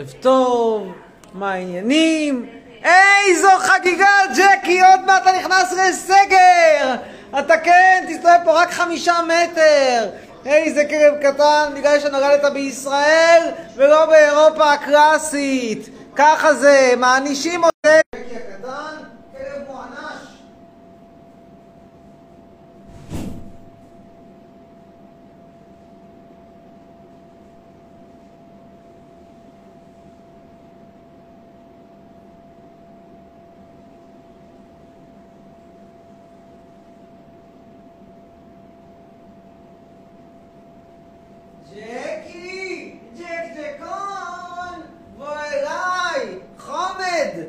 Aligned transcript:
ערב 0.00 0.12
טוב, 0.20 0.92
מה 1.34 1.52
העניינים? 1.52 2.46
איזו 2.84 3.48
חגיגה, 3.58 4.06
ג'קי, 4.36 4.80
עוד 4.80 5.00
מעט 5.06 5.22
אתה 5.22 5.32
נכנס 5.38 5.72
לסגר! 5.72 6.94
אתה 7.38 7.58
כן, 7.58 8.04
תסתובב 8.08 8.38
פה 8.44 8.62
רק 8.62 8.70
חמישה 8.70 9.14
מטר! 9.26 10.10
איזה 10.46 10.84
כלב 10.84 11.14
קטן, 11.22 11.72
בגלל 11.76 12.00
שנולדת 12.00 12.52
בישראל 12.52 13.42
ולא 13.76 14.06
באירופה 14.06 14.72
הקלאסית! 14.72 15.88
ככה 16.16 16.54
זה, 16.54 16.94
מענישים 16.96 17.64
אותי! 17.64 18.00
ג'קי 18.14 18.36
הקטן, 18.36 18.96
כלב 19.32 19.66
מוענש! 19.68 20.20
ג'קי! 41.74 42.98
ג'ק 43.18 43.44
ג'קון! 43.56 44.80
בוא 45.18 45.26
אליי! 45.32 46.38
חומד! 46.58 47.44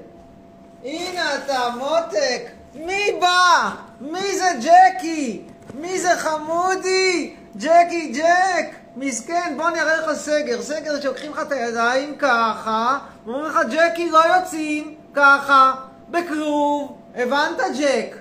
הנה 0.83 1.35
אתה, 1.35 1.69
מותק! 1.77 2.41
מי 2.75 3.01
בא? 3.21 3.69
מי 4.01 4.37
זה 4.37 4.49
ג'קי? 4.61 5.41
מי 5.73 5.99
זה 5.99 6.09
חמודי? 6.17 7.35
ג'קי 7.57 8.11
ג'ק! 8.15 8.75
מסכן, 8.95 9.53
בוא 9.57 9.67
אני 9.67 9.81
אראה 9.81 9.97
לך 9.97 10.13
סגר. 10.13 10.61
סגר 10.61 11.01
שלוקחים 11.01 11.31
לך 11.31 11.41
את 11.41 11.51
הידיים 11.51 12.15
ככה, 12.19 12.99
ואומרים 13.25 13.45
לך, 13.45 13.59
ג'קי, 13.71 14.09
לא 14.09 14.19
יוצאים 14.35 14.95
ככה, 15.13 15.73
בכלוב. 16.09 16.97
הבנת, 17.15 17.57
ג'ק? 17.79 18.15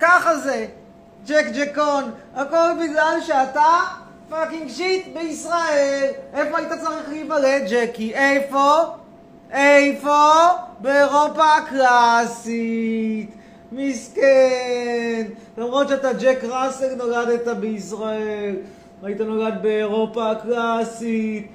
ככה 0.00 0.36
זה. 0.38 0.66
ג'ק 1.26 1.46
ג'קון, 1.54 2.10
בגלל 3.02 3.20
שאתה 3.20 3.80
fucking 4.28 4.68
shit 4.68 5.06
בישראל. 5.14 6.10
איפה 6.34 6.58
היית 6.58 6.72
צריך 6.72 7.08
להיוולד, 7.08 7.62
ג'קי? 7.70 8.14
איפה? 8.14 8.80
איפה? 9.50 10.30
באירופה 10.78 11.44
הקלאסית. 11.56 13.30
מסכן. 13.72 15.22
למרות 15.58 15.88
שאתה 15.88 16.12
ג'ק 16.12 16.44
ראסל 16.44 16.94
נולדת 16.94 17.56
בישראל. 17.56 18.56
היית 19.02 19.20
נולד 19.20 19.62
באירופה 19.62 20.30
הקלאסית. 20.30 21.46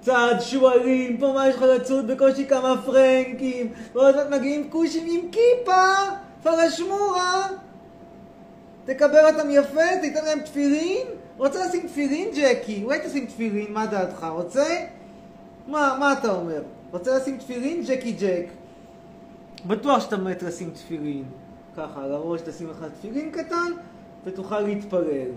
צד 0.00 0.40
שועלים, 0.40 1.16
פה 1.16 1.32
מה 1.34 1.48
יש 1.48 1.56
לך 1.56 1.62
לצוד 1.62 2.06
בקושי 2.06 2.46
כמה 2.46 2.74
פרנקים. 2.86 3.72
ועוד 3.94 4.16
מעט 4.16 4.26
מגיעים 4.30 4.70
כושים 4.70 5.06
עם 5.10 5.30
כיפה, 5.30 5.82
פלשמורה. 6.42 7.46
תקבל 8.88 9.34
אותם 9.34 9.50
יפה, 9.50 10.00
תיתן 10.00 10.24
להם 10.24 10.40
תפילין? 10.40 11.06
רוצה 11.36 11.66
לשים 11.66 11.86
תפילין, 11.86 12.28
ג'קי? 12.36 12.84
אולי 12.84 12.98
תשים 13.04 13.26
תפילין, 13.26 13.72
מה 13.72 13.86
דעתך? 13.86 14.26
רוצה? 14.32 14.64
מה, 15.66 15.96
מה 16.00 16.12
אתה 16.12 16.32
אומר? 16.32 16.62
רוצה 16.92 17.16
לשים 17.16 17.38
תפילין, 17.38 17.82
ג'קי 17.86 18.12
ג'ק? 18.12 18.46
בטוח 19.66 20.00
שאתה 20.00 20.16
מת 20.16 20.42
לשים 20.42 20.70
תפילין. 20.70 21.24
ככה, 21.76 22.04
על 22.04 22.12
הראש 22.12 22.40
תשים 22.40 22.70
לך 22.70 22.86
תפילין 22.98 23.30
קטן, 23.30 23.72
ותוכל 24.24 24.60
להתפלל. 24.60 25.30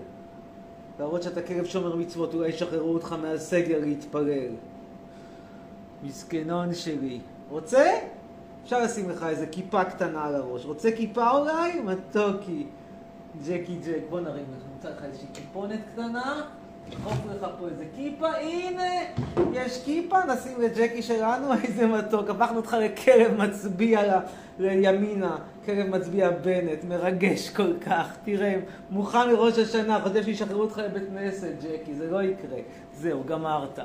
להראות 0.98 1.22
שאתה 1.22 1.42
כלב 1.42 1.64
שומר 1.64 1.96
מצוות, 1.96 2.34
אולי 2.34 2.48
ישחררו 2.48 2.94
אותך 2.94 3.16
מהסגר 3.22 3.78
להתפלל. 3.80 4.50
מסכנון 6.02 6.74
שלי. 6.74 7.20
רוצה? 7.50 7.90
אפשר 8.64 8.82
לשים 8.82 9.10
לך 9.10 9.26
איזה 9.28 9.46
כיפה 9.46 9.84
קטנה 9.84 10.24
על 10.24 10.34
הראש. 10.34 10.64
רוצה 10.64 10.90
כיפה 10.96 11.30
אולי? 11.30 11.80
מתוקי. 11.80 12.66
ג'קי 13.40 13.78
ג'ק, 13.86 14.02
בוא 14.10 14.20
נרים 14.20 14.44
לך, 14.56 14.62
נמצא 14.74 14.90
לך 14.90 15.04
איזושהי 15.04 15.28
כיפונת 15.34 15.80
קטנה, 15.92 16.42
נדחוף 16.88 17.18
לך 17.30 17.46
פה 17.58 17.68
איזה 17.68 17.84
כיפה, 17.96 18.28
הנה, 18.28 18.82
יש 19.52 19.84
כיפה, 19.84 20.18
נשים 20.24 20.60
לג'קי 20.60 21.02
שלנו, 21.02 21.52
איזה 21.64 21.86
מתוק, 21.86 22.30
הפכנו 22.30 22.56
אותך 22.56 22.76
לכלב 22.80 23.36
מצביע 23.36 24.02
ל... 24.02 24.20
לימינה, 24.58 25.36
כלב 25.64 25.86
מצביע 25.86 26.30
בנט, 26.30 26.84
מרגש 26.84 27.50
כל 27.50 27.78
כך, 27.80 28.16
תראה, 28.24 28.54
מוכן 28.90 29.28
לראש 29.28 29.58
השנה, 29.58 30.00
חושב 30.00 30.22
שישחררו 30.22 30.62
אותך 30.62 30.78
לבית 30.78 31.08
כנסת, 31.08 31.50
ג'קי, 31.62 31.94
זה 31.94 32.10
לא 32.10 32.22
יקרה, 32.22 32.58
זהו, 32.94 33.24
גמרת. 33.24 33.78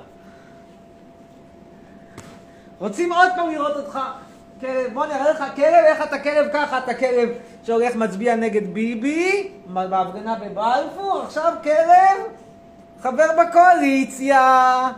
רוצים 2.79 3.14
עוד 3.14 3.29
פעם 3.35 3.50
לראות 3.50 3.75
אותך? 3.75 4.00
כלב, 4.62 4.94
בוא 4.94 5.06
נראה 5.06 5.31
לך 5.31 5.44
כלב, 5.56 5.84
איך 5.85 6.03
אתה 6.03 6.19
כלב 6.19 6.47
ככה, 6.53 6.78
אתה 6.78 6.94
כלב 6.94 7.29
שהולך 7.63 7.95
מצביע 7.95 8.35
נגד 8.35 8.73
ביבי, 8.73 9.50
בהפגנה 9.68 10.35
בבלפור, 10.35 11.22
עכשיו 11.25 11.53
כלב 11.63 12.18
חבר 13.01 13.28
בקואליציה. 13.40 14.90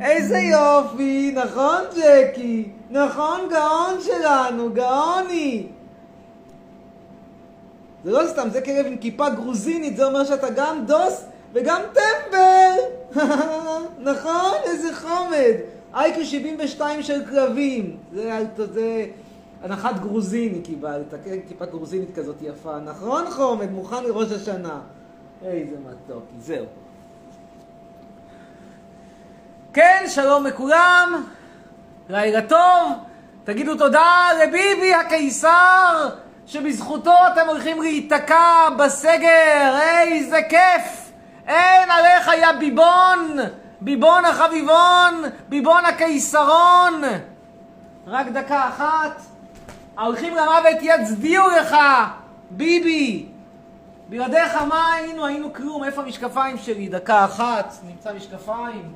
איזה 0.00 0.38
יופי, 0.38 1.34
נכון 1.34 1.80
ג'קי? 1.96 2.68
נכון 2.90 3.40
גאון 3.50 4.00
שלנו, 4.00 4.72
גאוני. 4.74 5.66
זה 8.04 8.10
לא 8.10 8.26
סתם, 8.26 8.48
זה 8.50 8.60
כלב 8.60 8.86
עם 8.86 8.96
כיפה 8.96 9.28
גרוזינית, 9.28 9.96
זה 9.96 10.04
אומר 10.04 10.24
שאתה 10.24 10.50
גם 10.50 10.86
דוס 10.86 11.24
וגם 11.52 11.80
טמבל. 11.92 12.78
נכון? 14.10 14.54
איזה 14.64 14.96
חומד. 14.96 15.75
אייקו 15.96 16.24
72 16.24 17.02
של 17.02 17.26
כלבים. 17.30 17.96
זה, 18.12 18.46
זה 18.56 19.06
הנחת 19.62 19.98
גרוזיני 20.00 20.60
קיבלת, 20.62 21.14
כן? 21.24 21.36
כיפה 21.48 21.66
גרוזינית 21.66 22.14
כזאת 22.14 22.36
יפה. 22.42 22.78
נכון 22.78 23.30
חומד? 23.30 23.70
מוכן 23.70 24.04
לראש 24.04 24.32
השנה. 24.32 24.80
איזה 25.44 25.76
מתוק. 25.90 26.22
זהו. 26.38 26.66
כן, 29.72 30.04
שלום 30.08 30.46
לכולם. 30.46 31.24
לילה 32.08 32.42
טוב. 32.42 32.92
תגידו 33.44 33.74
תודה 33.74 34.28
לביבי 34.42 34.94
הקיסר, 34.94 36.08
שבזכותו 36.46 37.14
אתם 37.32 37.48
הולכים 37.48 37.82
להיתקע 37.82 38.68
בסגר. 38.78 39.78
איזה 39.80 40.38
כיף. 40.48 41.12
אין 41.46 41.90
עליך 41.90 42.30
יא 42.40 42.52
ביבון. 42.58 43.38
ביבון 43.86 44.24
החביבון, 44.24 45.22
ביבון 45.48 45.84
הקיסרון. 45.84 47.02
רק 48.06 48.26
דקה 48.26 48.68
אחת. 48.68 49.20
ההולכים 49.96 50.34
למוות 50.34 50.76
יצדיעו 50.82 51.48
לך, 51.48 51.76
ביבי. 52.50 53.26
בלעדיך 54.08 54.54
מה 54.68 54.92
היינו? 54.92 55.26
היינו 55.26 55.52
כלום. 55.52 55.84
איפה 55.84 56.02
המשקפיים 56.02 56.58
שלי? 56.58 56.88
דקה 56.88 57.24
אחת. 57.24 57.74
נמצא 57.86 58.12
משקפיים. 58.14 58.94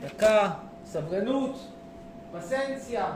דקה. 0.00 0.50
סבלנות. 0.86 1.58
פסנציה. 2.32 3.06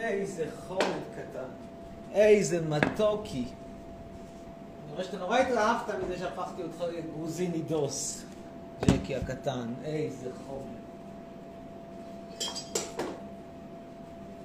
איזה 0.00 0.44
חומד 0.68 1.02
קטן, 1.14 1.48
איזה 2.14 2.60
מתוקי. 2.68 3.44
אני 3.44 4.92
רואה 4.94 5.04
שאתה 5.04 5.16
נורא 5.16 5.38
התרעמת 5.38 5.94
מזה 6.04 6.18
שהפכתי 6.18 6.62
אותך 6.62 6.84
לגרוזיני 6.96 7.58
דוס, 7.58 8.22
ג'קי 8.84 9.16
הקטן, 9.16 9.66
איזה 9.84 10.30
חומד. 10.46 10.78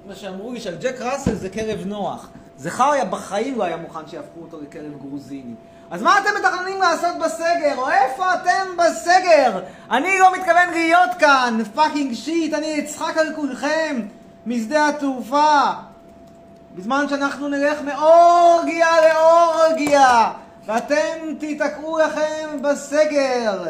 מה 0.08 0.16
שאמרו 0.16 0.54
לי 0.54 0.62
שעל 0.62 0.76
ג'ק 0.82 1.02
ראסל 1.02 1.36
זה 1.36 1.50
כלב 1.50 1.86
נוח. 1.86 2.30
זכריה 2.58 3.06
בחיים 3.06 3.58
לא 3.58 3.64
היה 3.64 3.78
מוכן 3.78 4.08
שיהפכו 4.08 4.42
אותו 4.42 4.62
לכלב 4.62 4.98
גרוזיני. 4.98 5.54
אז 5.92 6.02
מה 6.02 6.20
אתם 6.20 6.30
מתכננים 6.40 6.82
לעשות 6.82 7.16
בסגר? 7.26 7.78
או 7.78 7.90
איפה 7.90 8.34
אתם 8.34 8.78
בסגר? 8.78 9.64
אני 9.92 10.20
לא 10.20 10.34
מתכוון 10.36 10.70
להיות 10.72 11.10
כאן, 11.20 11.58
fucking 11.76 12.14
shit, 12.14 12.54
אני 12.54 12.80
אצחק 12.80 13.18
על 13.18 13.36
כולכם. 13.36 14.02
משדה 14.46 14.88
התעופה, 14.88 15.72
בזמן 16.76 17.06
שאנחנו 17.10 17.48
נלך 17.48 17.82
מאורגיה 17.82 18.88
לאורגיה, 19.08 20.32
ואתם 20.66 21.36
תיתקעו 21.40 21.98
לכם 21.98 22.60
בסגר. 22.62 23.64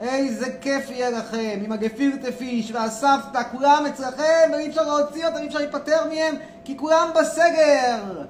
איזה 0.00 0.58
כיף 0.60 0.90
יהיה 0.90 1.10
לכם, 1.10 1.58
עם 1.64 1.72
הגפילטה 1.72 2.32
פיש 2.32 2.72
והסבתא, 2.72 3.42
כולם 3.52 3.84
אצלכם, 3.86 4.50
ואי 4.52 4.68
אפשר 4.68 4.82
להוציא 4.82 5.26
אותם, 5.26 5.38
אי 5.38 5.46
אפשר 5.46 5.58
להיפטר 5.58 6.08
מהם, 6.08 6.34
כי 6.64 6.76
כולם 6.76 7.10
בסגר. 7.20 8.24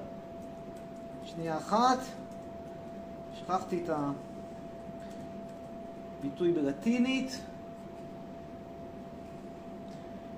שנייה 1.23 1.57
אחת, 1.57 1.97
שכחתי 3.39 3.83
את 3.85 3.89
הביטוי 6.19 6.51
בלטינית. 6.51 7.39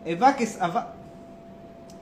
Ave 0.08 0.26
Caes, 0.26 0.58
Av... 0.62 0.78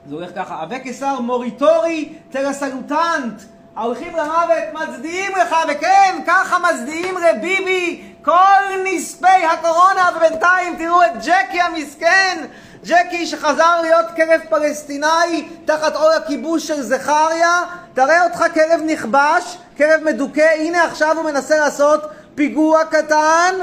זה 0.08 0.14
הולך 0.14 0.30
ככה, 0.36 0.62
Ave 0.62 0.81
Caesar 0.81 1.20
morituri 1.20 2.12
te 2.30 2.50
salutant, 2.50 3.42
ההולכים 3.76 4.16
למוות 4.16 4.58
מצדיעים 4.72 5.32
לך, 5.32 5.56
וכן, 5.68 6.18
ככה 6.26 6.58
מצדיעים 6.58 7.14
רביבי, 7.18 8.02
כל 8.24 8.62
נספי 8.84 9.44
הקורונה, 9.52 10.10
ובינתיים 10.16 10.76
תראו 10.76 11.02
את 11.02 11.10
ג'קי 11.24 11.60
המסכן, 11.60 12.44
ג'קי 12.84 13.26
שחזר 13.26 13.80
להיות 13.82 14.06
כלב 14.16 14.40
פלסטיני 14.48 15.48
תחת 15.64 15.96
עול 15.96 16.12
הכיבוש 16.12 16.66
של 16.66 16.82
זכריה, 16.82 17.62
תראה 17.94 18.24
אותך 18.24 18.44
כלב 18.54 18.80
נכבש, 18.86 19.58
כלב 19.76 20.04
מדוכא, 20.04 20.48
הנה 20.58 20.84
עכשיו 20.84 21.16
הוא 21.16 21.24
מנסה 21.24 21.58
לעשות 21.58 22.00
פיגוע 22.34 22.84
קטן, 22.84 23.54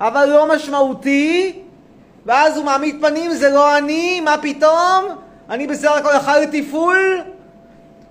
אבל 0.00 0.24
לא 0.24 0.54
משמעותי, 0.54 1.63
ואז 2.26 2.56
הוא 2.56 2.64
מעמיד 2.64 2.96
פנים, 3.00 3.34
זה 3.34 3.50
לא 3.50 3.78
אני, 3.78 4.20
מה 4.20 4.36
פתאום? 4.42 5.04
אני 5.50 5.66
בסך 5.66 5.90
הכל 5.96 6.16
אכלתי 6.16 6.62
פול, 6.70 7.20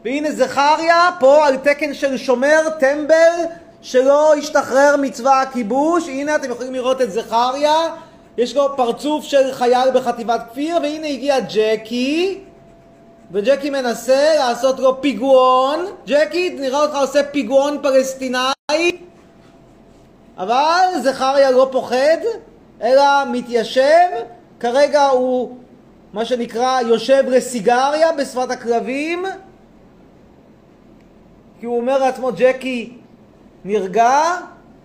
והנה 0.06 0.32
זכריה 0.32 1.10
פה 1.20 1.48
על 1.48 1.58
תקן 1.58 1.94
של 1.94 2.18
שומר 2.18 2.70
טמבל 2.80 3.34
שלא 3.82 4.36
השתחרר 4.36 4.96
מצבא 5.02 5.42
הכיבוש, 5.42 6.08
הנה 6.08 6.36
אתם 6.36 6.52
יכולים 6.52 6.74
לראות 6.74 7.02
את 7.02 7.12
זכריה, 7.12 7.76
יש 8.38 8.56
לו 8.56 8.78
פרצוף 8.78 9.26
של 9.26 9.52
חייל 9.52 9.92
בחטיבת 9.94 10.42
כפיר, 10.52 10.78
והנה 10.82 11.08
הגיע 11.08 11.40
ג'קי, 11.40 12.40
וג'קי 13.32 13.70
מנסה 13.70 14.36
לעשות 14.36 14.80
לו 14.80 15.02
פיגועון, 15.02 15.86
ג'קי 16.08 16.50
נראה 16.60 16.82
אותך 16.82 16.96
עושה 16.96 17.24
פיגועון 17.24 17.78
פלסטיני, 17.82 18.38
אבל 20.38 20.82
זכריה 21.04 21.52
לא 21.52 21.70
פוחד, 21.72 22.18
אלא 22.84 23.04
מתיישב, 23.32 24.10
כרגע 24.60 25.06
הוא 25.06 25.58
מה 26.14 26.26
שנקרא 26.26 26.82
יושב 26.82 27.24
לסיגריה 27.28 28.12
בשפת 28.12 28.52
הכלבים, 28.52 29.26
כי 31.60 31.66
הוא 31.66 31.78
אומר 31.78 31.98
לעצמו 31.98 32.30
ג'קי 32.36 32.98
נרגע, 33.66 34.22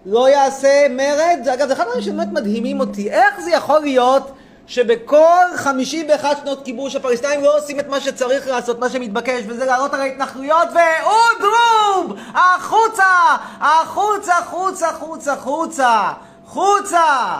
לא 0.06 0.28
יעשה 0.28 0.86
מרד. 0.90 1.48
אגב, 1.54 1.66
זה 1.66 1.72
אחד 1.72 1.82
הדברים 1.82 2.02
שבאמת 2.02 2.28
מדהימים 2.32 2.80
אותי. 2.80 3.10
איך 3.10 3.40
זה 3.40 3.50
יכול 3.50 3.80
להיות 3.80 4.32
שבכל 4.66 5.44
51 5.54 6.36
שנות 6.42 6.64
כיבוש 6.64 6.96
הפלסטינים 6.96 7.42
לא 7.42 7.58
עושים 7.58 7.80
את 7.80 7.88
מה 7.88 8.00
שצריך 8.00 8.48
לעשות, 8.48 8.78
מה 8.78 8.88
שמתבקש, 8.88 9.42
וזה 9.46 9.64
לעלות 9.64 9.94
על 9.94 10.00
ההתנחלויות 10.00 10.68
ואודרוב! 10.68 12.18
החוצה! 12.34 13.36
החוצה, 13.60 14.34
חוצה, 14.44 14.92
חוצה, 14.92 15.36
חוצה! 15.36 16.12
חוצה! 16.46 17.38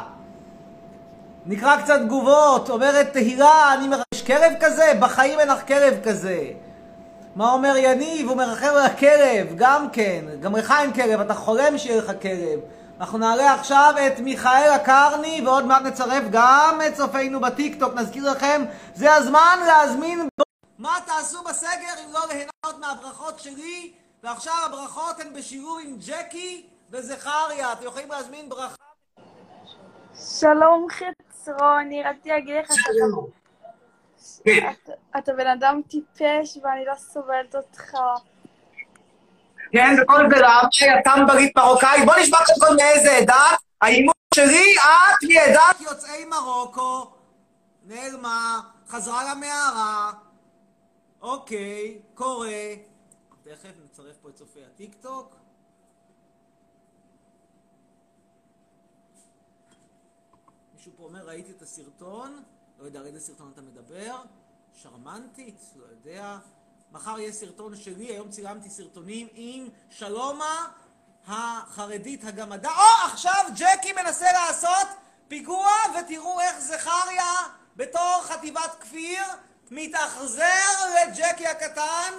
נקרא 1.50 1.82
קצת 1.82 2.00
תגובות, 2.00 2.70
אומרת 2.70 3.12
תהילה, 3.12 3.74
אני 3.74 3.88
מרגיש 3.88 4.22
כלב 4.26 4.52
כזה? 4.60 4.92
בחיים 5.00 5.40
אין 5.40 5.48
לך 5.48 5.66
כלב 5.66 6.00
כזה. 6.04 6.44
מה 7.36 7.52
אומר 7.52 7.76
יניב? 7.76 8.28
הוא 8.28 8.36
מרחב 8.36 8.66
על 8.66 8.86
הכלב, 8.86 9.46
גם 9.56 9.90
כן. 9.90 10.24
גם 10.40 10.56
לך 10.56 10.74
אין 10.80 10.92
כלב, 10.92 11.20
אתה 11.20 11.34
חולם 11.34 11.78
שיהיה 11.78 11.98
לך 11.98 12.12
כלב. 12.22 12.60
אנחנו 13.00 13.18
נעלה 13.18 13.54
עכשיו 13.54 13.94
את 14.06 14.20
מיכאל 14.20 14.70
הקרני, 14.74 15.42
ועוד 15.44 15.64
מעט 15.64 15.82
נצרף 15.82 16.24
גם 16.30 16.80
את 16.86 16.94
צופינו 16.94 17.40
בטיקטוק. 17.40 17.94
נזכיר 17.94 18.30
לכם, 18.30 18.64
זה 18.94 19.14
הזמן 19.14 19.58
להזמין... 19.66 20.28
מה 20.78 20.98
תעשו 21.06 21.42
בסגר 21.42 21.94
אם 22.06 22.12
לא 22.12 22.20
ליהנות 22.28 22.80
מהברכות 22.80 23.38
שלי? 23.38 23.92
ועכשיו 24.22 24.54
הברכות 24.66 25.20
הן 25.20 25.32
בשילוב 25.32 25.78
עם 25.84 25.96
ג'קי 26.06 26.66
וזכריה. 26.90 27.72
אתם 27.72 27.86
יכולים 27.86 28.10
להזמין 28.10 28.48
ברכה... 28.48 28.74
שלום 30.40 30.86
חצרוני, 31.48 32.02
רציתי 32.02 32.28
להגיד 32.28 32.56
לך 32.56 32.72
שאתה 32.72 32.92
אתה 35.18 35.32
בן 35.32 35.46
אדם 35.46 35.80
טיפש 35.88 36.58
ואני 36.62 36.84
לא 36.84 36.94
סובלת 36.94 37.54
אותך. 37.54 37.94
כן, 39.72 39.96
וכל 40.02 40.30
זה 40.30 40.36
למה 40.36 41.00
אתה 41.00 41.12
ברית 41.26 41.56
מרוקאי. 41.58 42.04
בוא 42.06 42.14
נשמע 42.20 42.38
קודם 42.46 42.68
כל 42.68 42.76
מאיזה 42.76 43.12
עדה. 43.12 43.44
האימות 43.82 44.16
שלי, 44.34 44.74
את 44.78 45.28
מעדת 45.28 45.80
יוצאי 45.80 46.24
מרוקו. 46.24 47.10
נעלמה, 47.84 48.60
חזרה 48.88 49.34
למערה. 49.34 50.12
אוקיי, 51.22 51.98
קורה. 52.14 52.74
תכף 53.42 53.72
נצרף 53.84 54.16
פה 54.22 54.28
את 54.28 54.34
צופי 54.34 54.60
הטיקטוק. 54.74 55.34
מישהו 60.88 60.98
פה 60.98 61.04
אומר, 61.04 61.28
ראיתי 61.28 61.52
את 61.52 61.62
הסרטון, 61.62 62.42
לא 62.78 62.84
יודע 62.84 63.00
על 63.00 63.06
איזה 63.06 63.20
סרטון 63.20 63.50
אתה 63.54 63.60
מדבר, 63.60 64.22
שרמנטית, 64.82 65.60
לא 65.76 65.84
יודע. 65.84 66.38
מחר 66.92 67.18
יהיה 67.18 67.32
סרטון 67.32 67.76
שלי, 67.76 68.04
היום 68.06 68.30
צילמתי 68.30 68.70
סרטונים 68.70 69.28
עם 69.32 69.68
שלומה 69.90 70.68
החרדית 71.26 72.24
הגמדה. 72.24 72.70
או, 72.70 73.10
עכשיו 73.12 73.44
ג'קי 73.56 73.92
מנסה 73.92 74.32
לעשות 74.32 74.88
פיגוע, 75.28 75.70
ותראו 75.98 76.40
איך 76.40 76.58
זכריה 76.58 77.32
בתור 77.76 78.20
חטיבת 78.22 78.76
כפיר 78.80 79.22
מתאכזר 79.70 80.94
לג'קי 80.94 81.46
הקטן. 81.46 82.14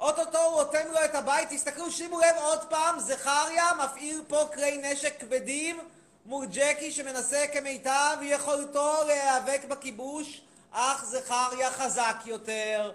אוטוטו 0.00 0.38
הוא 0.38 0.60
אוטם 0.60 0.88
לו 0.92 1.04
את 1.04 1.14
הבית. 1.14 1.48
תסתכלו, 1.50 1.90
שימו 1.90 2.20
לב 2.20 2.36
עוד 2.36 2.70
פעם, 2.70 3.00
זכריה 3.00 3.70
מפעיל 3.84 4.22
פה 4.28 4.48
כלי 4.54 4.92
נשק 4.92 5.20
כבדים 5.20 5.80
מול 6.26 6.46
ג'קי 6.46 6.92
שמנסה 6.92 7.44
כמיטב 7.52 8.16
יכולתו 8.22 8.94
להיאבק 9.06 9.64
בכיבוש, 9.68 10.40
אך 10.70 11.04
זכריה 11.04 11.70
חזק 11.70 12.16
יותר. 12.24 12.92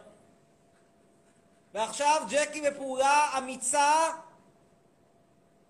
ועכשיו 1.74 2.22
ג'קי 2.30 2.62
בפעולה 2.62 3.30
אמיצה, 3.38 4.10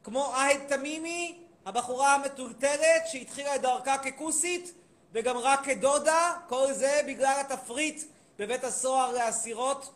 כמו 0.03 0.33
אהד 0.35 0.59
תמימי, 0.67 1.39
הבחורה 1.65 2.15
המטולטלת 2.15 3.07
שהתחילה 3.11 3.55
את 3.55 3.61
דרכה 3.61 3.97
ככוסית 3.97 4.73
וגמרה 5.11 5.57
כדודה, 5.63 6.37
כל 6.47 6.73
זה 6.73 7.01
בגלל 7.07 7.39
התפריט 7.39 8.03
בבית 8.39 8.63
הסוהר 8.63 9.11
לאסירות 9.11 9.94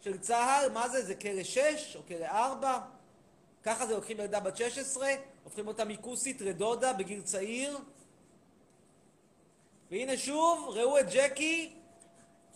של 0.00 0.18
צה"ל. 0.18 0.72
מה 0.72 0.88
זה? 0.88 1.04
זה 1.04 1.14
כלא 1.14 1.42
6 1.42 1.96
או 1.96 2.00
כלא 2.08 2.26
4? 2.26 2.78
ככה 3.62 3.86
זה 3.86 3.94
לוקחים 3.94 4.20
ילדה 4.20 4.40
בת 4.40 4.56
16, 4.56 5.08
הופכים 5.44 5.68
אותה 5.68 5.84
מכוסית 5.84 6.40
לדודה 6.40 6.92
בגיל 6.92 7.22
צעיר. 7.22 7.78
והנה 9.90 10.16
שוב, 10.16 10.68
ראו 10.68 10.98
את 10.98 11.06
ג'קי. 11.12 11.74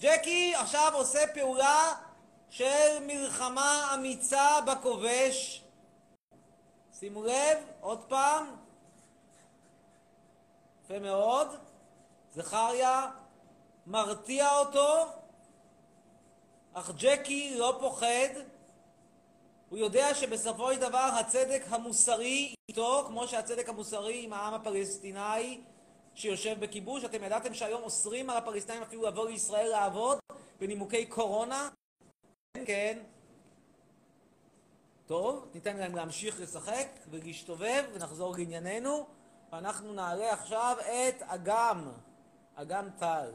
ג'קי 0.00 0.54
עכשיו 0.54 0.90
עושה 0.94 1.26
פעולה 1.34 1.94
של 2.50 2.98
מלחמה 3.06 3.94
אמיצה 3.94 4.60
בכובש. 4.66 5.64
שימו 6.98 7.24
לב, 7.24 7.58
עוד 7.80 8.04
פעם. 8.08 8.56
יפה 10.84 10.98
מאוד. 10.98 11.48
זכריה 12.34 13.10
מרתיע 13.86 14.58
אותו, 14.58 15.06
אך 16.72 16.90
ג'קי 16.96 17.54
לא 17.56 17.76
פוחד. 17.80 18.28
הוא 19.68 19.78
יודע 19.78 20.14
שבסופו 20.14 20.72
של 20.72 20.80
דבר 20.80 21.08
הצדק 21.20 21.62
המוסרי 21.68 22.54
איתו, 22.74 23.04
כמו 23.06 23.28
שהצדק 23.28 23.68
המוסרי 23.68 24.24
עם 24.24 24.32
העם 24.32 24.54
הפלסטיני 24.54 25.60
שיושב 26.14 26.60
בכיבוש. 26.60 27.04
אתם 27.04 27.24
ידעתם 27.24 27.54
שהיום 27.54 27.82
אוסרים 27.82 28.30
על 28.30 28.36
הפלסטינים 28.36 28.82
אפילו 28.82 29.06
לבוא 29.06 29.28
לישראל 29.28 29.68
לעבוד 29.68 30.18
בנימוקי 30.60 31.06
קורונה? 31.06 31.68
כן, 32.54 32.64
כן. 32.66 32.98
טוב, 35.06 35.48
ניתן 35.54 35.76
להם 35.76 35.96
להמשיך 35.96 36.40
לשחק 36.40 36.86
ולהשתובב 37.10 37.84
ונחזור 37.92 38.36
לענייננו. 38.36 39.06
ואנחנו 39.52 39.92
נעלה 39.92 40.32
עכשיו 40.32 40.76
את 40.80 41.22
אגם, 41.22 41.90
אגם 42.54 42.88
טל. 42.98 43.30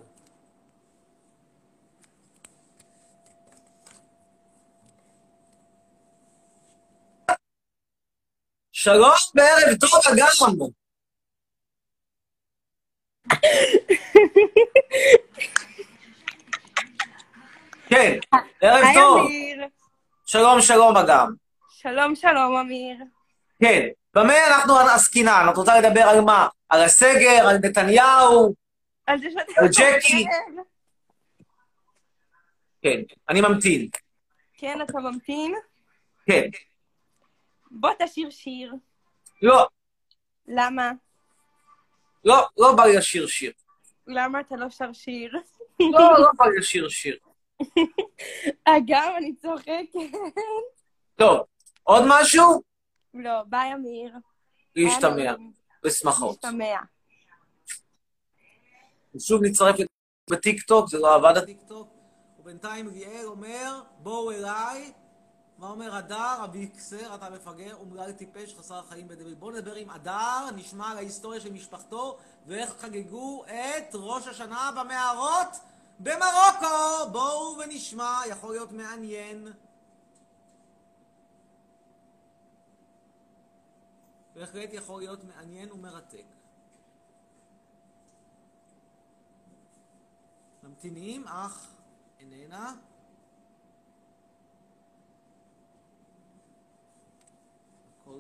שלום 8.81 9.11
וערב 9.35 9.77
טוב, 9.79 9.89
אגם. 10.13 10.27
כן, 17.89 18.19
ערב 18.61 18.83
היי 18.83 18.93
טוב. 18.93 19.25
אמיר. 19.25 19.67
שלום, 20.25 20.61
שלום, 20.61 20.97
אגם. 20.97 21.33
שלום 21.69 22.15
שלום 22.15 22.55
אמיר. 22.55 22.97
כן, 23.61 23.87
במה 24.13 24.47
אנחנו 24.47 24.77
עסקינן? 24.79 25.45
את 25.51 25.57
רוצה 25.57 25.79
לדבר 25.79 26.01
על 26.01 26.21
מה? 26.21 26.47
על 26.69 26.81
הסגר, 26.81 27.47
על 27.49 27.57
נתניהו? 27.63 28.53
על. 29.05 29.19
על 29.57 29.67
ג'קי? 29.67 30.25
כן, 32.81 32.99
אני 33.29 33.41
ממתין. 33.41 33.89
כן, 34.57 34.79
אתה 34.81 34.99
ממתין? 34.99 35.55
כן. 36.25 36.49
בוא 37.71 37.89
תשיר 37.99 38.29
שיר. 38.29 38.73
לא, 39.41 39.67
למה? 40.47 40.91
לא, 42.25 42.47
לא 42.57 42.75
בא 42.75 42.83
לי 42.85 42.97
לשיר 42.97 43.27
שיר. 43.27 43.51
למה 44.07 44.39
אתה 44.39 44.55
לא 44.55 44.69
שר 44.69 44.93
שיר? 44.93 45.33
לא, 45.79 45.99
לא 46.19 46.31
יכול 46.33 46.55
לשיר 46.59 46.89
שיר. 46.89 47.17
אגב, 48.77 49.13
אני 49.17 49.35
צוחקת. 49.35 49.99
טוב, 51.15 51.39
עוד 51.83 52.03
משהו? 52.07 52.61
לא, 53.13 53.43
ביי, 53.47 53.73
אמיר. 53.73 54.13
להשתמע. 54.75 55.33
בשמחות. 55.83 56.43
להשתמע. 56.43 56.75
שוב 59.19 59.43
נצטרף 59.43 59.75
בטיקטוק, 60.29 60.89
זה 60.89 60.97
לא 60.97 61.15
עבד 61.15 61.37
הטיקטוק. 61.37 61.93
ובינתיים 62.39 62.87
ליאל 62.89 63.25
אומר, 63.25 63.81
בואו 63.97 64.31
אליי. 64.31 64.93
מה 65.59 65.69
אומר 65.69 65.95
הדר? 65.95 66.43
אביקסר, 66.43 67.15
אתה 67.15 67.29
מפגר, 67.29 67.75
אומלל 67.75 68.11
טיפש, 68.11 68.55
חסר 68.55 68.81
חיים 68.83 69.07
בדבל. 69.07 69.33
בואו 69.33 69.51
נדבר 69.51 69.75
עם 69.75 69.89
הדר, 69.89 70.51
נשמע 70.55 70.91
על 70.91 70.97
ההיסטוריה 70.97 71.39
של 71.39 71.51
משפחתו, 71.51 72.17
ואיך 72.45 72.69
חגגו 72.79 73.45
את 73.45 73.93
ראש 73.93 74.27
השנה 74.27 74.71
במערות 74.71 75.59
במרוקו. 75.99 77.11
בואו 77.11 77.57
ונשמע, 77.57 78.21
יכול 78.29 78.51
להיות 78.51 78.71
מעניין. 78.71 79.53
בהחלט 84.35 84.69
יכול 84.73 85.01
להיות 85.01 85.23
מעניין 85.23 85.71
ומרתק. 85.71 86.25
ממתינים, 90.63 91.27
אך 91.27 91.67
איננה. 92.19 92.75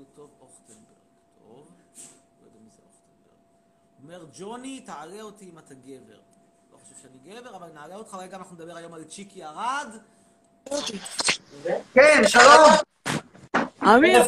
הכל 0.01 0.15
טוב, 0.15 0.29
אוכטנברג. 0.41 0.83
טוב, 1.39 1.67
לא 2.41 2.45
יודע 2.45 2.59
מי 2.63 2.69
זה 2.69 2.81
אוכטנברג. 2.85 3.37
אומר 4.03 4.25
ג'וני, 4.39 4.81
תעלה 4.81 5.21
אותי 5.21 5.49
אם 5.49 5.59
אתה 5.59 5.73
גבר. 5.73 6.19
לא 6.71 6.77
חושב 6.77 6.95
שאני 7.01 7.17
גבר, 7.25 7.55
אבל 7.55 7.67
נעלה 7.73 7.95
אותך 7.95 8.13
רגע, 8.13 8.37
אנחנו 8.37 8.55
נדבר 8.55 8.75
היום 8.75 8.93
על 8.93 9.03
צ'יקי 9.03 9.43
ארד. 9.45 9.87
כן, 11.93 12.21
שלום. 12.27 12.71
אמיר. 13.83 14.21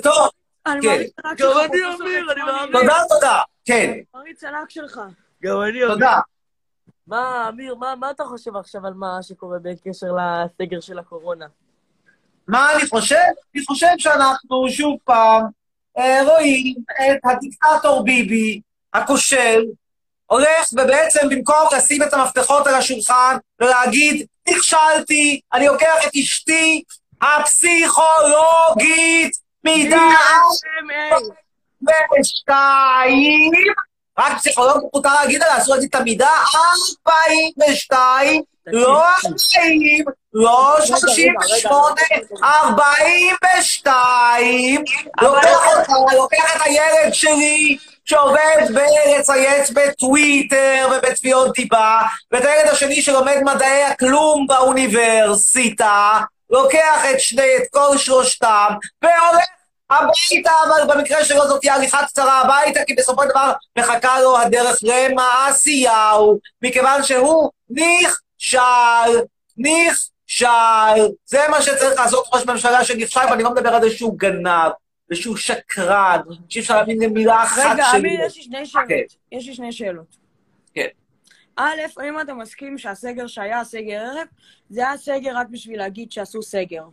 אני 0.65 0.81
כן. 0.81 0.87
מעריץ 0.87 1.13
ענק 1.25 1.39
גם 1.39 1.51
שלך. 1.51 1.71
אני 1.71 1.95
אמיר, 1.95 2.31
אני. 2.31 2.41
מאמין. 2.41 2.71
תודה, 2.71 3.03
תודה. 3.09 3.41
כן, 3.65 3.99
מעריץ 4.13 4.43
ענק 4.43 4.69
שלך. 4.69 5.01
גם 5.43 5.61
אני 5.61 5.69
אמיר. 5.69 5.93
תודה. 5.93 6.19
מה, 7.07 7.49
אמיר, 7.49 7.75
מה, 7.75 7.95
מה 7.95 8.11
אתה 8.11 8.23
חושב 8.23 8.55
עכשיו 8.55 8.87
על 8.87 8.93
מה 8.93 9.23
שקורה 9.23 9.57
בקשר 9.59 10.07
לסגר 10.15 10.79
של 10.79 10.99
הקורונה? 10.99 11.45
מה 12.47 12.73
אני 12.75 12.87
חושב? 12.87 13.15
אני 13.55 13.65
חושב 13.65 13.87
שאנחנו 13.97 14.69
שוב 14.69 14.97
פעם 15.03 15.60
רואים 15.97 16.75
את 17.01 17.19
הדיקטטור 17.23 18.03
ביבי, 18.03 18.61
הכושל, 18.93 19.63
הולך 20.25 20.69
ובעצם 20.73 21.29
במקום 21.29 21.67
לשים 21.77 22.03
את 22.03 22.13
המפתחות 22.13 22.67
על 22.67 22.75
השולחן 22.75 23.37
ולהגיד, 23.59 24.25
נכשלתי, 24.49 25.41
אני 25.53 25.67
לוקח 25.67 26.07
את 26.07 26.11
אשתי 26.15 26.83
הפסיכולוגית 27.21 29.37
מדעת 29.63 30.01
ושתיים, 32.19 33.51
רק 34.19 34.37
פסיכולוג 34.37 34.89
מותר 34.93 35.13
להגיד 35.13 35.43
עליה, 35.43 35.57
אסור 35.57 35.75
להגיד 35.75 35.89
את 35.89 35.95
המידה, 35.95 36.31
42, 37.07 38.43
לא 38.67 39.03
40, 39.25 40.05
לא 40.33 40.77
38, 40.85 42.01
42, 42.43 44.83
לוקח 45.21 45.59
אותה, 45.77 46.15
לוקח 46.15 46.55
את 46.55 46.61
הילד 46.65 47.13
שלי, 47.13 47.77
שעובד 48.05 48.67
בלצייץ 48.73 49.69
בטוויטר 49.69 50.89
ובתביעות 50.91 51.55
דיבה, 51.55 52.01
ואת 52.31 52.45
הילד 52.45 52.69
השני 52.69 53.01
שלומד 53.01 53.37
מדעי 53.43 53.83
הכלום 53.83 54.47
באוניברסיטה, 54.47 56.19
לוקח 56.49 57.05
את 57.11 57.19
שני, 57.19 57.57
את 57.57 57.63
כל 57.71 57.97
שלושתם, 57.97 58.67
והולך 59.01 59.45
הביתה, 59.89 60.51
אבל 60.67 60.95
במקרה 60.95 61.25
שלו 61.25 61.47
זאת 61.47 61.61
תהיה 61.61 61.75
הליכה 61.75 62.05
קצרה 62.05 62.41
הביתה, 62.41 62.79
כי 62.87 62.93
בסופו 62.93 63.23
של 63.23 63.29
דבר 63.29 63.51
מחכה 63.77 64.21
לו 64.21 64.37
הדרך 64.37 64.77
למעשיהו, 64.81 66.39
מכיוון 66.61 67.03
שהוא 67.03 67.49
נכשל, 68.41 69.21
נכשל. 69.57 71.07
זה 71.25 71.39
מה 71.49 71.61
שצריך 71.61 71.99
לעשות 71.99 72.25
ראש 72.33 72.45
ממשלה 72.45 72.83
שנכשל, 72.83 73.19
ואני 73.29 73.43
לא 73.43 73.51
מדבר 73.51 73.69
על 73.69 73.81
זה 73.81 73.89
שהוא 73.89 74.19
גנב, 74.19 74.71
ושהוא 75.11 75.37
שקרן, 75.37 76.21
שאי 76.49 76.61
אפשר 76.61 76.75
להבין 76.75 77.01
למילה 77.01 77.43
אחת 77.43 77.71
רגע, 77.73 77.83
שלי. 77.91 77.99
אמיר, 77.99 78.25
יש 78.25 78.37
לי 78.37 78.43
שני 78.43 78.65
שאלות. 78.65 78.87
כן. 78.89 78.95
יש 79.31 79.47
לי 79.47 79.55
שני 79.55 79.71
שאלות. 79.71 80.17
כן. 80.73 80.87
א', 81.55 81.79
האם 81.97 82.19
אתה 82.21 82.33
מסכים 82.33 82.77
שהסגר 82.77 83.27
שהיה, 83.27 83.63
סגר 83.63 84.01
ערב, 84.01 84.27
זה 84.69 84.81
היה 84.87 84.97
סגר 84.97 85.31
רק 85.35 85.47
בשביל 85.51 85.79
להגיד 85.79 86.11
שעשו 86.11 86.41
סגר? 86.41 86.83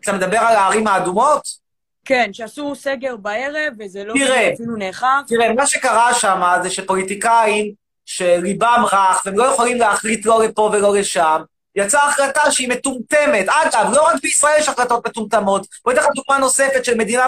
אתה 0.00 0.12
מדבר 0.12 0.38
על 0.38 0.56
הערים 0.56 0.86
האדומות? 0.86 1.64
כן, 2.04 2.32
שעשו 2.32 2.74
סגר 2.74 3.16
בערב, 3.16 3.74
וזה 3.78 4.04
לא 4.04 4.14
תראה. 4.14 4.52
אפילו 4.54 4.76
נאכף. 4.76 5.06
תראה, 5.28 5.52
מה 5.52 5.66
שקרה 5.66 6.14
שם 6.14 6.42
זה 6.62 6.70
שפוליטיקאים 6.70 7.83
שליבם 8.06 8.84
רך 8.92 9.22
והם 9.26 9.38
לא 9.38 9.44
יכולים 9.44 9.78
להחליט 9.78 10.26
לא 10.26 10.44
לפה 10.44 10.70
ולא 10.72 10.94
לשם, 10.94 11.42
יצאה 11.76 12.08
החלטה 12.08 12.50
שהיא 12.50 12.68
מטומטמת. 12.68 13.46
אגב, 13.48 13.90
לא 13.94 14.06
רק 14.06 14.14
בישראל 14.22 14.58
יש 14.58 14.68
החלטות 14.68 15.06
מטומטמות. 15.06 15.66
בוא 15.84 15.92
אתן 15.92 16.00
לך 16.00 16.06
דוגמה 16.14 16.38
נוספת 16.38 16.84
של 16.84 16.94
מדינה 16.94 17.26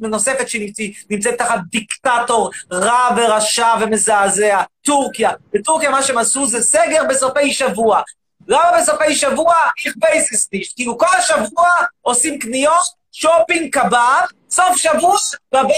נוספת 0.00 0.48
שנמצאת 0.48 1.38
תחת 1.38 1.58
דיקטטור 1.70 2.50
רע 2.72 3.08
ורשע 3.16 3.74
ומזעזע, 3.80 4.62
טורקיה. 4.84 5.30
בטורקיה 5.52 5.90
מה 5.90 6.02
שהם 6.02 6.18
עשו 6.18 6.46
זה 6.46 6.62
סגר 6.62 7.02
בסופי 7.08 7.52
שבוע. 7.52 8.00
למה 8.48 8.70
בסופי 8.80 9.14
שבוע? 9.14 9.54
איך 9.86 9.94
ווייס 9.96 10.33
עס 10.33 10.48
נישט. 10.52 10.72
כאילו 10.76 10.98
כל 10.98 11.16
השבוע 11.18 11.68
עושים 12.00 12.38
קניות, 12.38 12.97
שופינג 13.20 13.72
קבב, 13.72 14.26
סוף 14.50 14.76
שבוע, 14.76 15.16
בבית 15.52 15.70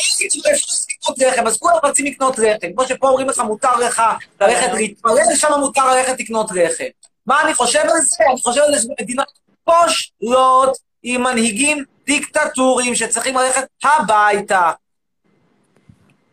אפשר 0.53 0.67
לקנות 0.89 1.19
לחם, 1.19 1.47
אז 1.47 1.59
כולם 1.59 1.77
רוצים 1.83 2.07
לקנות 2.07 2.39
לחם. 2.39 2.73
כמו 2.73 2.85
שפה 2.85 3.09
אומרים 3.09 3.29
לך, 3.29 3.39
מותר 3.39 3.77
לך 3.77 4.03
ללכת 4.41 4.73
להתפלל, 4.73 5.35
שם 5.35 5.49
מותר 5.61 5.95
ללכת 5.95 6.21
לקנות 6.21 6.51
לחם. 6.51 6.85
מה 7.27 7.43
אני 7.43 7.55
חושב 7.55 7.81
על 7.81 8.01
זה? 8.01 8.25
אני 8.31 8.41
חושב 8.41 8.61
על 8.61 8.79
זה 8.79 8.83
שמדינות 8.83 9.27
כושלות 9.65 10.79
עם 11.03 11.23
מנהיגים 11.23 11.85
דיקטטוריים 12.07 12.95
שצריכים 12.95 13.37
ללכת 13.37 13.65
הביתה. 13.85 14.73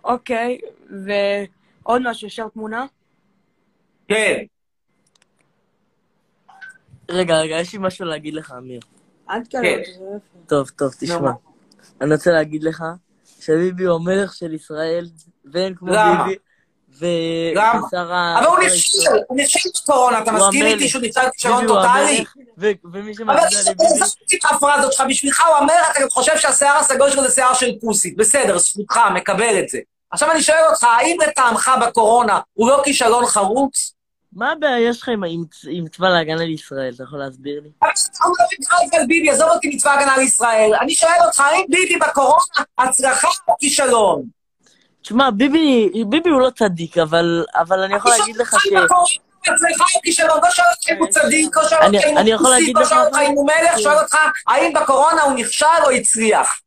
אוקיי, 0.04 0.58
ועוד 1.06 2.02
משהו, 2.10 2.28
אפשר 2.28 2.48
תמונה? 2.48 2.86
כן. 4.08 4.38
רגע, 7.10 7.36
רגע, 7.36 7.56
יש 7.56 7.74
לי 7.74 7.80
משהו 7.82 8.06
להגיד 8.06 8.34
לך, 8.34 8.54
אמיר. 8.58 8.80
אל. 9.30 9.38
אותי, 9.38 9.54
זה 9.54 10.00
לא 10.00 10.18
יפה. 10.18 10.37
טוב, 10.48 10.70
טוב, 10.70 10.94
תשמע. 11.00 11.32
אני 12.02 12.14
רוצה 12.14 12.32
להגיד 12.32 12.64
לך 12.64 12.84
שביבי 13.40 13.84
הוא 13.84 13.96
המלך 13.96 14.34
של 14.34 14.54
ישראל, 14.54 15.10
ואין 15.54 15.76
כמו? 15.76 15.92
ביבי. 15.92 16.36
ו... 17.00 17.06
למה? 17.56 18.40
אבל 18.40 18.46
הוא 18.46 18.60
נכשל. 18.60 19.10
הוא 19.28 19.38
נכשל 19.38 19.70
בקורונה, 19.84 20.22
אתה 20.22 20.32
מסכים. 20.32 20.66
איתי 20.66 20.90
שהוא 20.90 21.02
נכשל 21.02 21.50
הוא 21.50 21.68
טוטאלי? 21.68 22.24
ומי 22.58 23.14
אבל 23.26 23.50
שמצביע 23.50 23.74
לביבי... 23.74 24.04
עזבתי 24.04 24.38
את 24.38 24.46
ההפרעה 24.46 24.92
שלך, 24.92 25.04
בשבילך 25.10 25.44
הוא 25.48 25.56
המלך, 25.56 25.92
אתה 25.92 26.10
חושב 26.12 26.38
שהשיער 26.38 26.78
הסגול 26.78 27.12
שלו 27.12 27.24
זה 27.24 27.32
שיער 27.32 27.54
של 27.54 27.72
כוסית. 27.82 28.18
בסדר, 28.18 28.58
זכותך, 28.58 29.00
מקבל 29.16 29.60
את 29.60 29.70
זה. 29.70 29.80
עכשיו 30.12 30.32
אני 30.32 30.42
שואל 30.42 30.64
אותך, 30.70 30.84
האם 30.84 31.18
לטעמך 31.28 31.72
בקורונה 31.82 32.40
הוא 32.54 32.70
לא 32.70 32.82
כישלון 32.86 33.26
חרוץ? 33.26 33.94
מה 34.34 34.52
הבעיה 34.52 34.94
שלך 34.94 35.10
עם- 35.68 35.88
צבא 35.88 36.10
להגנה 36.10 36.46
לישראל? 36.46 36.94
אתה 36.96 37.04
יכול 37.04 37.20
להסביר 37.20 37.62
לי? 37.64 37.70
על 38.94 39.06
ביבי, 39.08 39.30
עזוב 39.30 39.50
אותי 39.50 39.76
מצבא 39.76 39.92
הגנה 39.92 40.18
לישראל. 40.18 40.72
אני 40.82 40.96
שואל 40.96 41.26
אותך, 41.26 41.40
האם 41.40 41.66
ביבי 41.70 41.98
בקורונה 42.00 42.42
הצלחה 42.78 43.28
או 43.48 43.54
כישלון? 43.60 44.24
תשמע, 45.02 45.30
ביבי, 45.32 45.90
ביבי 46.10 46.30
הוא 46.30 46.42
לא 46.42 46.50
צדיק, 46.50 46.98
אבל, 46.98 47.46
אבל 47.56 47.80
אני 47.80 47.96
יכול 47.96 48.12
להגיד 48.20 48.38
לך 48.38 48.56
ש... 48.60 48.68
הצלחה 49.48 49.84
או 49.96 50.02
כישלון, 50.04 50.40
לא 50.44 50.52
שואל 50.52 50.68
אותך 50.76 50.90
אם 50.90 50.98
הוא 50.98 51.08
צדיק, 51.08 51.58
לא 51.58 51.70
שואל 51.70 51.86
אותך 51.96 52.06
אם 52.06 52.18
הוא 52.40 52.50
להגיד 52.50 52.78
לא 52.78 52.86
שואל 52.86 53.06
אותך 53.06 53.18
אם 53.30 53.34
הוא 53.36 53.46
מלך, 53.48 53.80
שואל 53.80 53.98
אותך 53.98 54.16
האם 54.48 54.74
בקורונה 54.74 55.22
הוא 55.22 55.34
נכשל 55.34 55.66
או 55.86 55.90
הצליח. 55.92 56.62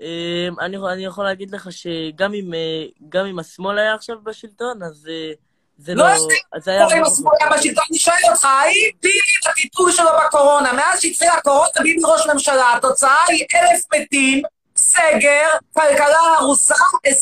אמ, 0.00 0.54
אני, 0.60 0.76
יכול- 1.04 1.24
להגיד 1.24 1.50
לך 1.50 1.72
שגם 1.72 2.34
אם, 2.34 2.54
אה, 2.54 2.84
השמאל 3.40 3.78
היה 3.78 3.94
עכשיו 3.94 4.16
בשלטון, 4.22 4.82
אז 4.82 5.08
אה, 5.10 5.32
זה 5.78 5.94
לא 5.94 6.04
לא... 6.08 6.28
זה 6.60 6.70
היה... 6.70 6.86
עם 6.96 7.04
השמאל 7.04 7.32
היה 7.40 7.50
בשלטון, 7.50 7.84
אני 7.90 7.98
שואל 7.98 8.16
אותך, 8.30 8.44
האם 8.44 8.90
ביבי 9.02 9.50
בטיפול 9.50 9.92
שלו 9.92 10.08
בקורונה, 10.26 10.72
מאז 10.72 11.00
שהתחילה 11.00 11.32
הקורונה, 11.32 11.68
ביבי 11.82 12.00
ראש 12.04 12.26
ממשלה, 12.26 12.74
התוצאה 12.76 13.24
היא 13.28 13.44
אלף 13.54 13.80
מתים, 13.94 14.42
סגר, 14.76 15.48
כלכלה 15.74 16.34
הרוסה, 16.38 16.74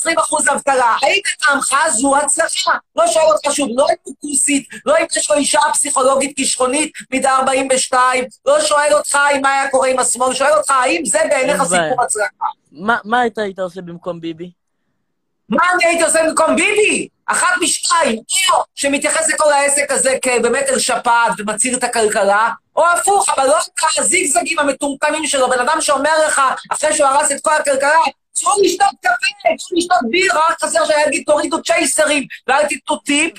20% 0.07 0.53
אבטלה. 0.53 0.97
האם 1.03 1.21
לטעמך 1.35 1.75
זו 1.91 2.17
הצלחה? 2.17 2.73
לא 2.97 3.07
שואל 3.07 3.25
אותך 3.25 3.51
שוב, 3.53 3.69
לא 3.75 3.87
אם 3.91 3.95
הוא 4.03 4.15
כוסית, 4.21 4.69
לא 4.87 4.99
אם 4.99 5.05
יש 5.17 5.31
לו 5.31 5.37
אישה 5.37 5.61
פסיכולוגית 5.73 6.37
כישרונית 6.37 6.93
מידה 7.11 7.37
42, 7.37 8.25
לא 8.47 8.61
שואל 8.61 8.93
אותך 8.93 9.19
אם 9.37 9.41
מה 9.41 9.61
היה 9.61 9.71
קורה 9.71 9.89
עם 9.89 9.99
השמאל, 9.99 10.35
שואל 10.35 10.53
אותך 10.53 10.71
האם 10.71 11.05
זה 11.05 11.19
בעיניך. 11.31 11.63
סיפור 11.63 12.03
הצלחה. 12.03 12.47
מה, 13.05 13.21
היית 13.37 13.59
עושה 13.59 13.81
במקום 13.81 14.21
ביבי? 14.21 14.51
מה 15.49 15.63
אני 15.75 15.87
הייתי 15.87 16.03
עושה 16.03 16.23
במקום 16.29 16.57
ביבי? 16.57 17.09
אחת 17.27 17.49
משתיים, 17.61 18.19
או 18.53 18.63
שמתייחס 18.75 19.29
לכל 19.29 19.53
העסק 19.53 19.91
הזה 19.91 20.19
כבאמת 20.23 20.69
אל 20.69 20.79
שפעת 20.79 21.33
ומציל 21.39 21.77
את 21.77 21.85
הכלכלה, 21.85 22.51
או 22.77 22.87
הפוך, 22.87 23.29
אבל 23.29 23.47
לא 23.47 23.59
את 23.59 23.99
הזיגזגים 23.99 24.59
המטומטמים 24.59 25.27
שלו, 25.27 25.51
בן 25.51 25.59
אדם 25.59 25.81
שאומר 25.81 26.27
לך, 26.27 26.43
אחרי 26.73 26.95
שהוא 26.95 27.07
הרס 27.07 27.33
את 27.33 27.41
כל 27.43 27.55
הכלכלה, 27.55 27.99
צאו 28.33 28.51
לשתות 28.63 28.89
קפה, 29.01 29.49
צאו 29.59 29.77
לשתות 29.79 30.11
בירה, 30.11 30.41
רק 30.51 30.63
חסר 30.63 30.85
שהיה 30.87 31.05
להגיד 31.05 31.23
תורידו 31.27 31.63
צ'ייסרים 31.63 32.27
ואל 32.47 32.67
תיתנו 32.67 32.97
טיפ, 32.97 33.33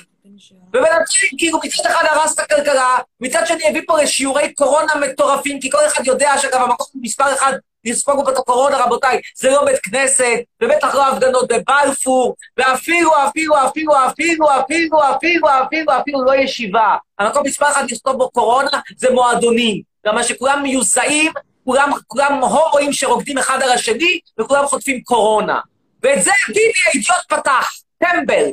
ובינתיים, 0.68 1.38
כאילו, 1.38 1.58
מצד 1.64 1.86
אחד 1.90 2.04
הרס 2.10 2.34
את 2.34 2.38
הכלכלה, 2.38 2.96
מצד 3.20 3.46
שני 3.46 3.68
הביא 3.68 3.82
פה 3.86 4.02
לשיעורי 4.02 4.54
קורונה 4.54 4.94
מטורפים, 4.94 5.60
כי 5.60 5.70
כל 5.70 5.86
אחד 5.86 6.06
יודע 6.06 6.38
שאגב, 6.38 6.60
המקום 6.60 6.86
מספר 7.02 7.34
אחד 7.34 7.52
לספוג 7.84 8.24
פה 8.24 8.30
את 8.32 8.36
הקורונה, 8.36 8.84
רבותיי, 8.84 9.20
זה 9.36 9.50
לא 9.50 9.64
בית 9.64 9.78
כנסת, 9.78 10.38
ובטח 10.62 10.94
לא 10.94 11.08
הפגנות 11.08 11.48
בבלפור, 11.52 12.36
ואפילו, 12.56 13.10
אפילו, 13.28 13.54
אפילו, 13.66 13.94
אפילו, 14.06 14.46
אפילו, 14.60 15.00
אפילו, 15.16 15.48
אפילו, 15.64 15.92
אפילו 16.00 16.24
לא 16.24 16.34
ישיבה. 16.34 16.96
המקום 17.18 17.42
מספר 17.46 17.70
אחד 17.70 17.90
לכתוב 17.90 18.16
בו 18.16 18.30
קורונה 18.30 18.70
זה 18.96 19.10
מועדונים. 19.10 19.82
למה 20.04 20.24
שכולם 20.24 20.62
מיוזעים, 20.62 21.32
כולם, 21.64 21.90
כולם 22.06 22.32
הומואים 22.32 22.92
שרוקדים 22.92 23.38
אחד 23.38 23.62
על 23.62 23.70
השני, 23.70 24.20
וכולם 24.40 24.66
חוטפים 24.66 25.02
קורונה. 25.02 25.60
ואת 26.02 26.22
זה 26.22 26.30
ביבי 26.48 26.80
האידיוט 26.86 27.16
פתח. 27.28 27.70
טמבל, 27.98 28.44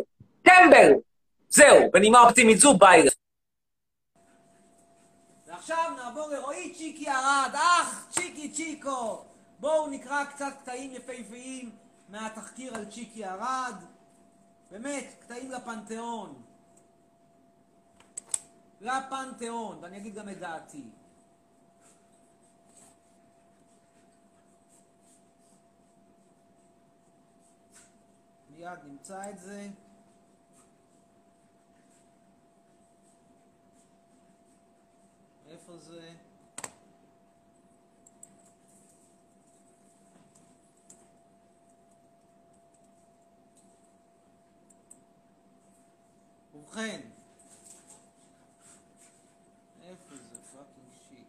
טמבל. 0.44 0.92
זהו, 1.50 1.92
בנימה 1.94 2.20
אופטימית 2.20 2.60
זו, 2.60 2.74
ביי. 2.74 3.08
ועכשיו 5.68 5.94
נעבור 5.98 6.28
לרועי 6.28 6.74
צ'יקי 6.74 7.10
ארד, 7.10 7.52
אח, 7.54 8.08
צ'יקי 8.10 8.52
צ'יקו. 8.52 9.26
בואו 9.60 9.88
נקרא 9.88 10.26
קצת 10.26 10.54
קטעים 10.62 10.92
יפהפיים 10.92 11.76
מהתחקיר 12.10 12.76
על 12.76 12.92
צ'יקי 12.92 13.26
ארד. 13.26 13.76
באמת, 14.72 15.06
קטעים 15.20 15.52
לפנתיאון. 15.52 16.42
לפנתיאון, 18.82 19.78
ואני 19.82 19.98
אגיד 19.98 20.16
גם 20.16 20.30
את 20.30 20.40
דעתי. 20.40 20.90
מיד 28.50 28.80
נמצא 28.84 29.30
את 29.30 29.40
זה. 29.40 29.68
זה? 35.86 36.10
ובכן, 46.54 47.02
איפה 49.84 50.16
זה 50.16 50.40
fucking 50.52 50.88
shit? 51.10 51.28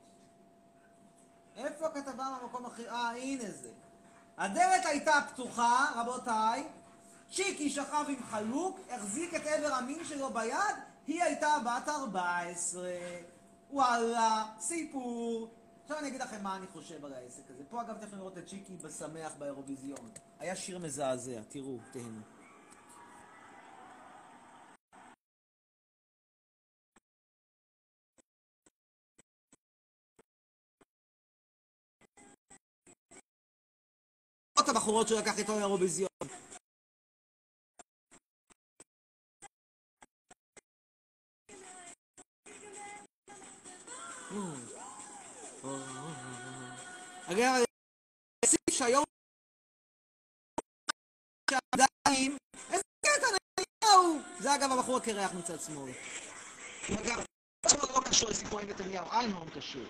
איפה 1.57 1.87
הכתבה 1.87 2.39
במקום 2.43 2.67
הכי... 2.67 2.89
אה, 2.89 3.11
הנה 3.11 3.51
זה. 3.51 3.71
הדלת 4.39 4.87
הייתה 4.87 5.21
פתוחה, 5.33 5.87
רבותיי, 5.97 6.69
צ'יקי 7.33 7.71
שכב 7.71 8.05
עם 8.09 8.23
חלוק, 8.31 8.81
החזיק 8.91 9.35
את 9.35 9.47
עבר 9.47 9.75
המין 9.75 10.05
שלו 10.05 10.31
ביד, 10.31 10.77
היא 11.07 11.23
הייתה 11.23 11.57
בת 11.65 11.89
14. 11.89 12.91
וואלה, 13.71 14.45
סיפור. 14.61 15.55
עכשיו 15.83 15.99
אני 15.99 16.09
אגיד 16.09 16.21
לכם 16.21 16.43
מה 16.43 16.57
אני 16.57 16.67
חושב 16.67 17.05
על 17.05 17.13
העסק 17.13 17.51
הזה. 17.51 17.65
פה 17.71 17.81
אגב 17.81 17.99
תכף 18.01 18.13
לראות 18.13 18.39
את 18.39 18.47
צ'יקי 18.47 18.77
בשמח 18.77 19.33
באירוויזיון. 19.39 20.11
היה 20.39 20.57
שיר 20.57 20.79
מזעזע, 20.79 21.41
תראו, 21.49 21.79
תהנו. 21.93 22.21
הבחורות 34.77 35.09
שהוא 35.09 35.21
לקח 35.21 35.39
איתו 35.39 35.53
לאירוויזיון. 35.59 36.09
אגב, 47.33 47.65
הסיף 48.45 48.61
שהיום 48.71 49.05
שעדיין, 51.51 52.37
איזה 52.71 52.83
קטע 53.07 53.27
נתניהו! 53.35 54.21
זה 54.39 54.55
אגב 54.55 54.73
הבחור 54.73 54.97
הקרח 54.97 55.35
מצד 55.35 55.61
שמאל. 55.61 55.93
אגב, 57.01 57.25
זה 57.67 57.77
לא 57.77 58.01
קשור 58.11 58.31
לסיפור 58.31 58.61
עם 58.61 58.69
נתניהו, 58.69 59.07
מאוד 59.33 59.51
קשור. 59.51 59.83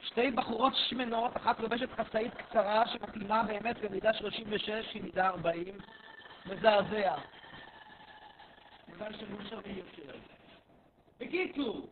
שתי 0.00 0.30
בחורות 0.30 0.72
שמנות, 0.88 1.36
אחת 1.36 1.60
לובשת 1.60 1.88
חצאית 1.96 2.34
קצרה 2.34 2.84
שמתאימה 2.92 3.42
באמת 3.42 3.76
למידה 3.82 4.14
36, 4.14 4.68
היא 4.94 5.02
מידה 5.02 5.26
40. 5.28 5.78
מזעזע. 6.46 7.39
מזל 8.94 9.12
שמושבים 9.18 9.78
יותר. 9.78 10.18
בקיצור, 11.20 11.88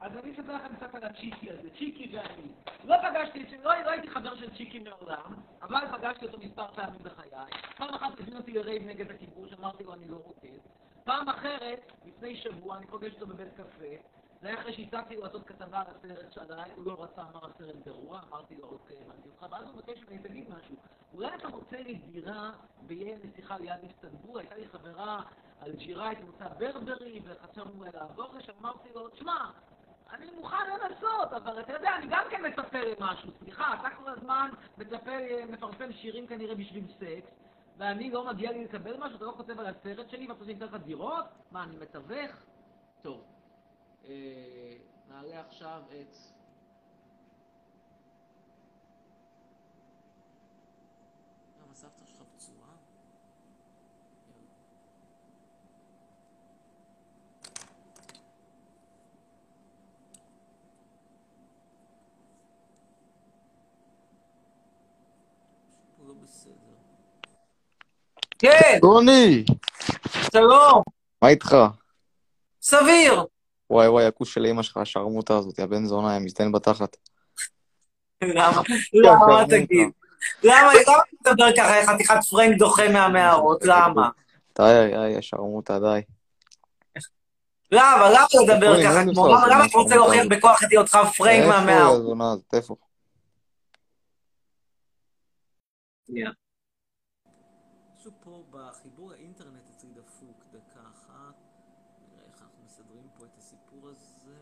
אז 0.00 0.12
אני 0.16 0.32
אספר 0.32 0.56
לכם 0.56 0.76
קצת 0.76 0.94
על 0.94 1.04
הצ'יקי 1.04 1.50
הזה, 1.50 1.70
צ'יקי 1.78 2.16
ואני. 2.16 2.48
לא 2.84 2.96
פגשתי, 2.96 3.56
לא, 3.62 3.82
לא 3.84 3.90
הייתי 3.90 4.10
חבר 4.10 4.36
של 4.36 4.56
צ'יקי 4.56 4.78
מעולם, 4.78 5.34
אבל 5.62 5.80
פגשתי 5.92 6.26
אותו 6.26 6.38
מספר 6.38 6.66
פעמים 6.74 7.00
בחיי. 7.02 7.30
פעם 7.76 7.94
אחת 7.94 8.20
הזמין 8.20 8.36
אותי 8.36 8.52
לרייב 8.52 8.82
נגד 8.82 9.10
הכיבוש, 9.10 9.52
אמרתי 9.52 9.84
לו 9.84 9.94
אני 9.94 10.08
לא 10.08 10.16
רוקד. 10.16 10.58
פעם 11.04 11.28
אחרת, 11.28 11.92
לפני 12.06 12.36
שבוע, 12.36 12.76
אני 12.76 12.86
פוגש 12.86 13.14
אותו 13.14 13.26
בבית 13.26 13.52
קפה, 13.54 13.94
זה 14.42 14.48
היה 14.48 14.60
אחרי 14.60 14.72
שהצעתי 14.72 15.16
לו 15.16 15.22
לעשות 15.22 15.46
כתבה 15.46 15.80
על 15.80 15.86
הסרט 15.86 16.32
שעליי, 16.32 16.70
הוא 16.76 16.84
לא 16.84 17.02
רצה, 17.02 17.22
אמר 17.22 17.50
הסרט 17.54 17.76
גרוע, 17.86 18.20
אמרתי 18.28 18.54
לו, 18.56 18.68
אוקיי, 18.68 18.96
הבנתי 18.96 19.28
אותך, 19.28 19.46
ואז 19.50 19.64
הוא 19.64 19.74
מבקש 19.74 19.98
ממני, 20.08 20.22
תגיד 20.22 20.44
משהו, 20.48 20.76
אולי 21.14 21.34
אתה 21.34 21.48
מוצא 21.48 21.76
לי 21.76 21.94
דירה 21.94 22.50
ביהיה 22.86 23.16
נסיכה 23.24 23.58
ליד 23.58 23.80
איסטנבול, 23.82 24.40
הייתה 24.40 24.56
לי 24.56 24.68
חברה 24.68 25.22
אלג'יראית 25.66 26.20
ממוצא 26.20 26.48
ברברי, 26.58 27.20
וחשבנו 27.24 27.84
לעבור 27.94 28.34
לשם, 28.34 28.52
אמרתי 28.60 28.88
לו, 28.94 29.08
תשמע, 29.08 29.50
אני 30.12 30.30
מוכן 30.30 30.66
לנסות, 30.70 31.32
אבל 31.32 31.60
אתה 31.60 31.72
יודע, 31.72 31.96
אני 31.96 32.06
גם 32.10 32.24
כן 32.30 32.42
מצפה 32.46 32.78
למשהו, 32.80 33.30
סליחה, 33.38 33.74
אתה 33.74 33.88
כל 33.96 34.10
הזמן 34.10 34.50
מצפה, 34.78 35.10
מפרסם 35.48 35.92
שירים 35.92 36.26
כנראה 36.26 36.54
בשביל 36.54 36.84
סקס, 36.98 37.32
ואני 37.76 38.10
לא 38.10 38.26
מגיע 38.26 38.52
לי 38.52 38.64
לקבל 38.64 38.96
משהו, 38.96 39.16
אתה 39.16 39.24
לא 39.24 39.32
כותב 39.36 39.60
על 39.60 39.66
הסרט 39.66 40.10
שלי, 40.10 40.26
ואתה 40.26 40.40
רוצה 40.40 40.52
שאני 40.52 40.60
לך 40.60 40.74
דירות? 40.84 41.24
מה, 41.50 41.62
אני 41.62 41.76
מתווך? 41.76 42.30
טוב. 43.02 43.24
נעלה 45.08 45.40
עכשיו 45.40 45.82
את... 46.00 46.16
גם 51.60 51.70
הסבתא 51.70 52.04
שלך 52.04 52.22
פצועה? 52.36 52.68
הוא 65.98 66.08
לא 66.08 66.14
בסדר. 66.14 66.74
כן, 68.38 68.78
רוני, 68.82 69.44
שלום, 70.32 70.82
מה 71.22 71.28
איתך? 71.28 71.56
סביר. 72.62 73.24
וואי 73.70 73.88
וואי, 73.88 74.06
הכוש 74.06 74.34
של 74.34 74.46
אמא 74.46 74.62
שלך, 74.62 74.76
השרמוטה 74.76 75.36
הזאת, 75.36 75.58
הבן 75.58 75.84
זונה, 75.84 76.10
היה 76.10 76.18
מזדיין 76.18 76.52
בתחת. 76.52 76.96
למה? 78.22 78.62
למה? 78.92 79.26
מה 79.26 79.44
תגיד? 79.48 79.88
למה? 80.42 80.72
למה 80.72 80.72
אתה 80.82 80.92
מדבר 81.30 81.56
ככה, 81.56 81.86
חתיכת 81.86 82.16
פרנק 82.30 82.58
דוחה 82.58 82.88
מהמערות? 82.88 83.64
למה? 83.70 84.08
די, 84.58 84.90
די, 84.90 85.18
השרמוטה, 85.18 85.78
די. 85.78 86.00
למה? 87.72 88.10
למה 88.10 88.26
לדבר 88.42 88.82
ככה? 88.84 89.02
למה 89.50 89.66
אתה 89.66 89.78
רוצה 89.78 89.94
להוכיח. 89.94 90.24
בכוח 90.30 90.64
את 90.64 90.70
היותך 90.70 90.98
פרנק 91.16 91.30
איפה 91.30 91.48
מהמערות? 91.48 92.00
הזונה 92.00 92.32
הזאת? 92.32 92.54
איפה? 92.54 92.76
משהו 98.04 98.12
פה 98.20 98.44
בחיבור 98.50 99.12
האינטרנט 99.12 99.70
אצלי 99.76 99.90
דפוק, 99.90 100.44
דקה 100.52 100.80
אחת. 100.80 101.34
נראה 102.00 102.24
איך 102.26 102.42
אנחנו 102.42 102.64
מסדרים 102.64 103.08
פה 103.18 103.24
את 103.24 103.38
הסיפור 103.38 103.88
הזה. 103.88 104.36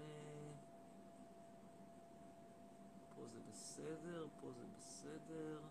פה 3.17 3.23
זה 3.33 3.39
בסדר, 3.53 4.27
פה 4.41 4.53
זה 4.53 4.65
בסדר. 4.79 5.32
רגע, 5.43 5.69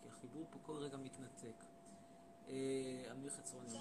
כי 0.00 0.08
החיבור 0.08 0.46
פה 0.50 0.58
כל 0.62 0.76
רגע 0.76 0.96
מתנתק. 0.96 1.64
אה, 2.48 3.12
אמיר 3.12 3.30
חצרוני. 3.30 3.78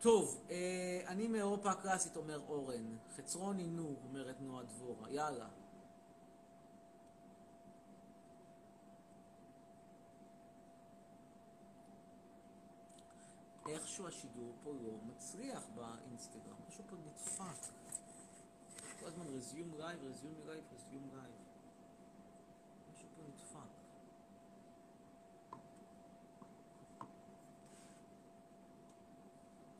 טוב, 0.00 0.44
אה, 0.50 1.00
אני 1.06 1.28
מאירופה 1.28 1.70
הקלאסית 1.70 2.16
אומר 2.16 2.40
אורן. 2.48 2.96
חצרוני 3.16 3.66
נו, 3.66 3.96
אומרת 4.04 4.40
נועה 4.40 4.64
דבורה. 4.64 5.10
יאללה. 5.10 5.48
איכשהו 13.68 14.06
השידור 14.06 14.54
פה 14.62 14.72
לא 14.82 14.92
מצליח 15.06 15.62
באינסטגרם, 15.74 16.56
משהו 16.68 16.84
פה 16.90 16.96
נדפק. 16.96 17.68
כל 19.00 19.06
הזמן 19.06 19.26
resume 19.26 19.74
live, 19.78 20.00
resume 20.02 20.34
live, 20.46 20.64
resume 20.74 21.08
live. 21.14 21.34
משהו 22.92 23.08
פה 23.16 23.22
נדפק. 23.22 23.70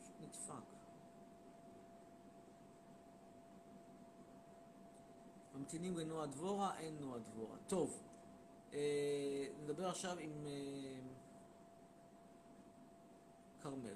פשוט 0.01 0.21
נדפק. 0.21 0.65
ממתינים 5.55 5.99
לנועה 5.99 6.27
דבורה, 6.27 6.79
אין 6.79 6.99
נועה 7.01 7.19
דבורה. 7.19 7.57
טוב, 7.67 8.03
אה, 8.73 9.47
נדבר 9.63 9.89
עכשיו 9.89 10.19
עם 10.19 10.47
אה, 10.47 11.01
כרמל. 13.69 13.95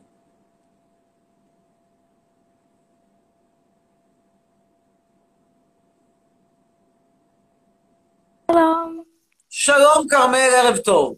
שלום, 8.51 9.05
שלום 9.49 10.07
כרמל, 10.11 10.37
ערב 10.37 10.77
טוב. 10.77 11.17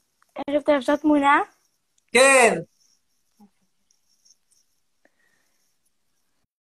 ערב 0.48 0.62
טוב, 0.62 0.74
אפשר 0.74 0.96
תמונה? 0.96 1.40
כן. 2.06 2.54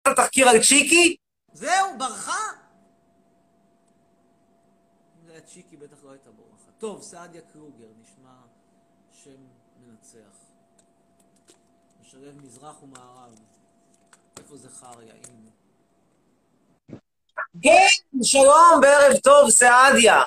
התחקיר 0.06 0.50
על 0.50 0.60
צ'יקי? 0.60 1.16
זהו, 1.54 1.98
ברחה? 1.98 2.40
אם 5.20 5.26
זה 5.26 5.32
היה 5.32 5.42
צ'יקי, 5.42 5.78
בטח 5.78 6.04
לא 6.04 6.12
הייתה 6.12 6.32
בורחה. 6.32 6.72
טוב, 6.78 7.02
סעדיה 7.02 7.42
קרוגר, 7.42 7.88
נשמע 8.02 8.36
שם 9.12 9.48
מנצח. 9.80 10.54
משלב 12.18 12.46
מזרח 12.46 12.84
ומערב. 12.84 13.30
איפה 14.38 14.58
זכריה? 14.58 15.14
הנה. 15.28 17.00
כן, 17.62 18.22
שלום 18.24 18.82
וערב 18.82 19.18
טוב, 19.18 19.50
סעדיה. 19.50 20.22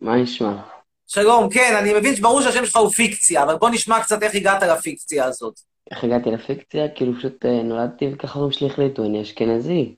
מה 0.00 0.16
נשמע? 0.16 0.62
שלום, 1.06 1.50
כן, 1.50 1.76
אני 1.78 1.94
מבין 1.94 2.16
שברור 2.16 2.42
שהשם 2.42 2.66
שלך 2.66 2.76
הוא 2.76 2.90
פיקציה, 2.90 3.42
אבל 3.42 3.56
בוא 3.56 3.70
נשמע 3.70 4.02
קצת 4.02 4.22
איך 4.22 4.34
הגעת 4.34 4.62
לפיקציה 4.62 5.24
הזאת. 5.24 5.60
איך 5.90 6.04
הגעתי 6.04 6.30
לפיקציה? 6.30 6.88
כאילו 6.94 7.12
פשוט 7.18 7.46
אה, 7.46 7.62
נולדתי 7.62 8.14
וככה 8.14 8.38
ההורים 8.38 8.52
שלי 8.52 8.66
החליטו, 8.66 9.04
אני 9.04 9.22
אשכנזי. 9.22 9.94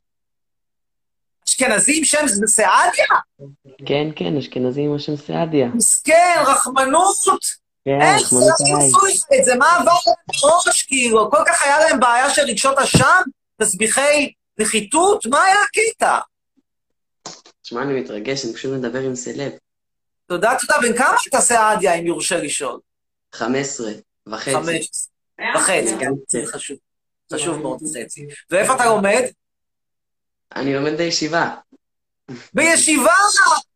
אשכנזי 1.49 1.99
עם 1.99 2.05
שם 2.05 2.27
סעדיה? 2.47 3.07
כן, 3.87 4.09
כן, 4.17 4.37
אשכנזי 4.37 4.83
עם 4.83 4.95
השם 4.95 5.17
סעדיה. 5.17 5.69
מסכן, 5.75 6.43
רחמנות. 6.47 7.17
כן, 7.89 8.01
איך 8.01 8.33
עליי. 8.33 8.89
עשו 8.89 9.07
את 9.39 9.45
זה? 9.45 9.55
מה 9.55 9.77
עבר 9.77 9.93
להם 10.07 10.15
בראש, 10.27 10.83
כאילו? 10.83 11.31
כל 11.31 11.43
כך 11.47 11.63
היה 11.63 11.79
להם 11.79 12.01
בעיה 12.01 12.31
של 12.31 12.43
רגשות 12.43 12.79
אשם? 12.79 13.23
תסביכי 13.63 14.33
נחיתות? 14.59 15.27
מה 15.27 15.45
היה 15.45 15.57
הקטע? 15.63 16.19
תשמע, 17.63 17.83
אני 17.83 18.01
מתרגש, 18.01 18.45
אני 18.45 18.55
פשוט 18.55 18.73
מדבר 18.73 19.01
עם 19.01 19.15
סלב. 19.15 19.53
תודה, 20.27 20.57
תודה. 20.61 20.75
בן 20.83 20.97
כמה 20.97 21.17
אתה 21.29 21.41
סעדיה, 21.41 21.95
אם 21.95 22.07
יורשה 22.07 22.37
לשאול? 22.43 22.81
15 23.35 23.91
וחצי. 24.27 24.55
חמש 24.55 24.91
וחצי, 25.57 25.95
כן. 26.01 26.11
זה 26.29 26.43
חשוב. 26.47 26.77
חשוב 27.33 27.57
מאוד 27.57 27.79
חצי. 28.05 28.27
ואיפה 28.51 28.75
אתה 28.75 28.85
לומד? 28.85 29.23
אני 30.57 30.75
לומד 30.75 30.97
בישיבה. 30.97 31.55
בישיבה! 32.55 33.15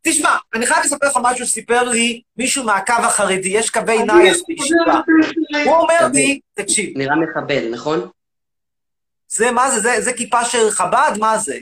תשמע, 0.01 0.37
אני 0.53 0.65
חייב 0.65 0.85
לספר 0.85 1.07
לך 1.07 1.19
משהו 1.21 1.45
שסיפר 1.45 1.83
לי 1.83 2.21
מישהו 2.37 2.63
מהקו 2.63 2.93
החרדי, 2.93 3.49
יש 3.49 3.69
קווי 3.69 4.03
נייעס 4.03 4.41
בישיבה. 4.47 5.01
הוא 5.65 5.75
אומר 5.75 6.07
לי, 6.13 6.39
תקשיב, 6.53 6.97
נראה 6.97 7.15
מחבל, 7.15 7.69
נכון? 7.69 8.07
זה 9.27 9.51
מה 9.51 9.71
זה? 9.71 9.79
זה, 9.79 10.01
זה 10.01 10.13
כיפה 10.13 10.45
של 10.45 10.71
חב"ד? 10.71 11.11
מה 11.19 11.37
זה? 11.37 11.57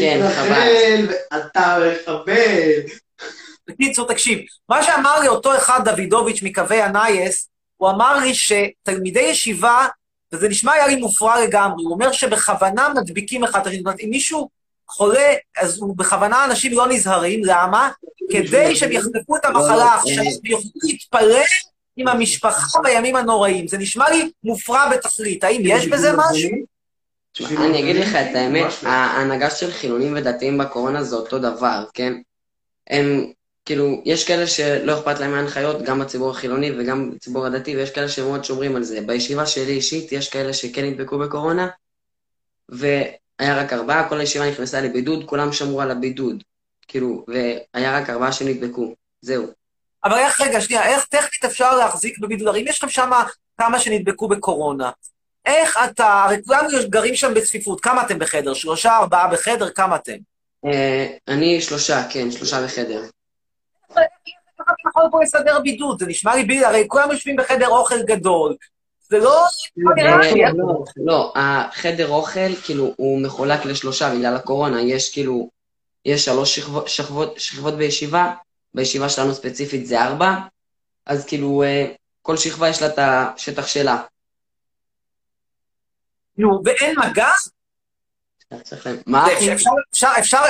כן, 0.00 0.20
חבל. 0.36 1.14
אתה 1.36 1.78
מחבל. 2.02 2.70
בקיצור, 3.68 4.08
תקשיב, 4.08 4.38
מה 4.68 4.82
שאמר 4.82 5.20
לי 5.20 5.28
אותו 5.28 5.56
אחד, 5.56 5.88
דוידוביץ' 5.88 6.42
מקווי 6.42 6.82
הנייעס, 6.82 7.48
הוא 7.76 7.90
אמר 7.90 8.18
לי 8.18 8.34
שתלמידי 8.34 9.20
ישיבה, 9.20 9.86
וזה 10.32 10.48
נשמע 10.48 10.72
היה 10.72 10.86
לי 10.86 10.96
מופרע 10.96 11.44
לגמרי, 11.44 11.84
הוא 11.84 11.92
אומר 11.92 12.12
שבכוונה 12.12 12.88
מדביקים 12.88 13.44
אחד 13.44 13.60
את 13.60 13.66
השני. 13.66 13.78
זאת 13.78 13.86
אומרת, 13.86 14.00
אם 14.00 14.10
מישהו 14.10 14.48
חולה, 14.90 15.34
אז 15.58 15.78
הוא 15.78 15.96
בכוונה 15.96 16.44
אנשים 16.44 16.72
לא 16.72 16.86
נזהרים, 16.88 17.40
למה? 17.44 17.90
כדי 18.30 18.76
שהם 18.76 18.92
יחטפו 18.92 19.36
את 19.36 19.44
המחלה 19.44 19.94
עכשיו 19.94 20.24
ויוכלו 20.44 20.70
להתפלל 20.82 21.42
עם 21.96 22.08
המשפחה 22.08 22.80
בימים 22.82 23.16
הנוראים. 23.16 23.68
זה 23.68 23.78
נשמע 23.78 24.10
לי 24.10 24.30
מופרע 24.44 24.90
בתכלית, 24.90 25.44
האם 25.44 25.62
יש 25.64 25.86
בזה 25.86 26.12
משהו? 26.16 26.50
אני 27.56 27.80
אגיד 27.80 27.96
לך 27.96 28.14
את 28.14 28.36
האמת, 28.36 28.66
ההנהגה 28.82 29.50
של 29.50 29.70
חילונים 29.70 30.14
ודתיים 30.16 30.58
בקורונה 30.58 31.02
זה 31.02 31.16
אותו 31.16 31.38
דבר, 31.38 31.84
כן? 31.94 32.12
הם, 32.90 33.32
כאילו, 33.64 34.02
יש 34.04 34.24
כאלה 34.24 34.46
שלא 34.46 34.98
אכפת 34.98 35.20
להם 35.20 35.30
מההנחיות, 35.30 35.82
גם 35.82 36.00
בציבור 36.00 36.30
החילוני 36.30 36.70
וגם 36.78 37.10
בציבור 37.10 37.46
הדתי, 37.46 37.76
ויש 37.76 37.90
כאלה 37.90 38.08
שמאוד 38.08 38.44
שומרים 38.44 38.76
על 38.76 38.82
זה. 38.82 39.00
בישיבה 39.00 39.46
שלי 39.46 39.72
אישית, 39.72 40.12
יש 40.12 40.28
כאלה 40.28 40.52
שכן 40.52 40.84
נדבקו 40.84 41.18
בקורונה, 41.18 41.68
והיה 43.40 43.56
רק 43.56 43.72
ארבעה, 43.72 44.08
כל 44.08 44.20
הישיבה 44.20 44.50
נכנסה 44.50 44.80
לבידוד, 44.80 45.24
כולם 45.26 45.52
שמרו 45.52 45.80
על 45.80 45.90
הבידוד. 45.90 46.42
כאילו, 46.88 47.24
והיה 47.28 47.98
רק 47.98 48.10
ארבעה 48.10 48.32
שנדבקו. 48.32 48.94
זהו. 49.20 49.46
אבל 50.04 50.16
איך, 50.16 50.40
רגע, 50.40 50.60
שנייה, 50.60 50.86
איך 50.86 51.04
טכנית 51.04 51.44
אפשר 51.44 51.76
להחזיק 51.76 52.18
בבידוד? 52.18 52.48
הרי 52.48 52.62
אם 52.62 52.66
יש 52.68 52.78
לכם 52.78 52.88
שם 52.88 53.10
כמה 53.58 53.78
שנדבקו 53.78 54.28
בקורונה, 54.28 54.90
איך 55.46 55.78
אתה, 55.84 56.24
הרי 56.24 56.36
כולנו 56.46 56.68
גרים 56.88 57.14
שם 57.14 57.34
בצפיפות, 57.34 57.80
כמה 57.80 58.02
אתם 58.02 58.18
בחדר? 58.18 58.54
שלושה, 58.54 58.96
ארבעה 58.96 59.28
בחדר? 59.28 59.70
כמה 59.70 59.96
אתם? 59.96 60.16
אה, 60.66 61.06
אני 61.28 61.60
שלושה, 61.60 62.02
כן, 62.10 62.30
שלושה 62.30 62.64
בחדר. 62.64 63.02
איך 63.02 64.06
אתה 64.62 64.72
יכול 64.88 65.08
פה 65.10 65.22
לסדר 65.22 65.60
בידוד? 65.60 65.98
זה 65.98 66.06
נשמע 66.06 66.34
לי 66.34 66.64
הרי 66.64 66.84
כולם 66.88 67.10
יושבים 67.10 67.36
בחדר 67.36 67.68
אוכל 67.68 68.02
גדול. 68.02 68.56
זה 69.10 69.18
לא... 69.18 69.46
לא. 69.76 69.90
אה, 69.98 70.52
לא, 70.52 70.84
לא, 70.96 71.32
החדר 71.36 72.08
אוכל, 72.08 72.54
כאילו, 72.64 72.94
הוא 72.96 73.20
מחולק 73.20 73.64
לשלושה 73.64 74.14
בגלל 74.14 74.36
הקורונה. 74.36 74.82
יש 74.82 75.12
כאילו, 75.12 75.50
יש 76.04 76.24
שלוש 76.24 76.58
שכבות, 77.36 77.74
בישיבה, 77.78 78.34
בישיבה 78.74 79.08
שלנו 79.08 79.34
ספציפית 79.34 79.86
זה 79.86 80.02
ארבע, 80.02 80.34
אז 81.06 81.26
כאילו, 81.26 81.62
אה, 81.62 81.92
כל 82.22 82.36
שכבה 82.36 82.68
יש 82.68 82.82
לה 82.82 82.88
את 82.88 82.98
השטח 82.98 83.66
שלה. 83.66 84.02
נו, 86.36 86.62
ואין 86.64 86.94
מגע? 86.98 87.30
מה 89.06 89.26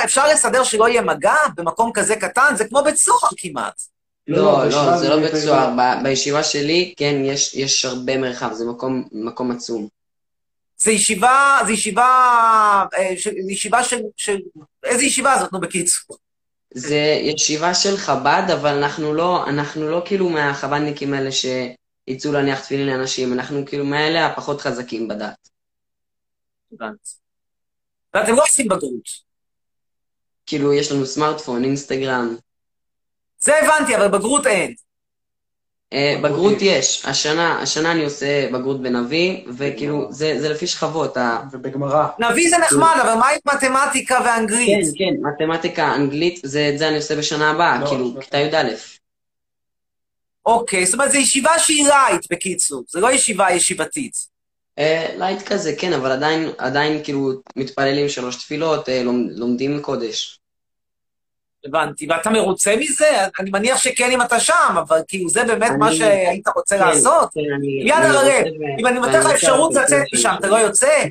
אפשר 0.03 0.27
לסדר 0.27 0.63
שלא 0.63 0.89
יהיה 0.89 1.01
מגע 1.01 1.35
במקום 1.55 1.91
כזה 1.93 2.15
קטן? 2.15 2.55
זה 2.55 2.67
כמו 2.67 2.83
בית 2.83 2.95
סוהר 2.95 3.29
כמעט. 3.37 3.81
לא, 4.27 4.69
לא, 4.69 4.97
זה 4.97 5.09
לא 5.09 5.19
בית 5.19 5.35
סוהר. 5.35 5.69
ב- 5.77 6.03
בישיבה 6.03 6.43
שלי, 6.43 6.93
כן, 6.97 7.21
יש, 7.25 7.55
יש 7.55 7.85
הרבה 7.85 8.17
מרחב, 8.17 8.53
זה 8.53 8.65
מקום, 8.65 9.07
מקום 9.11 9.51
עצום. 9.51 9.87
זה 10.77 10.91
ישיבה, 10.91 11.59
זה 11.65 11.71
ישיבה, 11.73 12.03
אה, 12.93 13.17
ש- 13.17 13.27
ישיבה 13.49 13.83
של, 13.83 13.99
של... 14.17 14.37
איזה 14.83 15.03
ישיבה 15.03 15.35
זאת, 15.39 15.53
נו, 15.53 15.59
בקיצור? 15.59 16.17
זה 16.73 17.19
ישיבה 17.21 17.73
של 17.73 17.97
חב"ד, 17.97 18.43
אבל 18.53 18.83
אנחנו 18.83 19.13
לא, 19.13 19.49
אנחנו 19.49 19.91
לא 19.91 20.01
כאילו 20.05 20.29
מהחב"דניקים 20.29 21.13
האלה 21.13 21.29
שיצאו 21.31 22.31
להניח 22.31 22.59
תפילין 22.59 22.87
לאנשים, 22.87 23.33
אנחנו 23.33 23.65
כאילו 23.65 23.85
מאלה 23.85 24.25
הפחות 24.25 24.61
חזקים 24.61 25.07
בדת. 25.07 25.49
הבנתי. 26.73 27.09
ואתם 28.13 28.35
לא 28.35 28.43
עושים 28.43 28.67
בגרות. 28.67 29.31
כאילו, 30.45 30.73
יש 30.73 30.91
לנו 30.91 31.05
סמארטפון, 31.05 31.63
אינסטגרם. 31.63 32.35
זה 33.41 33.59
הבנתי, 33.59 33.95
אבל 33.95 34.07
בגרות 34.07 34.47
אין. 34.47 34.73
אה, 35.93 36.15
בגרות 36.23 36.57
יש. 36.61 37.05
השנה, 37.05 37.61
השנה 37.61 37.91
אני 37.91 38.03
עושה 38.03 38.49
בגרות 38.51 38.81
בנביא, 38.81 39.43
וכאילו, 39.57 40.07
זה, 40.09 40.35
זה 40.39 40.49
לפי 40.49 40.67
שכבות. 40.67 41.17
ה... 41.17 41.41
ובגמרא. 41.51 42.07
נביא 42.19 42.49
זה 42.49 42.57
נחמד, 42.57 42.95
אבל 43.01 43.13
מה 43.13 43.27
עם 43.29 43.55
מתמטיקה 43.55 44.19
ואנגלית? 44.25 44.85
כן, 44.97 45.05
כן, 45.05 45.27
מתמטיקה, 45.27 45.95
אנגלית, 45.95 46.39
זה, 46.43 46.69
את 46.73 46.77
זה 46.77 46.87
אני 46.87 46.95
עושה 46.95 47.15
בשנה 47.15 47.51
הבאה, 47.51 47.79
לא, 47.79 47.87
כאילו, 47.87 48.13
לא. 48.15 48.21
כיתה 48.21 48.37
י"א. 48.37 48.67
אוקיי, 50.45 50.85
זאת 50.85 50.93
אומרת, 50.93 51.11
זו 51.11 51.17
ישיבה 51.17 51.59
שהיא 51.59 51.87
light, 51.87 52.31
בקיצור. 52.31 52.83
זה 52.89 52.99
לא 52.99 53.11
ישיבה 53.11 53.51
ישיבתית. 53.51 54.13
אה, 54.79 55.13
light 55.17 55.41
כזה, 55.41 55.75
כן, 55.77 55.93
אבל 55.93 56.11
עדיין, 56.11 56.49
עדיין 56.57 57.03
כאילו 57.03 57.31
מתפללים 57.55 58.09
שלוש 58.09 58.35
תפילות, 58.35 58.89
אה, 58.89 59.03
לומד, 59.03 59.31
לומדים 59.31 59.81
קודש. 59.81 60.40
הבנתי. 61.65 62.07
ואתה 62.09 62.29
מרוצה 62.29 62.75
מזה? 62.79 63.09
אני 63.39 63.49
מניח 63.49 63.77
שכן 63.77 64.11
אם 64.11 64.21
אתה 64.21 64.39
שם, 64.39 64.75
אבל 64.79 64.99
כאילו 65.07 65.29
זה 65.29 65.43
באמת 65.43 65.71
מה 65.79 65.93
שהיית 65.93 66.47
רוצה 66.55 66.77
כן, 66.77 66.87
לעשות? 66.87 67.29
כן, 67.33 67.39
אני- 67.57 67.83
יאללה, 67.89 68.21
אני 68.21 68.49
אם 68.79 68.87
אני 68.87 68.99
נותן 68.99 69.19
לך 69.19 69.25
אפשרות 69.31 69.73
לצאת. 69.75 70.03
משם, 70.13 70.35
אתה 70.39 70.47
לא 70.47 70.55
יוצא? 70.55 71.03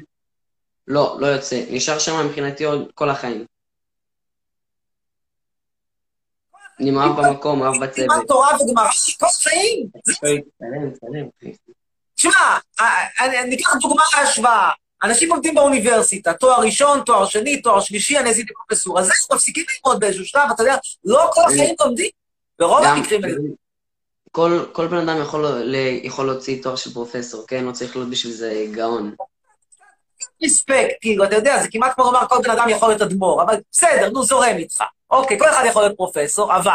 לא, 0.89 1.17
לא 1.21 1.27
יוצא. 1.27 1.63
נשאר 1.71 1.99
שם 1.99 2.27
מבחינתי 2.27 2.65
עוד 2.65 2.91
כל 2.95 3.11
החיים. 3.11 3.45
אני 6.81 6.91
מאוהב 6.91 7.13
במקום, 7.21 7.59
מאוהב 7.59 7.75
לימד 7.75 7.89
בצוות. 7.89 8.27
תורה 8.29 8.49
וגמרא, 8.61 8.89
כל 9.21 9.27
החיים. 9.27 9.87
תשמע, 12.15 12.33
אה, 12.81 12.87
אני- 13.21 13.39
אני 13.41 13.57
אקח 13.57 13.75
דוגמה 13.81 14.03
להשוואה. 14.19 14.71
אנשים 15.03 15.29
לומדים 15.29 15.55
באוניברסיטה, 15.55 16.33
תואר 16.33 16.61
ראשון, 16.61 17.01
תואר 17.07 17.27
שני, 17.27 17.63
תואר 17.63 17.81
שלישי, 17.81 18.19
אני 18.19 18.31
עשיתי 18.31 18.53
פרופסור. 18.53 18.99
אז 19.01 19.07
הם 19.07 19.37
מפסיקים 19.37 19.65
ללמוד 19.85 20.01
באיזשהו 20.01 20.25
שלב, 20.25 20.43
אתה 20.55 20.63
יודע, 20.63 20.77
לא 21.05 21.31
כל 21.33 21.41
החיים 21.45 21.75
לומדים. 21.81 22.11
ברוב 22.59 22.85
המקרים 22.85 23.25
האלה. 23.25 23.37
כל, 24.33 24.65
כל 24.73 24.87
בן 24.87 25.09
אדם 25.09 25.21
יכול, 25.23 25.47
ל- 25.47 25.75
יכול 26.03 26.27
להוציא 26.27 26.63
תואר 26.63 26.77
של 26.77 26.93
פרופסור, 26.93 27.45
כן? 27.49 27.65
לא 27.65 27.73
צריך 27.73 27.97
להיות 27.97 28.11
בשביל 28.11 28.33
זה 28.33 28.65
גאון. 28.73 29.15
רספקט, 30.45 30.95
כאילו, 31.01 31.25
אתה 31.25 31.35
יודע, 31.37 31.63
זה 31.63 31.69
כמעט 31.71 31.95
כמו 31.95 32.05
לומר 32.05 32.29
כל 32.29 32.37
בן 32.45 32.51
אדם 32.51 32.69
יכול 32.69 32.89
להיות 32.89 33.03
אדמו"ר, 33.03 33.43
אבל 33.43 33.55
בסדר, 33.73 34.11
נו, 34.11 34.25
זורם 34.25 34.57
איתך. 34.57 34.83
אוקיי, 35.11 35.39
כל 35.39 35.49
אחד 35.49 35.65
יכול 35.69 35.83
להיות 35.83 35.97
פרופסור, 35.97 36.57
אבל 36.57 36.73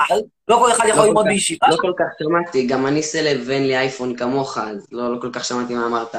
לא 0.48 0.56
כל 0.58 0.72
אחד 0.72 0.84
יכול 0.88 1.02
לא 1.02 1.08
ללמוד 1.08 1.24
כל 1.24 1.30
כך- 1.30 1.34
בישיבה. 1.34 1.68
לא 1.70 1.76
כל 1.82 1.94
כך 2.00 2.06
שמעתי, 2.20 2.68
גם 2.68 2.88
אני 2.88 3.04
סלב 3.04 3.42
ואין 3.48 3.68
לי 3.68 3.78
אייפון 3.78 4.16
כמוך, 4.16 4.58
אז 4.58 4.88
לא, 4.92 5.16
לא 5.16 5.22
כל 5.22 5.30
כך 5.34 5.46
שמעתי 5.46 5.74
מה 5.76 5.86
אמרת. 5.86 6.16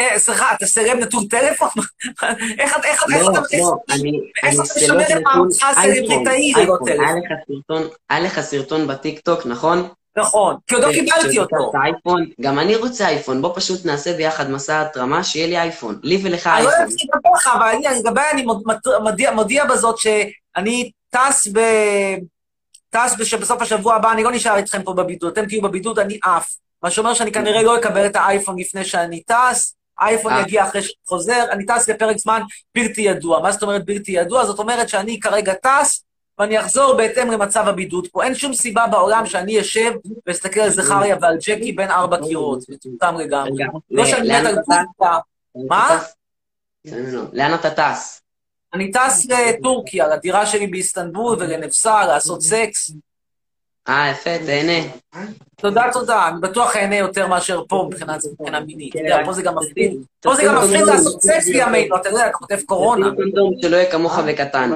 אה, 0.00 0.18
סליחה, 0.18 0.54
אתה 0.54 0.66
סרב 0.66 0.98
נטול 0.98 1.22
טלפון? 1.30 1.68
איך 2.58 2.76
אתה, 2.76 2.88
איך 2.88 3.04
אתה, 3.04 3.14
איך 3.16 3.26
לא, 3.26 3.32
לא, 3.58 3.76
אני, 3.90 4.20
איך 4.42 4.54
אתה 4.54 4.62
משמר 4.76 5.02
את 5.02 5.22
מעמדך 5.24 5.62
אייפון, 5.62 5.84
הסלבריטאי 5.84 6.52
ללא 6.56 6.60
אייפון. 6.60 6.88
היה 6.88 6.98
טלפון? 6.98 7.18
לך 7.18 7.30
סרטון, 7.48 7.88
היה 8.10 8.20
לך 8.20 8.40
סרטון 8.40 8.86
בטיקטוק, 8.86 9.46
נכון? 9.46 9.88
נכון, 10.18 10.56
כי 10.66 10.74
עוד 10.74 10.84
לא 10.84 10.92
ש- 10.92 10.96
קיבלתי 10.96 11.38
אותו. 11.38 11.72
אייפון, 11.84 12.26
גם 12.40 12.58
אני 12.58 12.76
רוצה 12.76 13.08
אייפון, 13.08 13.42
בוא 13.42 13.52
פשוט 13.56 13.86
נעשה 13.86 14.12
ביחד 14.16 14.50
מסע 14.50 14.80
התרמה, 14.80 15.24
שיהיה 15.24 15.46
לי 15.46 15.58
אייפון. 15.58 15.98
לי 16.02 16.20
ולך 16.22 16.46
אני 16.46 16.64
לא 16.64 16.70
אייפון. 16.70 16.84
יודעת 16.90 16.98
לגביך, 17.24 17.46
אבל 17.46 17.68
אני, 17.68 17.98
לגבי 17.98 18.20
אני 18.32 18.44
מודיע 19.34 19.64
בזאת 19.64 19.98
שאני 19.98 20.90
טס 21.10 21.48
ב... 21.52 21.60
טס 22.90 23.24
שבסוף 23.24 23.62
השבוע 23.62 23.94
הבא, 23.94 24.12
אני 24.12 24.22
לא 24.22 24.30
נשאר 24.32 24.56
איתכם 24.56 24.82
פה 24.82 24.92
בבידוד, 24.92 25.32
אתם 25.32 25.46
תהיו 25.46 25.62
בבידוד, 25.62 25.98
אני 25.98 26.18
עף. 26.24 26.56
מה 26.82 26.90
שאומר 26.90 27.14
שאני 27.14 27.32
כנראה 27.32 27.62
לא 27.62 27.78
אקבל 27.78 28.06
את 28.06 28.16
האייפון 28.16 28.58
לפני 28.58 28.84
שאני 28.84 29.22
טס, 29.22 29.76
האייפון 29.98 30.32
אה. 30.32 30.40
יגיע 30.40 30.64
אחרי 30.64 30.82
שאני 30.82 30.94
חוזר, 31.06 31.44
אני 31.50 31.66
טס 31.66 31.88
לפרק 31.88 32.18
זמן 32.18 32.42
בלתי 32.74 33.00
ידוע. 33.00 33.40
מה 33.40 33.52
זאת 33.52 33.62
אומרת 33.62 33.84
בלתי 33.84 34.12
ידוע? 34.12 34.44
זאת 34.46 34.58
אומרת 34.58 34.88
שאני 34.88 35.20
כרגע 35.20 35.54
טס, 35.54 36.04
ואני 36.38 36.60
אחזור 36.60 36.94
בהתאם 36.96 37.30
למצב 37.30 37.68
הבידוד 37.68 38.08
פה. 38.12 38.24
אין 38.24 38.34
שום 38.34 38.54
סיבה 38.54 38.86
בעולם 38.86 39.26
שאני 39.26 39.60
אשב 39.60 39.92
ואסתכל 40.26 40.60
על 40.60 40.70
זכריה 40.70 41.16
ועל 41.20 41.36
ג'קי 41.40 41.72
בין 41.72 41.90
ארבע 41.90 42.16
קירות, 42.28 42.58
מטומטם 42.68 43.14
לגמרי. 43.18 43.64
לא 43.90 44.02
ל- 44.02 44.06
שאני 44.06 44.28
מת 44.28 44.46
על? 44.46 44.56
קוסטה. 44.56 45.18
מה? 45.68 45.98
לא, 46.84 46.98
לא, 46.98 47.08
לא. 47.08 47.22
לאן 47.32 47.54
אתה 47.54 47.70
טס? 47.70 48.22
אני 48.74 48.90
טס 48.90 49.26
לטורקיה, 49.30 50.08
לדירה 50.08 50.46
שלי 50.46 50.66
באיסטנבול 50.66 51.36
ולנבסר, 51.40 52.06
לעשות 52.06 52.42
סקס. 52.42 52.90
אה, 53.88 54.10
יפה, 54.10 54.30
תהנה. 54.46 54.88
תודה, 55.56 55.84
תודה. 55.92 56.28
אני 56.28 56.40
בטוח 56.40 56.76
אהנה 56.76 56.96
יותר 56.96 57.26
מאשר 57.26 57.62
פה 57.68 57.88
מבחינה 57.88 58.16
מבחינה 58.32 58.60
מינית. 58.60 58.96
אתה 58.96 59.04
יודע, 59.04 59.24
פה 59.24 59.32
זה 59.32 59.42
גם 59.42 59.54
מפחיד. 59.58 59.96
פה 60.20 60.34
זה 60.34 60.42
גם 60.44 60.56
מפחיד. 60.56 60.80
לעשות 60.80 61.22
סקס 61.22 61.48
בימינו, 61.48 61.96
אתה 61.96 62.08
יודע, 62.08 62.26
אתה 62.26 62.32
כותב 62.32 62.58
קורונה. 62.66 63.06
שלא 63.62 63.76
יהיה 63.76 63.90
כמוך 63.90 64.18
וקטן. 64.26 64.70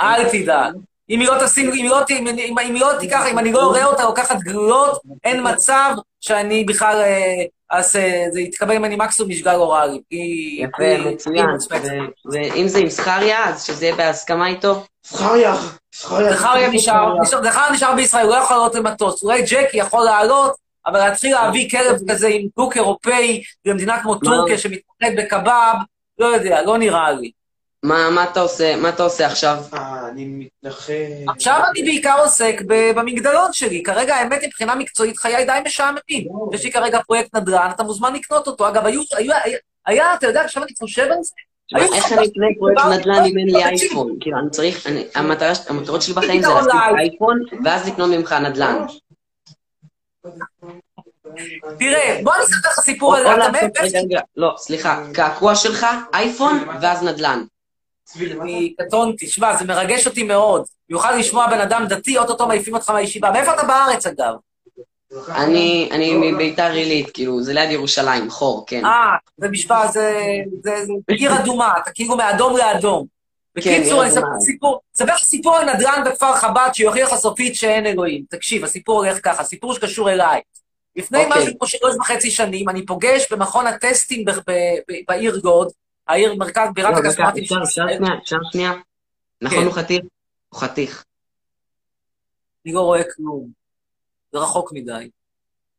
אל 0.00 0.28
תדאג. 0.28 0.74
אם 1.10 1.20
היא 1.20 1.28
לא 1.28 1.34
תשים, 1.44 1.66
אם 1.66 1.72
היא 1.72 1.90
לא, 1.90 2.00
אם, 2.10 2.58
אם, 2.58 2.74
לא 2.74 2.92
תיקח, 3.00 3.24
אם 3.32 3.38
אני 3.38 3.52
לא 3.52 3.70
אראה 3.70 3.84
אותה 3.84 4.04
לוקחת 4.04 4.40
גלולות, 4.40 5.00
אין 5.24 5.52
מצב 5.52 5.94
שאני 6.20 6.64
בכלל 6.64 7.00
אה, 7.00 7.44
אעשה, 7.72 8.24
זה 8.32 8.40
יתקבל 8.40 8.78
ממני 8.78 8.96
מקסימום 8.96 9.30
משגל 9.30 9.54
אוראלי. 9.54 10.00
יפה, 10.58 11.10
מצוין. 11.10 11.46
ואם 12.32 12.68
זה 12.68 12.78
עם 12.78 12.88
זכריה, 12.88 13.48
אז 13.48 13.64
שזה 13.64 13.86
יהיה 13.86 13.96
בהסכמה 13.96 14.48
איתו. 14.48 14.84
זכריה, 15.06 15.54
זכריה. 15.94 16.68
נשאר, 17.72 17.94
בישראל, 17.96 18.24
הוא 18.26 18.34
לא 18.34 18.40
יכול 18.40 18.56
לעלות 18.56 18.74
למטוס. 18.74 19.22
אולי 19.22 19.42
ג'קי 19.42 19.76
יכול 19.78 20.04
לעלות, 20.04 20.54
אבל 20.86 20.98
להתחיל 20.98 21.32
להביא 21.34 21.70
כלב 21.70 21.96
כזה 22.10 22.28
עם 22.28 22.46
דוק 22.58 22.76
אירופאי 22.76 23.42
במדינה 23.64 24.02
כמו 24.02 24.14
טורקיה 24.14 24.58
שמתמקד 24.58 25.16
בקבב, 25.16 25.74
לא 26.18 26.26
יודע, 26.26 26.62
לא 26.62 26.78
נראה 26.78 27.12
לי. 27.12 27.30
מה 27.82 28.10
מה 28.10 28.24
אתה 28.24 28.40
עושה, 28.40 28.76
מה 28.76 28.88
אתה 28.88 29.02
עושה 29.02 29.26
עכשיו? 29.26 29.58
אה, 29.74 30.08
אני 30.08 30.24
מתנחל. 30.28 30.92
עכשיו 31.28 31.60
אני 31.70 31.82
בעיקר 31.82 32.16
עוסק 32.18 32.60
במגדלון 32.66 33.52
שלי. 33.52 33.82
כרגע, 33.82 34.14
האמת, 34.16 34.40
מבחינה 34.44 34.74
מקצועית, 34.74 35.18
חיי 35.18 35.44
די 35.44 35.58
משעממים. 35.64 36.28
יש 36.52 36.64
לי 36.64 36.72
כרגע 36.72 37.00
פרויקט 37.06 37.34
נדל"ן, 37.36 37.70
אתה 37.74 37.82
מוזמן 37.82 38.14
לקנות 38.14 38.46
אותו. 38.46 38.68
אגב, 38.68 38.86
היו, 38.86 39.02
היה- 39.16 39.38
היה, 39.86 40.14
אתה 40.14 40.26
יודע, 40.26 40.42
עכשיו 40.42 40.62
אני 40.62 40.72
חושב 40.78 41.02
על 41.02 41.22
זה, 41.22 41.34
איך 41.76 42.12
אני 42.12 42.26
אקנה 42.26 42.46
פרויקט 42.58 42.80
נדל"ן 42.92 43.24
אם 43.24 43.38
אין 43.38 43.46
לי. 43.46 43.64
אייפון? 43.64 44.16
כאילו, 44.20 44.38
אני 44.38 44.50
צריך, 44.50 44.86
המטרות 45.68 46.02
שלי 46.02 46.14
בחיים 46.14 46.42
זה 46.42 46.48
להשיג. 46.48 46.70
אייפון, 46.98 47.42
ואז 47.64 47.88
לקנות 47.88 48.10
ממך 48.10 48.32
נדל"ן. 48.32 48.86
תראה, 51.78 52.20
בוא 52.24 52.34
אני 52.34 52.44
אספר 52.44 52.68
לך 52.68 52.80
סיפור 52.80 53.16
על... 53.16 53.26
לא, 54.36 54.54
סליחה, 54.56 55.02
קעקוע 55.14 55.54
שלך, 55.54 55.86
אייפון, 56.14 56.64
ואז 56.80 57.02
נדל"ן. 57.02 57.44
אני 58.16 58.74
קטונתי, 58.78 59.26
שמע, 59.26 59.56
זה 59.56 59.64
מרגש 59.64 60.06
אותי 60.06 60.22
מאוד. 60.22 60.64
במיוחד 60.88 61.14
לשמוע 61.18 61.46
בן 61.46 61.60
אדם 61.60 61.84
דתי, 61.88 62.18
אוטוטו 62.18 62.46
מעיפים 62.46 62.74
אותך 62.74 62.90
מהישיבה. 62.90 63.30
מאיפה 63.30 63.54
אתה 63.54 63.66
בארץ, 63.66 64.06
אגב? 64.06 64.34
אני 65.28 65.88
אני 65.92 66.32
מביתר 66.32 66.70
עילית, 66.70 67.10
כאילו, 67.10 67.42
זה 67.42 67.52
ליד 67.52 67.70
ירושלים, 67.70 68.30
חור, 68.30 68.64
כן. 68.66 68.84
אה, 68.84 69.16
זה 69.36 69.48
משפט, 69.48 69.92
זה, 69.92 70.18
זה, 70.62 70.84
זה 70.86 70.92
עיר 71.08 71.40
אדומה, 71.40 71.74
אתה 71.82 71.90
כאילו 71.90 72.16
מאדום 72.16 72.56
לאדום. 72.56 73.06
כן, 73.60 73.80
בקיצור, 73.80 74.02
אני 74.02 74.10
אספר 74.10 74.40
סיפור, 74.40 74.80
אספר 74.96 75.18
סיפור 75.18 75.56
על 75.56 75.74
נדל"ן 75.74 76.02
בכפר 76.06 76.34
חב"ד 76.34 76.70
שיוכיח 76.72 77.12
לך 77.12 77.18
סופית 77.18 77.54
שאין 77.54 77.86
אלוהים. 77.86 78.24
תקשיב, 78.30 78.64
הסיפור 78.64 79.04
הולך 79.04 79.18
ככה, 79.22 79.44
סיפור 79.44 79.74
שקשור 79.74 80.10
אליי. 80.10 80.40
לפני 80.96 81.24
אוקיי. 81.24 81.42
משהו 81.42 81.58
כמו 81.58 81.68
שלוש 81.68 81.96
וחצי 82.00 82.30
שנים, 82.30 82.68
אני 82.68 82.86
פוגש 82.86 83.32
במכון 83.32 83.66
הטסטים 83.66 84.24
ב- 84.24 84.30
ב- 84.30 84.78
ב- 84.88 85.00
בעיר 85.08 85.40
לוד, 85.44 85.68
העיר 86.08 86.34
מרכז 86.34 86.68
בירת 86.74 86.94
לא, 86.94 86.98
הכספומטים 86.98 87.44
של 87.44 87.62
אפשר. 87.62 87.82
שנייה, 87.96 88.14
אפשר 88.22 88.36
שנייה? 88.52 88.72
נכון, 89.42 89.58
כן. 89.58 89.64
הוא 89.64 89.72
חתיך? 89.72 90.00
הוא 90.48 90.60
חתיך. 90.60 91.04
אני 92.66 92.74
לא 92.74 92.80
רואה 92.80 93.02
כלום. 93.16 93.57
זה 94.32 94.38
רחוק 94.38 94.72
מדי. 94.72 95.10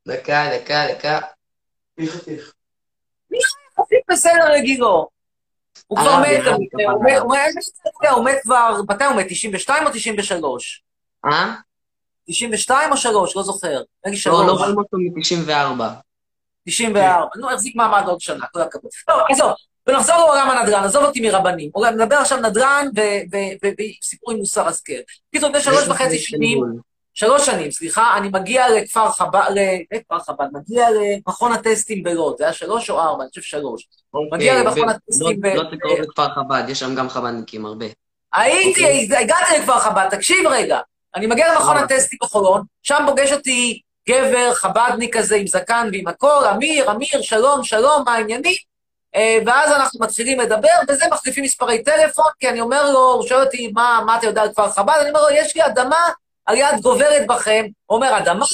דקה, 0.08 0.46
דקה, 0.56 0.86
דקה. 0.94 1.20
מי 1.98 2.08
חתיך? 2.08 2.54
חצי 3.80 3.96
בסדר 4.12 4.50
לגילו. 4.54 5.08
הוא 5.88 5.98
כבר 6.00 6.10
הרב, 6.10 6.22
מת, 6.22 7.22
הוא. 8.12 8.26
מת- 8.26 8.40
כבר, 8.44 8.82
מתי 8.90 9.04
הוא 9.04 9.16
מת? 9.16 9.26
92 9.30 9.88
או 9.88 9.92
93? 9.94 10.84
אה? 11.26 11.56
92 12.26 12.92
או 12.92 12.98
3? 12.98 13.36
לא 13.36 13.44
זוכר. 13.44 13.82
לא, 14.06 14.12
לא 14.12 14.16
3. 14.16 14.46
רואים 14.60 14.78
אותו 14.78 14.98
מ-94. 14.98 15.84
94. 16.66 17.26
נו, 17.36 17.52
החזיק 17.52 17.76
מעמד 17.76 18.04
עוד 18.08 18.22
שנה, 18.22 18.46
כל 18.54 18.62
הכבוד. 18.62 18.92
טוב, 19.08 19.20
עזוב. 19.30 19.52
ונחזור 19.88 20.16
לעולם 20.18 20.50
הנדל"ן, 20.50 20.84
עזוב 20.84 21.04
אותי 21.04 21.22
מרבנים. 21.22 21.72
נדבר 22.00 22.16
עכשיו 22.16 22.38
נדל"ן 22.38 22.88
וסיפור 24.04 24.32
עם 24.34 24.40
מוסר 24.40 24.68
השכל. 24.68 24.94
קיצור, 25.32 25.50
לפני 25.50 25.62
שלוש 25.62 25.88
וחצי 25.88 26.20
שנים, 26.20 26.64
שלוש 27.20 27.46
שנים, 27.46 27.72
סליחה, 27.72 28.18
אני 28.18 28.30
מגיע 28.34 28.70
לכפר 28.70 29.12
חב"ד, 29.12 29.52
לכפר 29.94 30.20
חב"ד, 30.20 30.46
מגיע 30.54 30.88
למכון 30.90 31.52
הטסטים 31.52 32.04
בלוד, 32.04 32.36
זה 32.38 32.44
היה 32.44 32.54
שלוש 32.54 32.90
או 32.90 33.00
ארבע, 33.00 33.24
אני 33.24 33.30
חושב 33.30 33.42
שלוש. 33.42 33.88
מגיע 34.32 34.64
למכון 34.64 34.90
הטסטים 34.90 35.42
ב... 35.42 35.46
לא 35.46 35.64
תקרוב 35.64 36.00
לכפר 36.00 36.30
חב"ד, 36.30 36.64
יש 36.68 36.80
שם 36.80 36.96
גם 36.96 37.10
חב"דניקים 37.10 37.66
הרבה. 37.66 37.86
הייתי, 38.34 39.10
הגעתי 39.18 39.60
לכפר 39.60 39.80
חב"ד, 39.80 40.08
תקשיב 40.12 40.48
רגע. 40.48 40.80
אני 41.16 41.28
מגיע 41.28 41.54
למכון 41.54 41.78
אה. 41.78 41.84
הטסטים 41.84 42.20
בחולון, 42.22 42.64
שם 42.84 43.04
פוגש 43.08 43.32
אותי 43.32 43.82
גבר 44.10 44.54
חב"דניק 44.54 45.18
כזה 45.18 45.36
עם 45.36 45.48
זקן 45.48 45.90
ועם 45.92 46.08
הכל, 46.08 46.44
אמיר, 46.54 46.92
אמיר, 46.92 47.22
שלום, 47.22 47.64
שלום, 47.64 48.04
מה 48.06 48.14
העניינים? 48.14 48.56
אה, 49.16 49.38
ואז 49.46 49.72
אנחנו 49.72 50.00
מתחילים 50.00 50.40
לדבר, 50.40 50.70
וזה 50.90 51.06
מחליפים 51.12 51.44
מספרי 51.44 51.84
טלפון, 51.84 52.32
כי 52.40 52.50
אני 52.50 52.62
אומר 52.62 52.92
לו, 52.92 53.12
הוא 53.12 53.28
שואל 53.28 53.44
אותי, 53.44 53.72
מה, 53.76 54.02
מה 54.06 54.18
אתה 54.18 54.28
יודע 54.28 54.42
על 54.42 54.50
כפר 54.50 54.70
חב"ד? 54.70 54.98
אני 55.02 55.10
אומר 55.10 55.22
לו, 55.22 55.30
יש 55.30 55.56
לי 55.56 55.66
אדמה 55.66 56.10
על 56.50 56.58
יד 56.58 56.82
גוברת 56.82 57.28
בכם. 57.28 57.66
אומר, 57.90 58.18
אדמה? 58.18 58.46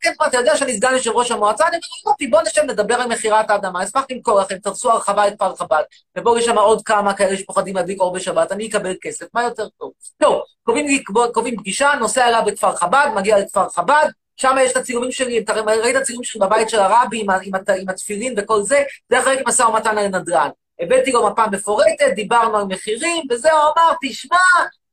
כן, 0.00 0.12
אתה 0.28 0.38
יודע 0.38 0.56
שאני 0.56 0.76
סגן 0.76 0.92
יושב 0.92 1.10
ראש 1.10 1.30
המועצה? 1.30 1.68
אני 1.68 1.76
אומר, 1.76 2.12
יופי, 2.12 2.26
בוא 2.26 2.42
נשב, 2.42 2.62
נדבר 2.62 2.94
על 2.94 3.08
מכירת 3.08 3.50
האדמה, 3.50 3.84
אשמח 3.84 4.04
למכור 4.10 4.40
לכם, 4.40 4.58
תרצו 4.58 4.90
הרחבה 4.90 5.26
לכפר 5.26 5.56
חב"ד, 5.56 5.82
ובואו 6.18 6.38
יש 6.38 6.44
שם 6.44 6.58
עוד 6.58 6.82
כמה 6.82 7.14
כאלה 7.14 7.36
שפוחדים 7.36 7.76
להדליק 7.76 8.00
אור 8.00 8.12
בשבת, 8.12 8.52
אני 8.52 8.68
אקבל 8.68 8.94
כסף, 9.00 9.26
מה 9.34 9.42
יותר 9.42 9.68
טוב? 9.68 9.92
טוב, 10.18 10.42
קובעים, 10.62 10.86
לי- 10.86 11.02
קובעים 11.34 11.56
פגישה, 11.56 11.92
נוסע 12.00 12.28
אליו 12.28 12.42
בכפר 12.46 12.76
חב"ד, 12.76 13.06
מגיע 13.14 13.38
לכפר 13.38 13.68
חב"ד, 13.68 14.08
שם 14.36 14.56
יש 14.60 14.72
את 14.72 14.76
הצילומים 14.76 15.12
שלי, 15.12 15.38
אתה 15.38 15.52
ראית 15.52 15.96
את 15.96 16.00
הצילומים 16.00 16.24
שלי 16.24 16.40
בבית 16.40 16.68
של 16.70 16.80
הרבי 16.80 17.20
עם, 17.20 17.30
עם, 17.30 17.52
עם 17.80 17.88
התפילין 17.88 18.34
וכל 18.36 18.62
זה, 18.62 18.82
זה 19.10 19.18
אחרי 19.18 19.36
משא 19.46 19.62
ומתן 19.62 19.98
על 19.98 20.08
נדל"ן. 20.08 20.48
הבאתי 20.80 21.12
לו 21.12 21.30
מפה 21.30 21.46
מפורטת, 21.52 22.12
דיברנו 22.14 22.56
על 22.56 22.64
מחירים, 22.64 23.22
וזהו, 23.30 23.58
אמרתי, 23.76 24.12
שמע, 24.12 24.36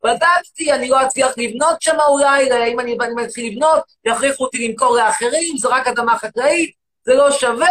בדקתי, 0.03 0.73
אני 0.73 0.89
לא 0.89 1.05
אצליח 1.07 1.31
לבנות 1.37 1.81
שם 1.81 1.97
אולי, 2.07 2.49
אם 2.73 2.79
אני 2.79 2.97
אני 3.01 3.13
מתחיל 3.13 3.51
לבנות, 3.51 3.83
יכריחו 4.05 4.43
אותי 4.43 4.67
למכור 4.67 4.95
לאחרים, 4.95 5.57
זו 5.57 5.69
רק 5.69 5.87
אדמה 5.87 6.19
חקלאית, 6.19 6.71
זה 7.05 7.13
לא 7.13 7.31
שווה. 7.31 7.67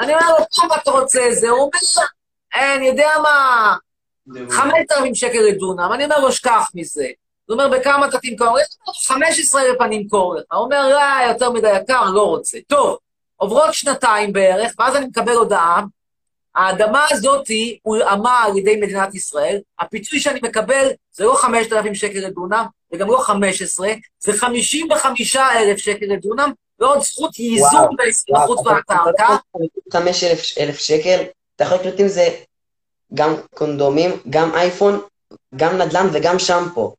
אני 0.00 0.14
אומר 0.14 0.30
לו, 0.38 0.44
כמה 0.54 0.76
אתה 0.76 0.90
רוצה 0.90 1.28
את 1.28 1.34
זה? 1.34 1.48
הוא 1.48 1.58
אומר, 1.58 2.06
"אה, 2.56 2.74
אני 2.74 2.86
יודע 2.86 3.08
מה, 3.22 3.76
5,000 4.50 5.14
שקל 5.14 5.38
לדונם. 5.38 5.90
אני 5.92 6.04
אומר 6.04 6.18
לו, 6.18 6.32
שכח 6.32 6.70
מזה. 6.74 7.06
הוא 7.46 7.54
אומר, 7.54 7.78
בכמה 7.78 8.08
אתה 8.08 8.18
תמכור? 8.18 8.58
יש 8.60 8.66
לו 8.86 8.92
15,000 8.94 9.82
אני 9.82 9.98
אמכור 9.98 10.34
לך. 10.34 10.44
הוא 10.52 10.60
אומר, 10.60 10.88
לא, 10.88 11.28
יותר 11.28 11.50
מדי 11.50 11.76
יקר, 11.76 12.04
לא 12.04 12.22
רוצה. 12.22 12.58
טוב, 12.66 12.98
עוברות 13.36 13.74
שנתיים 13.74 14.32
בערך, 14.32 14.72
ואז 14.78 14.96
אני 14.96 15.06
מקבל 15.06 15.32
הודעה, 15.32 15.82
האדמה 16.56 17.06
הזאת 17.10 17.46
הולאמה 17.82 18.42
על 18.42 18.58
ידי 18.58 18.76
מדינת 18.76 19.14
ישראל, 19.14 19.58
הפיצוי 19.78 20.20
שאני 20.20 20.40
מקבל 20.42 20.88
זה 21.12 21.24
לא 21.24 21.34
5,000 21.34 21.94
שקל 21.94 22.18
לדונם, 22.18 22.64
זה 22.92 22.98
גם 22.98 23.08
לא 23.08 23.18
15, 23.18 23.88
זה 24.18 24.32
55,000 24.32 25.78
שקל 25.78 26.06
לדונם, 26.06 26.52
ועוד 26.78 27.02
זכות 27.02 27.38
ייזום. 27.38 27.88
חמש 29.92 30.24
אלף 30.24 30.58
אלף 30.58 30.78
שקל, 30.78 31.22
אתה 31.56 31.64
יכול 31.64 31.78
לקנות 31.78 32.00
עם 32.00 32.08
זה 32.08 32.28
גם 33.14 33.34
קונדומים, 33.54 34.10
גם 34.30 34.54
אייפון, 34.54 35.00
גם 35.56 35.78
נדל"ן 35.78 36.06
וגם 36.12 36.38
שמפו. 36.38 36.94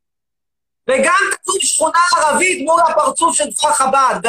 וגם 0.89 1.13
כתוב 1.31 1.55
שכונה 1.59 1.99
ערבית 2.17 2.65
מול 2.65 2.81
הפרצוף 2.87 3.35
של 3.35 3.43
כפר 3.57 3.71
חב"ד, 3.73 4.19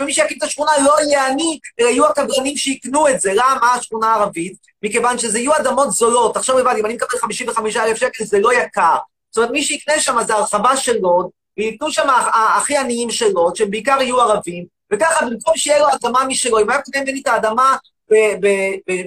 ומי- 0.00 0.12
שיקים 0.12 0.38
את 0.38 0.42
השכונה 0.42 0.72
לא 0.84 0.94
יהיה 1.00 1.26
אני, 1.26 1.58
אלא 1.80 1.88
יהיו 1.88 2.06
הקבלנים 2.06 2.56
שיקנו 2.56 3.08
את 3.08 3.20
זה. 3.20 3.32
למה 3.34 3.74
השכונה 3.74 4.06
הערבית? 4.06 4.56
מכיוון 4.82 5.18
שזה 5.18 5.38
יהיו 5.38 5.56
אדמות 5.56 5.90
זולות. 5.92 6.36
עכשיו 6.36 6.58
הבנתי, 6.58 6.80
אם 6.80 6.86
אני 6.86 6.94
מקבל 6.94 7.18
55,000 7.20 7.96
שקל, 7.96 8.24
זה 8.24 8.38
לא 8.38 8.52
יקר. 8.52 8.96
זאת 9.30 9.36
אומרת, 9.36 9.50
מי 9.50 9.62
שיקנה 9.62 10.00
שם 10.00 10.16
זה 10.26 10.34
הרחבה 10.34 10.76
של 10.76 10.96
לוד, 11.02 11.28
וייתנו 11.58 11.92
שם 11.92 12.08
הכי 12.56 12.76
עניים 12.76 13.10
של 13.10 13.28
לוד, 13.32 13.56
שהם 13.56 13.70
בעיקר 13.70 14.02
יהיו 14.02 14.20
ערבים, 14.20 14.64
וככה 14.92 15.24
במקום 15.26 15.56
שיהיה 15.56 15.78
לו 15.78 15.86
אדמה 15.94 16.24
משלו, 16.24 16.58
אם 16.58 16.70
היה 16.70 16.82
קונה 16.82 17.04
ממני 17.04 17.20
את 17.22 17.26
האדמה 17.26 17.76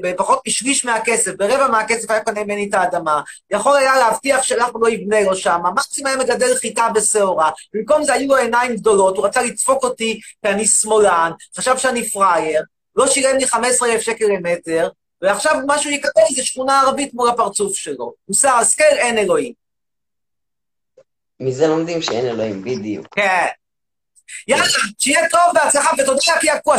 בפחות 0.01 0.41
משליש 0.47 0.85
מהכסף, 0.85 1.31
ברבע 1.37 1.67
מהכסף 1.67 2.11
היה 2.11 2.23
קונה 2.23 2.43
ממני 2.43 2.67
את 2.69 2.73
האדמה, 2.73 3.21
יכול 3.51 3.77
היה 3.77 3.97
להבטיח 3.97 4.43
שאף 4.43 4.71
אחד 4.71 4.79
לא 4.81 4.89
יבנה 4.89 5.21
לו 5.21 5.35
שם, 5.35 5.59
מקסימום 5.75 6.07
היה 6.07 6.17
מגדל 6.17 6.55
חיטה 6.55 6.89
בשעורה, 6.95 7.49
במקום 7.73 8.03
זה 8.03 8.13
היו 8.13 8.27
לו 8.27 8.35
עיניים 8.35 8.75
גדולות, 8.75 9.17
הוא 9.17 9.25
רצה 9.25 9.41
לדפוק 9.41 9.83
אותי 9.83 10.19
כי 10.41 10.49
אני 10.49 10.65
שמאלן, 10.65 11.31
חשב 11.57 11.77
שאני 11.77 12.09
פראייר, 12.09 12.61
לא 12.95 13.07
שילם 13.07 13.37
לי 13.37 13.47
15,000 13.47 14.01
שקל 14.01 14.25
למטר, 14.25 14.89
ועכשיו 15.21 15.55
מה 15.67 15.79
שהוא 15.79 15.91
יקבל 15.91 16.23
זה 16.35 16.45
שכונה 16.45 16.81
ערבית 16.81 17.13
מול 17.13 17.29
הפרצוף 17.29 17.75
שלו. 17.75 18.13
מוסר 18.29 18.49
השכל, 18.49 18.83
אין 18.83 19.17
אלוהים. 19.17 19.53
מזה 21.39 21.67
לומדים 21.67 22.01
שאין 22.01 22.25
אלוהים, 22.25 22.61
בדיוק. 22.61 23.07
כן. 23.11 23.45
יאללה, 24.47 24.65
שיהיה 24.99 25.29
טוב 25.29 25.39
בהצלחה, 25.53 25.89
ותודה 25.93 26.11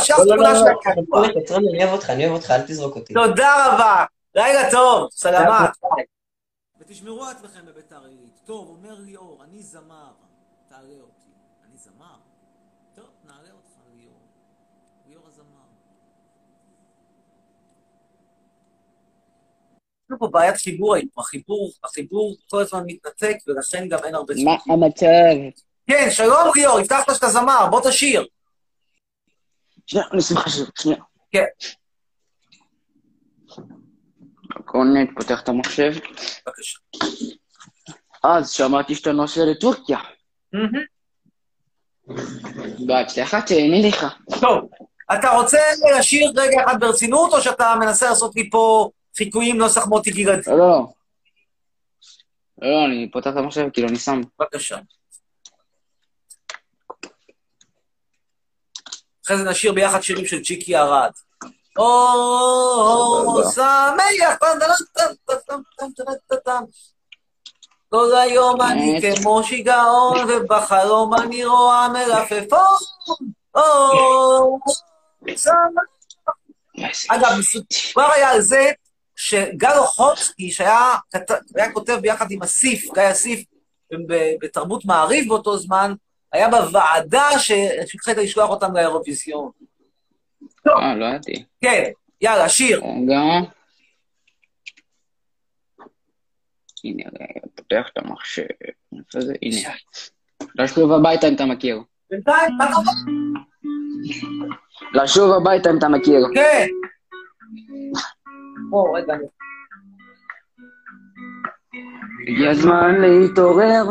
לא, 0.09 0.25
לא, 0.25 0.35
תמונה 0.35 0.53
לא, 0.53 0.59
שלך 0.59 0.97
לא. 1.13 1.25
אני 1.57 1.83
אוהב 1.83 1.93
אותך, 1.93 2.09
אני 2.09 2.27
אוהב 2.27 2.35
אותך, 2.35 2.51
אל 2.51 2.61
תזרוק 2.61 2.95
אותי. 2.95 3.13
תודה 3.13 3.67
רבה. 3.67 4.05
לילה 4.35 4.71
טוב, 4.71 5.09
סלמת. 5.11 5.69
ותשמרו 6.79 7.25
עצמכם 7.25 7.65
בביתר 7.65 8.05
עילית. 8.05 8.39
טוב, 8.45 8.67
אומר 8.69 8.95
ליאור, 8.99 9.43
אני 9.43 9.63
זמר, 9.63 10.11
תעלה 10.69 10.93
אותי. 11.01 11.29
אני 11.69 11.77
זמר? 11.77 12.15
טוב, 12.95 13.05
נעלה 13.25 13.49
אותך, 13.53 13.71
ליאור. 13.95 14.19
ליאור 15.09 15.23
הזמר. 15.27 15.45
יש 20.03 20.09
לנו 20.09 20.19
פה 20.19 20.27
בעיית 20.27 20.57
חיבור 20.57 20.95
היום, 20.95 21.07
החיבור, 21.17 21.71
החיבור 21.83 22.35
כל 22.49 22.61
הזמן 22.61 22.83
מתנתק, 22.85 23.37
ולכן 23.47 23.89
גם 23.89 23.99
אין 24.03 24.15
הרבה 24.15 24.33
מה. 24.43 24.73
המצב? 24.73 25.05
כן, 25.87 26.07
שלום 26.11 26.51
ליאור, 26.55 26.79
הבטחת 26.79 27.15
שאתה 27.15 27.27
זמר, 27.27 27.67
בוא 27.69 27.81
תשיר. 27.89 28.25
שנייה, 29.87 30.05
אני 30.11 30.21
לך 30.35 30.49
שיר, 30.49 30.65
שנייה. 30.79 30.97
כן. 31.31 31.45
קונט, 34.65 35.09
פותח 35.15 35.41
את 35.41 35.49
המחשב. 35.49 35.91
בבקשה. 36.45 36.79
אז 38.23 38.51
שמעתי 38.51 38.95
שאתה 38.95 39.11
נוסע 39.11 39.41
לטורקיה. 39.51 39.99
בהצלחה, 42.87 43.41
תהנה 43.41 43.87
לך. 43.87 44.05
טוב, 44.41 44.69
אתה 45.13 45.29
רוצה 45.29 45.59
לשיר 45.97 46.31
רגע 46.35 46.63
אחד 46.65 46.79
ברצינות, 46.79 47.33
או 47.33 47.41
שאתה 47.41 47.75
מנסה 47.79 48.09
לעשות 48.09 48.35
לי 48.35 48.49
פה 48.49 48.89
חיקויים 49.17 49.57
נוסח 49.57 49.87
מוטי 49.87 50.11
גלעדי? 50.11 50.41
לא, 50.47 50.57
לא. 50.57 50.87
לא, 52.61 52.85
אני 52.85 53.11
פותח 53.11 53.29
את 53.31 53.37
המחשב, 53.37 53.69
כאילו, 53.73 53.87
אני 53.87 53.99
שם. 53.99 54.21
בבקשה. 54.39 54.77
אחרי 59.25 59.37
זה 59.37 59.43
נשיר 59.43 59.73
ביחד 59.73 60.01
שירים 60.01 60.25
של 60.25 60.43
צ'יקי 60.43 60.77
ארד. 60.77 61.11
או, 61.77 63.41
שמח, 63.55 64.37
כל 67.89 68.15
היום 68.15 68.61
אני 68.61 68.99
כמו 69.15 69.43
שיגעון, 69.43 70.17
ובחלום 70.29 71.13
אני 71.13 71.45
רואה 71.45 71.89
מלפפון. 71.89 72.77
או, 73.55 74.59
שמח. 75.37 75.83
אגב, 77.09 77.31
כבר 77.93 78.11
היה 78.11 78.29
על 78.29 78.41
זה 78.41 78.71
שגל 79.15 79.77
אוחוצקי, 79.77 80.51
שהיה 80.51 80.95
כותב 81.73 81.97
ביחד 82.01 82.31
עם 82.31 82.43
אסיף, 82.43 82.93
גיא 82.93 83.11
אסיף, 83.11 83.43
בתרבות 84.41 84.85
מעריב 84.85 85.27
באותו 85.27 85.57
זמן, 85.57 85.93
היה 86.35 86.49
בוועדה 86.49 87.29
שהתחלת 87.39 88.17
לשלוח 88.17 88.49
אותם 88.49 88.73
לאירוויזיון. 88.73 89.51
אה, 90.67 90.95
לא 90.95 91.05
ידעתי. 91.05 91.45
כן, 91.61 91.83
יאללה, 92.21 92.49
שיר. 92.49 92.77
רגע. 92.77 93.21
הנה, 96.83 97.03
פותח 97.55 97.89
את 97.93 97.97
המחשב. 97.97 98.43
הנה. 99.41 99.69
לשוב 100.55 100.91
הביתה 100.91 101.27
אם 101.27 101.35
אתה 101.35 101.45
מכיר. 101.45 101.81
בינתיים, 102.09 102.57
מה 102.57 102.65
אתה 102.65 102.73
אומר? 102.75 102.91
לשוב 104.93 105.31
הביתה 105.31 105.69
אם 105.69 105.77
אתה 105.77 105.89
מכיר. 105.89 106.21
כן. 106.35 106.67
או, 108.73 108.93
רגע. 108.93 109.13
הגיע 112.27 112.51
הזמן 112.51 113.01
להתעורר, 113.01 113.83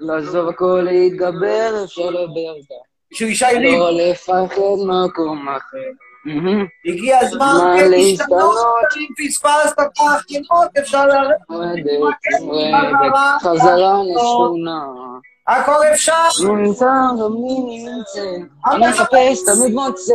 לעזוב 0.00 0.48
הכל 0.48 0.80
להתגבר, 0.84 1.84
אפשר 1.84 2.10
לדבר 2.10 2.54
גם. 2.70 2.76
של 3.12 3.24
ישי 3.24 3.44
ריב. 3.44 3.78
לא 3.78 3.90
לפחד 3.92 4.62
מקום 4.86 5.48
אחר. 5.48 5.78
הגיע 6.86 7.18
הזמן 7.18 7.76
כן 7.78 7.90
להשתנות? 7.90 8.56
אם 8.96 9.26
פספסת 9.28 9.72
את 9.72 9.86
החתימות, 10.00 10.68
אפשר 10.78 11.06
לרדת. 11.06 11.40
רדת 11.50 13.42
חזרה 13.42 14.00
לשכונה. 14.14 14.86
הכל 15.48 15.80
אפשר. 15.92 16.28
נמצא 16.48 16.84
גם 16.84 17.32
מי 17.32 17.80
נמצא, 17.86 18.44
אני 18.66 18.88
מחפש 18.88 19.44
תמיד 19.44 19.74
מוצא, 19.74 20.14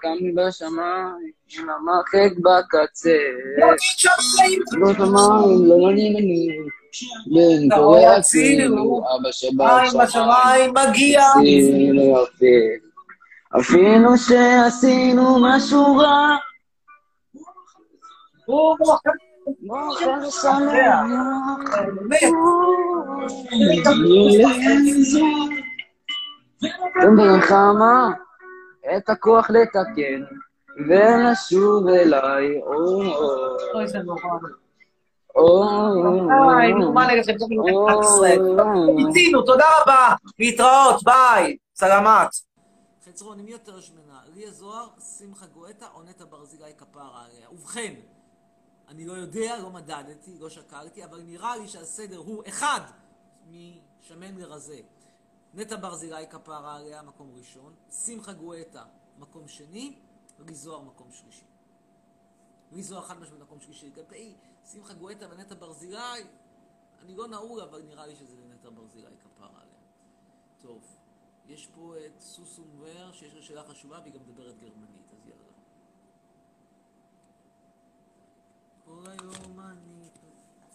קם 0.00 0.34
בשמיים, 0.34 1.30
עם 1.58 1.70
המרחק 1.70 2.38
בקצה. 2.38 3.16
לא 3.58 4.92
שמיים, 4.92 5.64
לא 5.66 5.90
נעניינים, 5.90 6.79
בין 7.34 7.68
קורא 7.74 8.00
הצילו, 8.00 9.02
אבא 9.16 9.32
שבשמיים, 9.32 10.74
מגיע. 10.88 11.22
אפילו 13.60 14.18
שעשינו 14.18 15.36
משהו 15.42 15.96
רע, 15.96 16.36
הוא 18.44 18.76
שמח. 20.30 21.00
במלחמה 27.02 28.10
את 28.96 29.08
הכוח 29.10 29.50
לתקן 29.50 30.22
ולשוב 30.88 31.88
אליי, 31.88 32.60
או, 32.62 33.02
אוי, 33.74 33.86
זה 33.86 33.98
נורא. 33.98 34.20
או, 35.36 35.62
איי, 36.58 36.72
נו, 36.72 36.92
מה 36.92 37.06
נגד 37.06 37.24
חלקו 37.24 37.48
במדינת 37.48 38.04
ישראל? 38.04 38.40
מיצינו, 38.96 39.42
תודה 39.42 39.64
רבה. 39.82 40.14
להתראות, 40.38 41.02
ביי. 41.04 41.56
סלמת. 41.74 42.28
חצרון, 43.04 43.40
מי 43.40 43.50
יותר 43.50 43.80
שמנה? 43.80 44.20
ליה 44.34 44.50
זוהר, 44.50 44.88
שמחה 45.18 45.46
גואטה 45.46 45.86
או 45.94 46.02
נטע 46.02 46.24
ברזילי 46.30 46.72
כפרה 46.78 47.24
עליה? 47.24 47.50
ובכן, 47.50 47.94
אני 48.88 49.06
לא 49.06 49.12
יודע, 49.12 49.58
לא 49.62 49.70
מדדתי, 49.70 50.38
לא 50.38 50.48
שקלתי, 50.48 51.04
אבל 51.04 51.20
נראה 51.22 51.56
לי 51.56 51.68
שהסדר 51.68 52.18
הוא 52.18 52.42
אחד 52.48 52.80
משמן 53.50 54.34
לרזה. 54.36 54.80
נטע 55.54 55.76
ברזילי 55.76 56.26
כפרה 56.30 56.76
עליה, 56.76 57.02
מקום 57.02 57.32
ראשון, 57.38 57.72
שמחה 58.04 58.32
גואטה, 58.32 58.82
מקום 59.18 59.48
שני, 59.48 59.94
ולי 60.38 60.54
זוהר, 60.54 60.80
מקום 60.80 61.06
שלישי. 61.12 61.44
לי 62.72 62.82
זוהר 62.82 63.02
חד 63.02 63.20
משמעית 63.20 63.42
מקום 63.42 63.60
שלישי. 63.60 63.86
לגבי 63.86 64.34
שמחה 64.72 64.94
גואטה 64.94 65.26
ונטע 65.30 65.54
ברזילי, 65.54 66.22
אני 66.98 67.16
לא 67.16 67.28
נעול, 67.28 67.60
אבל 67.60 67.82
נראה 67.82 68.06
לי 68.06 68.16
שזה 68.16 68.36
נטע 68.54 68.70
ברזילי 68.70 69.16
כפרה 69.24 69.48
עליה. 69.48 69.80
טוב, 70.62 70.96
יש 71.46 71.66
פה 71.66 71.94
את 72.06 72.20
סוסו 72.20 72.64
מואר, 72.64 73.12
שיש 73.12 73.34
לה 73.34 73.42
שאלה 73.42 73.64
חשובה, 73.64 74.00
והיא 74.00 74.14
גם 74.14 74.20
מדברת 74.20 74.58
גרמנית, 74.58 75.12
אז 75.12 75.26
יאללה. 75.26 75.52
כל 78.84 79.04
היום 79.06 79.60
אני... 79.60 80.08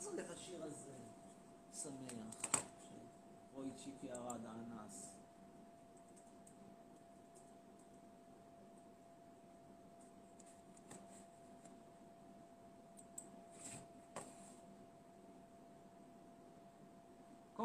הולך 0.05 0.31
השיר 0.31 0.63
הזה? 0.63 0.91
שמח. 1.73 2.35
של 2.51 2.97
רועי 3.53 3.71
צ'יקי 3.75 4.11
ארד 4.11 4.45
האנס. 4.45 4.74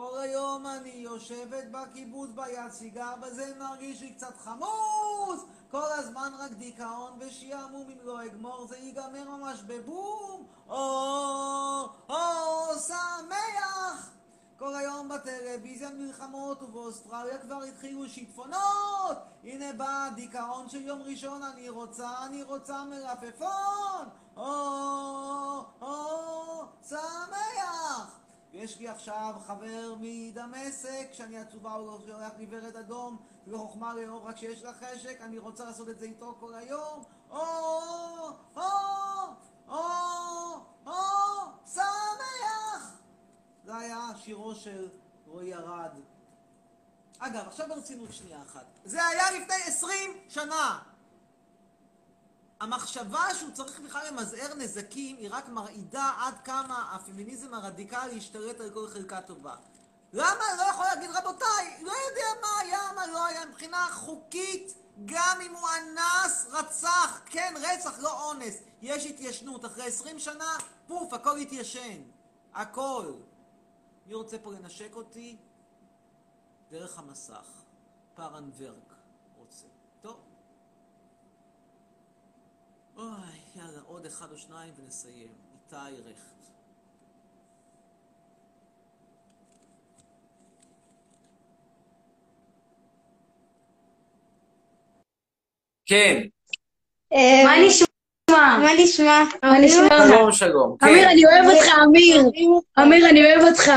כל 0.00 0.18
היום 0.18 0.66
אני 0.66 0.90
יושבת 0.90 1.64
בקיבוץ 1.70 2.30
ביד 2.34 2.70
סיגר, 2.70 3.14
בזה 3.20 3.52
מרגיש 3.58 4.00
לי 4.00 4.14
קצת 4.14 4.36
חמוץ! 4.38 5.40
כל 5.70 5.92
הזמן 5.92 6.32
רק 6.38 6.50
דיכאון 6.50 7.18
ושעמום 7.18 7.90
אם 7.90 7.98
לא 8.02 8.24
אגמור 8.24 8.66
זה 8.68 8.76
ייגמר 8.76 9.24
ממש 9.24 9.62
בבום! 9.66 10.46
או, 10.68 11.88
או, 12.08 12.14
שמח! 12.86 14.10
כל 14.58 14.74
היום 14.74 15.08
בטלוויזיה 15.08 15.90
מלחמות 15.90 16.62
ובאוסטרליה 16.62 17.38
כבר 17.38 17.62
התחילו 17.62 18.08
שיטפונות! 18.08 19.18
הנה 19.44 19.72
בא 19.72 20.08
הדיכאון 20.12 20.68
של 20.68 20.82
יום 20.82 21.02
ראשון, 21.02 21.42
אני 21.42 21.68
רוצה, 21.68 22.26
אני 22.26 22.42
רוצה 22.42 22.84
מלפפון! 22.84 24.08
או, 24.36 25.64
או, 25.80 26.64
שמח! 26.88 28.19
ויש 28.52 28.78
לי 28.78 28.88
עכשיו 28.88 29.34
חבר 29.46 29.94
מדמשק, 30.00 31.08
שאני 31.12 31.38
עצובה 31.38 31.72
הוא 31.72 31.86
לא 31.86 31.98
שולח 32.06 32.32
לי 32.38 32.46
ורד 32.50 32.76
אדום, 32.76 33.16
וחוכמה 33.46 33.94
לאור 33.94 34.28
רק 34.28 34.36
שיש 34.36 34.62
לה 34.62 34.72
חשק, 34.72 35.18
אני 35.20 35.38
רוצה 35.38 35.64
לעשות 35.64 35.88
את 35.88 35.98
זה 35.98 36.06
איתו 36.06 36.36
כל 36.40 36.54
היום. 36.54 37.02
או, 37.30 37.36
או, 38.56 38.62
או, 39.68 39.80
או, 40.86 40.92
שמח! 41.74 42.96
זה 43.64 43.76
היה 43.76 44.08
שירו 44.16 44.54
של 44.54 44.88
רועי 45.26 45.54
ארד. 45.54 46.00
אגב, 47.18 47.46
עכשיו 47.46 47.68
ברצינות 47.68 48.12
שנייה 48.12 48.42
אחת. 48.42 48.66
זה 48.84 49.06
היה 49.06 49.30
לפני 49.30 49.54
עשרים 49.66 50.10
שנה! 50.28 50.78
המחשבה 52.60 53.34
שהוא 53.34 53.50
צריך 53.50 53.80
בכלל 53.80 54.06
למזער 54.08 54.54
נזקים 54.54 55.16
היא 55.16 55.28
רק 55.30 55.48
מרעידה 55.48 56.12
עד 56.18 56.34
כמה 56.44 56.94
הפמיניזם 56.94 57.54
הרדיקלי 57.54 58.16
השתלט 58.16 58.60
על 58.60 58.70
כל 58.70 58.88
חלקה 58.88 59.20
טובה. 59.22 59.56
למה 60.12 60.44
לא 60.58 60.62
יכול 60.62 60.84
להגיד, 60.84 61.10
רבותיי, 61.10 61.82
לא 61.82 61.92
יודע 62.08 62.40
מה 62.40 62.60
היה, 62.60 62.92
מה 62.96 63.06
לא 63.06 63.26
היה, 63.26 63.46
מבחינה 63.46 63.88
חוקית, 63.92 64.74
גם 65.04 65.38
אם 65.42 65.54
הוא 65.54 65.68
אנס, 65.78 66.46
רצח, 66.50 67.20
כן, 67.26 67.54
רצח, 67.56 67.98
לא 67.98 68.24
אונס, 68.24 68.54
יש 68.82 69.06
התיישנות. 69.06 69.64
אחרי 69.64 69.86
עשרים 69.86 70.18
שנה, 70.18 70.56
פוף, 70.86 71.12
הכל 71.12 71.36
התיישן. 71.36 72.02
הכל. 72.54 73.12
מי 74.06 74.14
רוצה 74.14 74.38
פה 74.38 74.52
לנשק 74.52 74.90
אותי? 74.94 75.36
דרך 76.70 76.98
המסך. 76.98 77.46
פארן 78.14 78.50
ורק 78.56 78.94
רוצה. 79.36 79.66
טוב. 80.00 80.20
אוי, 83.00 83.08
יאללה, 83.56 83.80
עוד 83.86 84.06
אחד 84.06 84.32
או 84.32 84.38
שניים 84.38 84.72
ונסיים. 84.78 85.28
איתי 85.54 86.00
רכט. 86.10 86.46
כן, 95.86 96.22
מה 97.44 97.52
נשמע? 97.66 97.86
מה 98.30 98.70
נשמע? 98.78 99.24
מה 99.42 99.58
נשמע? 99.60 99.88
שלום 100.08 100.32
שלום. 100.32 100.76
כן. 100.80 100.86
אמיר, 100.86 101.10
אני 101.10 101.24
אוהב 101.26 101.44
אותך, 101.56 101.66
אמיר. 101.84 102.22
אמיר, 102.82 103.10
אני 103.10 103.24
אוהב 103.24 103.48
אותך. 103.48 103.70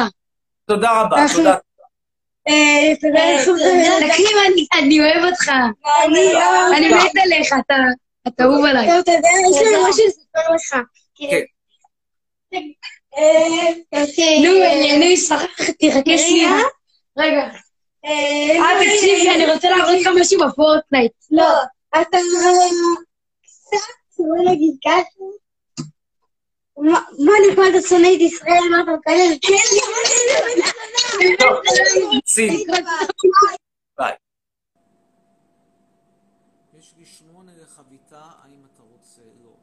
תודה 0.66 1.02
רבה. 1.02 1.18
תודה. 1.36 1.56
אה, 2.48 2.96
תקשיב, 4.10 4.28
אני- 4.48 4.68
אני 4.80 5.00
אוהב 5.00 5.24
אותך. 5.32 5.50
אני 6.78 6.90
מת 6.90 7.12
עליך, 7.24 7.54
אתה 7.66 7.74
אתה 8.28 8.44
אהוב 8.44 8.66
עליי. 8.66 9.00
אתה 9.00 9.12
יודע, 9.12 9.30
יש 9.52 9.62
לי 9.62 9.90
משהו 9.90 10.06
לספר 10.08 10.54
לך. 10.56 10.86
כן. 11.16 11.42
נו, 14.44 14.50
אני 14.72 14.96
אני 14.96 15.18
שחקתי, 15.18 15.92
חכה 15.92 16.18
שנייה. 16.18 16.52
רגע. 17.18 17.50
אה, 18.06 18.76
תקשיבי, 18.80 19.30
אני 19.36 19.54
רוצה 19.54 19.70
להראות 19.70 20.02
לך 20.02 20.08
משהו 20.22 20.40
בפורטנייט. 20.40 21.12
לא, 21.32 21.54
אתה 22.02 22.18
קצת, 22.18 23.78
בוא 24.18 24.52
נגיד 24.52 24.76
ככה. 24.86 25.24
מה 26.78 27.82
שונא 27.88 28.08
את 28.16 28.22
ישראל? 28.22 28.64
מה 28.72 28.82
אתה 28.82 28.92
מקלל? 28.92 29.38
שים. 32.26 32.54
ביי. 33.98 34.14
יש 36.80 36.94
לי 36.98 37.06
שמונה 37.06 37.52
לחביתה, 37.62 38.22
האם 38.44 38.66
אתה 38.74 38.84
רוצה? 38.84 39.22
לא. 39.44 39.56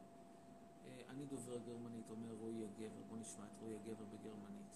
אה, 0.85 0.91
אני 1.09 1.25
דובר 1.25 1.57
גרמנית, 1.57 2.09
אומר 2.09 2.33
רועי 2.39 2.63
הגבר. 2.63 3.01
בוא 3.09 3.17
נשמע 3.17 3.43
את 3.45 3.61
רועי 3.61 3.73
הגבר 3.75 4.05
בגרמנית. 4.13 4.75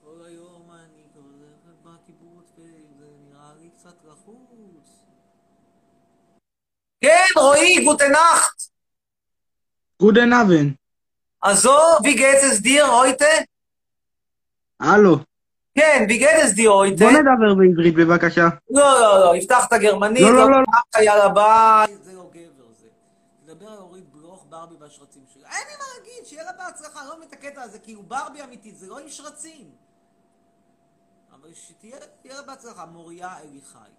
כל 0.00 0.24
היום 0.24 0.70
אני 0.70 1.02
הולכת 1.14 1.82
בקיבוץ 1.82 2.52
וזה 2.56 3.06
נראה 3.20 3.54
לי 3.60 3.70
קצת 3.70 4.04
לחוץ. 4.04 5.00
כן, 7.00 7.24
רועי, 7.36 7.84
גוטנאכט. 7.84 8.62
Guten 10.02 10.32
Abend. 10.32 10.70
Also, 11.42 11.74
wie 12.04 12.14
geht 12.14 12.42
es 12.42 12.62
dir 12.62 12.86
heute? 12.88 13.26
הלו. 14.80 15.18
כן, 15.74 16.06
wie 16.08 16.18
geht 16.18 16.44
es 16.44 16.54
dir 16.54 16.70
heute? 16.70 16.98
בוא 16.98 17.10
נדבר 17.10 17.54
בעברית 17.58 17.94
בבקשה. 17.94 18.48
לא, 18.70 19.00
לא, 19.00 19.20
לא, 19.20 19.36
הבטחת 19.36 19.72
גרמנית, 19.72 20.22
לא, 20.22 20.32
לא, 20.34 20.50
לא. 20.50 20.56
הבטחת, 20.56 21.02
יאללה 21.02 21.28
ביי. 21.28 21.96
זה 22.02 22.12
לא 22.12 22.30
גבר 22.32 22.72
זה. 22.80 22.86
תדבר 23.44 23.68
על 23.68 23.78
אורית 23.78 24.04
בלוך, 24.12 24.44
ברבי 24.48 24.74
והשרצים 24.80 25.22
שלה. 25.34 25.48
אין 25.48 25.66
לי 25.68 25.74
מה 25.78 25.84
להגיד, 25.98 26.26
שיהיה 26.26 26.44
לה 26.44 26.52
בהצלחה, 26.52 27.04
לא 27.04 27.16
מבין 27.16 27.28
את 27.28 27.32
הקטע 27.32 27.62
הזה, 27.62 27.78
כאילו 27.78 28.02
ברבי 28.02 28.42
אמיתית, 28.42 28.78
זה 28.78 28.86
לא 28.86 28.98
עם 28.98 29.08
שרצים. 29.08 29.70
אבל 31.34 31.54
שתהיה 31.54 31.96
תהיה 32.22 32.34
לה 32.34 32.42
בהצלחה, 32.42 32.86
מוריה 32.86 33.38
אליחי. 33.38 33.90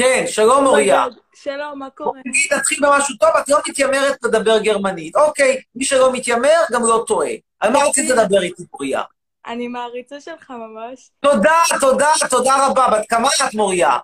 כן, 0.00 0.24
שלום 0.26 0.64
מוריה. 0.64 1.04
שלום, 1.34 1.78
מה 1.78 1.90
קורה? 1.90 2.20
תגיד, 2.20 2.52
נתחיל 2.52 2.78
במשהו 2.82 3.16
טוב, 3.16 3.28
את 3.40 3.48
לא 3.48 3.58
מתיימרת 3.68 4.16
לדבר 4.24 4.58
גרמנית. 4.58 5.16
אוקיי, 5.16 5.60
מי 5.74 5.84
שלא 5.84 6.12
מתיימר, 6.12 6.60
גם 6.72 6.82
לא 6.82 7.04
טועה. 7.06 7.30
על 7.60 7.72
מה 7.72 7.78
רצית 7.78 8.10
לדבר 8.10 8.42
איתי, 8.42 8.62
מוריה? 8.72 9.02
אני 9.46 9.68
מעריצה 9.68 10.20
שלך 10.20 10.50
ממש. 10.50 11.10
תודה, 11.20 11.56
תודה, 11.80 12.08
תודה 12.30 12.66
רבה. 12.66 12.86
בת 12.92 13.06
כמה 13.08 13.28
את, 13.28 13.54
מוריה? 13.54 13.98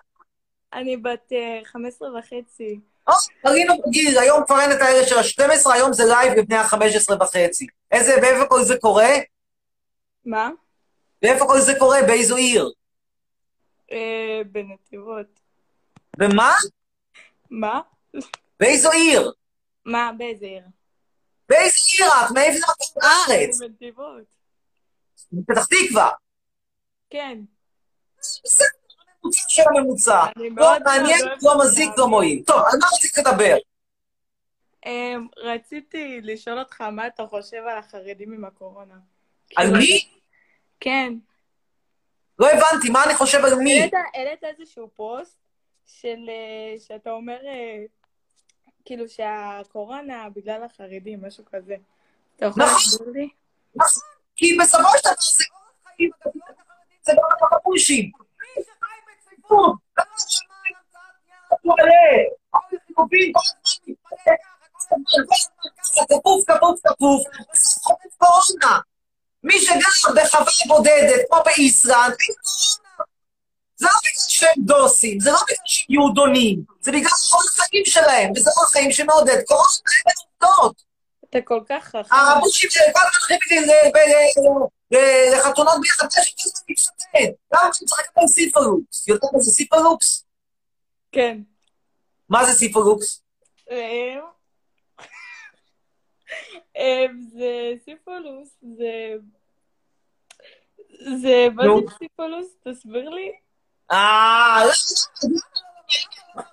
אני 0.73 0.97
בת 0.97 1.31
אה, 1.31 1.59
15 1.65 2.09
וחצי. 2.19 2.79
או, 3.07 3.13
עלינו 3.43 3.73
בגיל, 3.87 4.19
היום 4.19 4.43
כבר 4.45 4.59
אין 4.59 4.71
את 4.71 4.81
האלה 4.81 5.07
של 5.07 5.17
ה-12, 5.17 5.73
היום 5.73 5.93
זה 5.93 6.03
live 6.05 6.33
לבני 6.33 6.55
ה-15 6.55 7.23
וחצי. 7.23 7.67
איזה, 7.91 8.15
ואיפה 8.21 8.45
כל 8.45 8.61
זה 8.61 8.77
קורה? 8.77 9.09
מה? 10.25 10.49
ואיפה 11.21 11.45
כל 11.45 11.59
זה 11.59 11.73
קורה? 11.79 11.99
באיזו 12.07 12.35
עיר? 12.35 12.71
אה, 13.91 14.41
בנתיבות. 14.51 15.46
ומה? 16.19 16.53
מה? 17.49 17.81
באיזו 18.59 18.91
עיר? 18.91 19.31
מה? 19.85 20.11
באיזה 20.17 20.45
עיר? 20.45 20.63
באיזו 21.49 21.81
עיר 21.97 22.07
את? 22.07 22.31
מאיפה 22.31 22.71
את 22.71 22.95
בארץ? 22.95 23.59
בנתיבות. 23.59 24.23
בפתח 25.31 25.65
תקווה. 25.65 26.11
כן. 27.09 27.39
בסדר, 28.43 28.67
הממוצע 29.23 29.41
של 29.47 29.61
הממוצע. 29.75 30.25
לא 30.35 30.49
מאוד 30.49 30.83
מעניין, 30.85 31.19
לא 31.41 31.59
מזיק. 31.59 31.89
לא 31.97 32.07
מועיל. 32.07 32.43
טוב, 32.47 32.57
על 32.57 32.79
מה 32.79 32.87
רצית 32.93 33.17
לדבר? 33.17 33.57
אה, 34.85 35.15
רציתי 35.37 36.21
לשאול 36.23 36.59
אותך 36.59 36.81
מה 36.81 37.07
אתה 37.07 37.27
חושב 37.27 37.57
על 37.57 37.77
החרדים 37.77 38.33
עם 38.33 38.45
הקורונה. 38.45 38.95
על 39.55 39.65
כאילו, 39.65 39.79
מי? 39.79 40.09
כן. 40.79 41.13
לא 42.39 42.47
הבנתי, 42.49 42.89
מה 42.89 43.03
אני 43.03 43.15
חושב 43.15 43.45
על 43.45 43.55
מי? 43.55 43.89
העלית 44.13 44.43
איזשהו 44.43 44.89
פוסט 44.95 45.46
של, 45.87 46.29
אה, 46.29 46.79
שאתה 46.79 47.11
אומר, 47.11 47.37
אה, 47.45 47.83
כאילו 48.85 49.09
שהקורונה 49.09 50.29
בגלל 50.35 50.63
החרדים, 50.63 51.25
משהו 51.25 51.43
כזה. 51.51 51.75
אתה 52.35 52.45
יכול 52.45 52.63
נכון. 52.63 52.75
להסביר 52.75 53.09
לי? 53.13 53.29
נכון, 53.75 54.03
כי 54.35 54.57
בסופו 54.61 54.83
של 54.97 55.09
דבר 55.09 55.15
זה 55.19 55.43
אורח 55.51 55.95
חיים, 55.95 56.11
אגב, 56.25 56.31
לא 56.35 56.41
רק 56.49 56.61
החרדים, 56.61 56.97
זה 57.01 57.11
גם 57.13 57.47
החפושים. 57.51 58.11
מי 58.39 58.63
שחי 58.63 58.97
בצפיפות, 59.07 59.75
לא 59.97 60.03
שמע 60.17 60.55
על 60.55 60.73
המצאת 60.75 60.99
נייר 61.25 61.39
או 62.53 62.65
יחידות 62.65 62.81
כפופים, 62.87 63.33
כל 63.33 63.39
הזמן 63.49 63.95
מתפלל 64.03 64.35
ככה, 64.43 64.57
כל 64.59 64.75
הזמן, 64.79 65.03
כל 65.09 65.21
הזמן 65.21 65.43
ככה, 65.81 66.05
כפוף, 66.05 66.43
כפוף, 66.47 66.79
כפוף, 66.87 67.21
בסוף 67.53 67.83
חוטף 67.83 68.15
קורונה. 68.17 68.79
מי 69.43 69.59
שגר 69.59 70.13
בחווה 70.15 70.51
בודדת, 70.67 71.27
כמו 71.29 71.37
באיסלנד, 71.45 72.15
אין 72.27 72.35
קורונה. 72.43 73.03
זה 73.75 73.85
לא 73.85 73.91
בגלל 73.99 74.16
שהם 74.37 74.63
דוסים, 74.65 75.19
זה 75.19 75.31
לא 75.31 75.37
בגלל 75.43 75.57
שהם 75.65 75.85
יהודונים, 75.89 76.61
זה 76.81 76.91
בגלל 76.91 77.09
אורח 77.33 77.59
החיים 77.59 77.85
שלהם, 77.85 78.31
וזה 78.35 78.49
אורח 78.57 78.71
חיים 78.71 78.91
שמעודד 78.91 79.41
קורונה, 79.47 79.67
אין 80.07 80.15
עובדות. 80.41 80.83
אתה 81.29 81.41
כל 81.41 81.61
כך 81.69 81.83
חכם. 81.85 82.15
הרבושים 82.15 82.69
שלי 82.69 82.83
כל 82.93 82.99
הולכים 82.99 83.37
לי 83.51 83.65
ל- 83.65 83.71
ל- 83.97 84.97
ל- 84.97 85.35
לחתונות 85.35 85.73
ביחד, 85.81 86.05
יש 86.19 86.33
כל 86.35 86.41
הזמן 86.45 86.65
מתחתן. 86.69 87.31
למה 87.53 87.63
אני 87.63 87.71
צריך 87.87 88.01
לקבל 88.01 88.27
סיפרלוקס? 88.27 89.07
יודעת 89.07 89.33
מה 89.33 89.39
זה 89.39 89.51
סיפרלוקס? 89.51 90.23
כן. 91.11 91.37
מה 92.29 92.45
זה 92.45 92.53
סיפולוקס? 92.53 93.21
אמ, 96.77 97.19
זה 97.33 97.73
סיפולוס, 97.85 98.49
זה... 98.77 99.13
זה... 101.21 101.47
מה. 101.55 101.63
זה 101.63 101.95
סיפולוס? 101.99 102.47
תסביר 102.67 103.09
לי. 103.09 103.31
אה, 103.91 104.63
לא, 104.65 104.71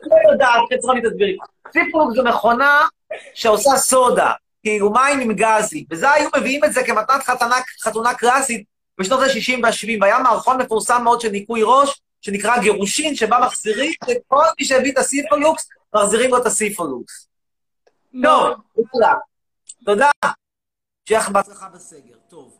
לא, 0.02 0.16
לא 0.24 0.32
יודעת, 0.32 0.60
חצרוני 0.74 1.00
תסבירי. 1.00 1.36
סיפולוקס 1.72 2.16
זו 2.16 2.24
מכונה 2.24 2.86
שעושה 3.34 3.76
סודה, 3.76 4.32
כאילו 4.62 4.92
מים 4.92 5.20
עם 5.20 5.32
גזי, 5.32 5.86
וזה 5.90 6.12
היו 6.12 6.28
מביאים 6.36 6.64
את 6.64 6.72
זה 6.72 6.84
כמתנת 6.84 7.22
חתונה, 7.22 7.56
חתונה 7.84 8.14
קלאסית 8.14 8.66
בשנות 9.00 9.20
ה-60 9.20 9.60
וה-70, 9.62 9.98
והיה 10.00 10.18
מערכון 10.18 10.60
מפורסם 10.60 11.00
מאוד 11.04 11.20
של 11.20 11.28
ניקוי 11.28 11.60
ראש, 11.64 12.02
שנקרא 12.20 12.58
גירושין, 12.58 13.14
שבה 13.14 13.38
מחזירים 13.46 13.92
את 14.10 14.16
כל 14.26 14.44
מי 14.60 14.66
שהביא 14.66 14.92
את 14.92 14.98
הסיפולוקס, 14.98 15.68
מחזירים 15.94 16.30
לו 16.30 16.38
את 16.38 16.46
הסיפרלוקס. 16.46 17.28
טוב, 18.22 18.56
תודה. 18.92 19.14
תודה. 19.84 20.10
שיהיה 21.08 21.20
לך 21.20 21.28
בהצלחה 21.28 21.68
בסגר. 21.68 22.14
טוב. 22.28 22.58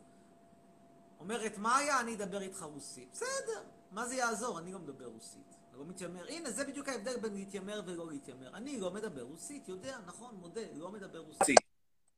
אומרת 1.19 1.57
מאיה, 1.57 1.99
אני 1.99 2.15
אדבר 2.15 2.41
איתך 2.41 2.61
רוסית. 2.61 3.09
בסדר, 3.11 3.61
מה 3.95 4.05
זה 4.05 4.15
יעזור? 4.15 4.59
אני 4.59 4.71
לא 4.71 4.79
מדבר 4.79 5.05
רוסית. 5.05 5.55
אני 5.71 5.79
לא 5.79 5.85
מתיימר. 5.85 6.25
הנה, 6.29 6.51
זה 6.51 6.65
בדיוק 6.65 6.89
ההבדל 6.89 7.19
בין 7.19 7.33
להתיימר 7.33 7.81
ולא 7.85 8.07
להתיימר. 8.11 8.55
אני 8.55 8.79
לא 8.79 8.91
מדבר 8.91 9.21
רוסית, 9.21 9.67
יודע, 9.67 9.97
נכון, 10.05 10.35
מודה, 10.35 10.61
לא 10.73 10.89
מדבר 10.89 11.19
רוסית. 11.19 11.59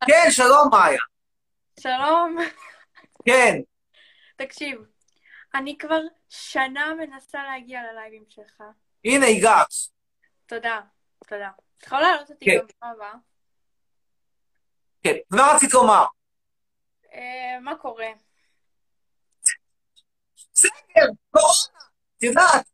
כן, 0.08 0.26
שלום, 0.30 0.70
מאיה. 0.72 1.00
שלום. 1.80 2.38
כן. 3.26 3.62
תקשיב, 4.36 4.82
אני 5.56 5.78
כבר 5.78 6.02
שנה 6.30 6.94
מנסה 6.94 7.44
להגיע 7.44 7.82
ללייבים 7.92 8.24
שלך. 8.30 8.64
הנה, 9.06 9.26
הגעת. 9.26 9.74
תודה, 10.46 10.80
תודה. 11.28 11.50
אתה 11.78 11.86
יכול 11.88 12.00
להעלות 12.00 12.32
אותי 12.32 12.46
כן. 12.46 12.58
גם 12.60 12.68
בפעם 12.68 12.92
הבאה? 12.96 13.14
כן. 15.04 15.16
ומה 15.32 15.52
רצית 15.56 15.74
לומר? 15.74 16.06
אה, 17.14 17.60
מה 17.62 17.76
קורה? 17.76 18.08
סגר, 20.68 21.08
קורונה. 21.32 21.54
את 22.18 22.24
יודעת, 22.24 22.66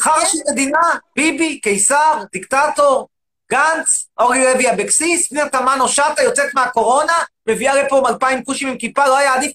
חרא 0.00 0.24
של 0.24 0.38
מדינה, 0.52 0.90
ביבי, 1.16 1.60
קיסר, 1.60 2.22
דיקטטור, 2.32 3.08
גנץ, 3.52 4.06
אורלי 4.18 4.44
לוי 4.44 4.70
אבקסיס, 4.70 5.28
פנינה 5.28 5.48
תמנו 5.48 5.88
שטה 5.88 6.22
יוצאת 6.22 6.54
מהקורונה, 6.54 7.12
מביאה 7.48 7.74
לפה 7.74 8.08
אלפיים 8.08 8.44
כושים 8.44 8.68
עם 8.68 8.78
כיפה, 8.78 9.06
לא 9.06 9.16
היה 9.16 9.34
עדיף. 9.34 9.52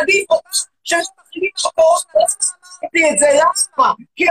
עדיף 0.00 0.30
אותה 0.30 0.48
שלא 0.84 0.98
מחלימים 0.98 1.50
מהקורונה, 1.64 2.02
למה 2.14 2.30
אמרתי 2.82 3.10
את 3.14 3.18
זה? 3.18 3.26
למה? 3.34 3.92
כי 4.16 4.24
יש 4.24 4.30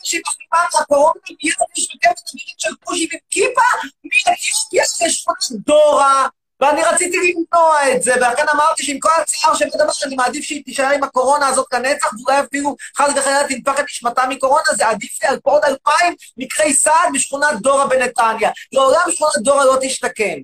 אנשים 0.00 0.22
מחלימה 0.26 0.66
מהקורונה, 0.74 1.20
מיד 1.30 1.54
יש 1.76 1.88
יותר 1.94 2.10
של 2.58 2.70
כושים 2.84 3.08
עם 3.12 3.18
כיפה, 3.30 3.60
מאתיופיה 4.04 4.84
לשכונת 5.06 5.64
דורה. 5.66 6.28
ואני 6.62 6.82
רציתי 6.82 7.16
למנוע 7.16 7.92
את 7.92 8.02
זה, 8.02 8.14
ולכן 8.14 8.48
אמרתי 8.54 8.82
שעם 8.82 8.98
כל 8.98 9.08
הצער 9.22 9.54
שבדבר 9.54 9.92
אני 10.06 10.16
מעדיף 10.16 10.44
שהיא 10.44 10.64
תישאר 10.64 10.90
עם 10.94 11.04
הקורונה 11.04 11.46
הזאת 11.46 11.66
לנצח, 11.72 12.10
ואולי 12.12 12.40
אפילו 12.40 12.76
חס 12.96 13.08
וחלילה 13.16 13.48
תנפח 13.48 13.80
את 13.80 13.84
נשמתה 13.84 14.22
מקורונה, 14.28 14.64
זה 14.74 14.88
עדיף 14.88 15.22
לי 15.22 15.28
על 15.28 15.38
עוד 15.42 15.64
אלפיים 15.64 16.14
מקרי 16.36 16.74
סעד 16.74 17.08
בשכונת 17.14 17.60
דורה 17.60 17.86
בנתניה. 17.86 18.50
לעולם 18.72 19.02
שכונת 19.10 19.38
דורה 19.38 19.64
לא 19.64 19.76
תשתקם. 19.82 20.38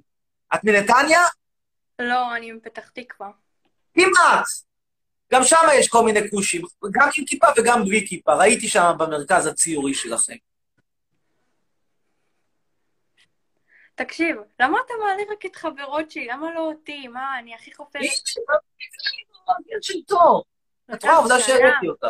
את 0.54 0.64
מנתניה? 0.64 1.20
לא, 1.98 2.36
אני 2.36 2.52
מפתח 2.52 2.88
תקווה. 2.94 3.28
כמעט. 3.94 4.44
גם 5.32 5.44
שם 5.44 5.56
יש 5.74 5.88
כל 5.88 6.04
מיני 6.04 6.30
כושים, 6.30 6.62
גם 6.90 7.08
עם 7.18 7.24
כיפה 7.24 7.46
וגם 7.56 7.84
בלי 7.84 8.06
כיפה. 8.08 8.34
ראיתי 8.34 8.68
שם 8.68 8.92
במרכז 8.98 9.46
הציורי 9.46 9.94
שלכם. 9.94 10.47
תקשיב, 13.98 14.36
למה 14.60 14.78
אתה 14.86 14.94
מעלה 15.00 15.22
רק 15.32 15.46
את 15.46 15.56
חברות 15.56 16.10
שלי? 16.10 16.26
למה 16.26 16.54
לא 16.54 16.60
אותי? 16.60 17.08
מה, 17.08 17.38
אני 17.38 17.54
הכי 17.54 17.74
חופרת? 17.74 18.02
עניין 19.58 19.82
של 19.82 20.02
תור. 20.06 20.44
את 20.94 21.04
רואה, 21.04 21.16
עובדה 21.16 21.40
שהראיתי 21.40 21.88
אותה. 21.88 22.08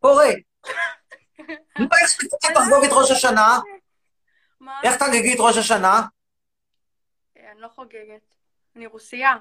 קורה. 0.00 0.28
נו, 1.78 1.86
איך 2.44 2.52
תחגוג 2.54 2.84
את 2.84 2.90
ראש 2.92 3.10
השנה? 3.10 3.58
איך 4.82 4.96
תחגגי 4.96 5.34
את 5.34 5.38
ראש 5.40 5.56
השנה? 5.56 6.02
אה, 7.36 7.52
אני 7.52 7.60
לא 7.60 7.68
חוגגת. 7.68 8.34
אני 8.76 8.86
רוסייה. 8.86 9.36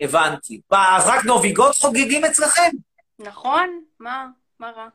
הבנתי. 0.00 0.60
מה, 0.70 0.96
אז 0.96 1.08
רק 1.08 1.24
נוביגות 1.24 1.74
חוגגים 1.74 2.24
אצלכם? 2.24 2.70
נכון? 3.18 3.84
מה? 3.98 4.26
מה 4.58 4.70
רע? 4.70 4.88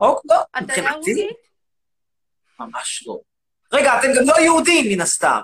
אוקיי, 0.00 0.36
לא. 0.36 0.42
אתה 0.58 0.72
יודע 0.72 0.96
מבחינתי? 0.96 1.28
ממש 2.60 3.06
לא. 3.06 3.20
רגע, 3.74 3.98
אתם 3.98 4.08
גם 4.16 4.22
לא 4.26 4.40
יהודים 4.40 4.92
מן 4.92 5.00
הסתם. 5.00 5.40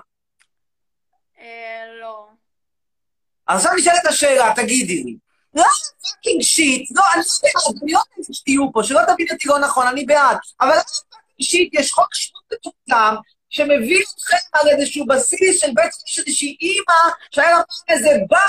אה, 1.39 1.83
לא. 2.01 2.27
אז 3.47 3.59
עכשיו 3.59 3.77
נשאלת 3.77 4.05
השאלה, 4.05 4.53
תגידי 4.55 5.03
לי. 5.03 5.15
למה 5.53 5.65
פאקינג 6.01 6.41
שיט? 6.41 6.91
לא, 6.95 7.03
אני 7.13 7.21
לא 7.21 7.49
בעד, 7.53 7.81
אני 7.83 7.91
לא 7.91 7.99
בעד 8.17 8.33
שתהיו 8.33 8.71
פה, 8.73 8.83
שלא 8.83 8.99
תבין 9.07 9.27
אותי 9.31 9.47
לא 9.47 9.59
נכון, 9.59 9.87
אני 9.87 10.05
בעד. 10.05 10.37
אבל 10.61 10.71
למה 10.71 10.81
פאקינג 10.81 11.41
שיט? 11.41 11.73
יש 11.73 11.91
חוק 11.91 12.15
שבות 12.15 12.43
מטומטם 12.53 13.15
שמביא 13.49 14.03
אתכם 14.15 14.37
על 14.53 14.67
איזשהו 14.69 15.05
בסיס 15.05 15.61
של 15.61 15.71
בעצם 15.73 15.97
יש 16.07 16.19
איזושהי 16.19 16.57
אימא 16.61 17.13
שהיה 17.31 17.51
לה 17.51 17.61
איזה 17.87 18.09
בר 18.29 18.47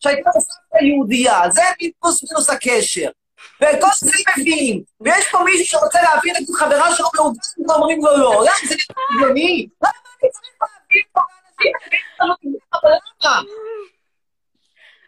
שהייתה 0.00 0.30
בסבתא 0.36 0.84
יהודייה. 0.84 1.40
זה 1.50 1.62
פלוס 2.00 2.24
מינוס 2.30 2.50
הקשר. 2.50 3.08
וכל 3.56 3.86
זה 3.96 4.10
מביאים. 4.38 4.82
ויש 5.00 5.30
פה 5.30 5.38
מישהו 5.44 5.66
שרוצה 5.66 5.98
להבין 6.02 6.34
את 6.36 6.42
חברה 6.58 6.94
שלו 6.94 7.06
מעובדת 7.14 7.68
ואומרים 7.68 7.98
לו 7.98 8.16
לא. 8.16 8.32
למה 8.32 8.68
זה 8.68 8.74
הגיוני? 9.14 9.68
למה 9.82 9.92
אני 10.22 10.30
צריך 10.30 10.52
להבין 10.60 11.02
פה 11.12 11.20
לאנשים? 11.20 12.54
אבל 12.72 12.90
למה? 13.24 13.40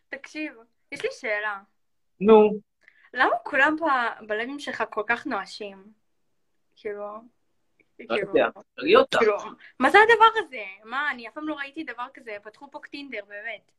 תקשיב, 0.08 0.52
יש 0.92 1.02
לי 1.02 1.08
שאלה. 1.20 1.58
נו. 2.20 2.60
למה 3.14 3.36
כולם 3.42 3.76
בלבים 4.26 4.58
שלך 4.58 4.84
כל 4.90 5.02
כך 5.06 5.26
נואשים? 5.26 5.84
כאילו... 6.76 7.36
לא 7.98 9.00
אותה. 9.00 9.18
כאילו, 9.18 9.36
מה 9.80 9.90
זה 9.90 9.98
הדבר 9.98 10.46
הזה? 10.46 10.64
מה, 10.84 11.10
אני 11.10 11.28
אף 11.28 11.34
פעם 11.34 11.48
לא 11.48 11.54
ראיתי 11.54 11.84
דבר 11.84 12.06
כזה. 12.14 12.36
פתחו 12.42 12.70
פה 12.70 12.78
טינדר, 12.90 13.24
באמת. 13.28 13.72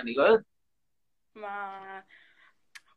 אני 0.00 0.14
לא 0.14 0.22
יודע. 0.22 0.42
מה... 1.34 2.00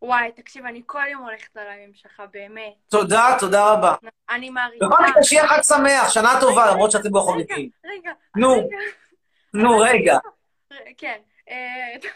וואי, 0.05 0.31
תקשיב, 0.31 0.65
אני 0.65 0.81
כל 0.85 1.01
יום 1.11 1.23
הולכת 1.23 1.55
ללייבים 1.55 1.93
שלך, 1.93 2.21
באמת. 2.33 2.73
תודה, 2.89 3.37
תודה 3.39 3.73
רבה. 3.73 3.95
אני 4.29 4.49
מעריצה. 4.49 4.85
בכל 4.85 5.03
מקרה, 5.09 5.23
שיהיה 5.23 5.47
חג 5.47 5.61
שמח, 5.61 6.09
שנה 6.09 6.37
טובה, 6.39 6.71
למרות 6.71 6.91
שאתם 6.91 7.09
לא 7.13 7.19
חוגגים. 7.19 7.69
רגע, 7.85 8.11
נו, 8.35 8.51
רגע. 8.51 8.77
נו, 9.53 9.77
רגע. 9.77 10.17
כן. 10.97 11.19
אה, 11.49 12.09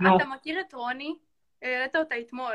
נו. 0.00 0.16
אתה 0.16 0.24
מכיר 0.24 0.60
את 0.60 0.74
רוני? 0.74 1.14
העלית 1.62 1.96
אותה 1.96 2.14
אתמול. 2.18 2.54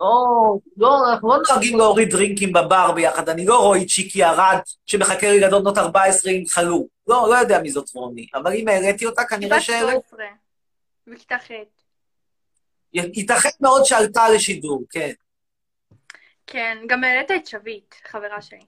או, 0.00 0.60
לא, 0.76 1.10
אנחנו 1.10 1.28
לא 1.28 1.38
נוהגים 1.48 1.78
להוריד 1.78 2.10
דרינקים 2.10 2.52
בבר 2.52 2.92
ביחד, 2.92 3.28
אני 3.28 3.46
לא 3.46 3.58
רועי 3.62 3.86
צ'יקי 3.86 4.24
ארד 4.24 4.58
שמחכה 4.86 5.30
לילדות 5.30 5.62
בנות 5.62 5.78
14 5.78 6.32
עם 6.32 6.46
חלוק. 6.46 6.86
לא, 7.06 7.26
לא 7.30 7.34
יודע 7.34 7.58
מי 7.58 7.70
זאת 7.70 7.90
רוני, 7.94 8.26
אבל 8.34 8.52
אם 8.52 8.68
העליתי 8.68 9.06
אותה, 9.06 9.24
כנראה 9.24 9.56
בת 9.56 9.62
שהעליתי. 9.62 10.08
13. 10.10 10.26
בכיתה 11.06 11.38
ח'. 11.38 11.83
ייתכן 12.94 13.48
מאוד 13.60 13.84
שעלתה 13.84 14.28
לשידור, 14.28 14.82
כן. 14.90 15.12
כן, 16.46 16.78
גם 16.86 17.04
העלית 17.04 17.30
את 17.30 17.46
שביט, 17.46 17.94
חברה 18.10 18.42
שלי. 18.42 18.66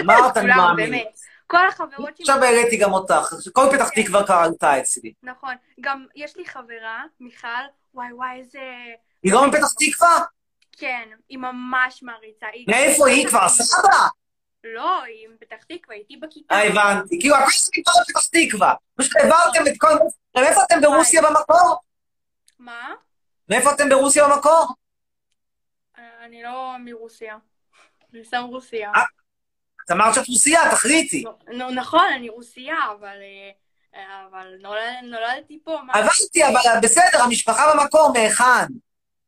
אמרת, 0.00 0.36
אני 0.36 0.46
מאמין. 0.46 1.04
כל 1.46 1.68
החברות 1.68 2.16
שלי... 2.16 2.24
עכשיו 2.24 2.44
העליתי 2.44 2.76
גם 2.76 2.92
אותך, 2.92 3.34
כל 3.52 3.62
פתח 3.72 3.88
תקווה 3.88 4.24
כבר 4.24 4.34
עלתה 4.34 4.80
אצלי. 4.80 5.12
נכון. 5.22 5.54
גם 5.80 6.06
יש 6.16 6.36
לי 6.36 6.46
חברה, 6.46 7.04
מיכל, 7.20 7.48
וואי 7.94 8.12
וואי, 8.12 8.38
איזה... 8.38 8.58
היא 9.22 9.32
לא 9.32 9.48
מפתח 9.48 9.72
תקווה? 9.78 10.24
כן, 10.78 11.08
היא 11.28 11.38
ממש 11.38 12.02
מעריצה. 12.02 12.46
מאיפה 12.68 13.08
היא? 13.08 13.28
כבר 13.28 13.48
סבא? 13.48 14.08
לא, 14.64 15.02
היא 15.02 15.28
מפתח 15.28 15.64
תקווה, 15.68 15.96
איתי 15.96 16.16
בכיתה. 16.16 16.54
אה, 16.54 16.68
הבנתי. 16.68 17.20
כאילו, 17.20 17.36
הכל 17.36 17.46
מפה 17.78 17.90
לפתח 18.00 18.26
תקווה. 18.32 18.74
פשוט 18.94 19.16
העברתם 19.16 19.66
את 19.66 19.74
כל... 19.78 19.88
מאיפה 20.36 20.60
אתם 20.62 20.80
ברוסיה 20.80 21.22
במקור? 21.22 21.76
מה? 22.58 22.94
מאיפה 23.52 23.72
אתם 23.72 23.88
ברוסיה 23.88 24.28
במקור? 24.28 24.66
אה, 25.98 26.24
אני 26.24 26.42
לא 26.42 26.76
מרוסיה. 26.78 27.36
אני 28.12 28.24
סתם 28.24 28.44
רוסיה. 28.48 28.92
את 29.86 29.90
אמרת 29.90 30.14
שאת 30.14 30.28
רוסיה, 30.28 30.60
תחליטי. 30.70 31.24
נו, 31.48 31.70
נכון, 31.70 32.06
אני 32.16 32.28
רוסיה, 32.28 32.76
אבל... 32.98 33.16
אה, 33.94 34.26
אבל 34.30 34.54
נולד, 34.60 34.82
נולדתי 35.02 35.58
פה? 35.64 35.80
הבנתי, 35.94 36.44
אבל 36.44 36.80
בסדר, 36.82 37.22
המשפחה 37.24 37.62
במקור, 37.74 38.12
מהיכן? 38.12 38.66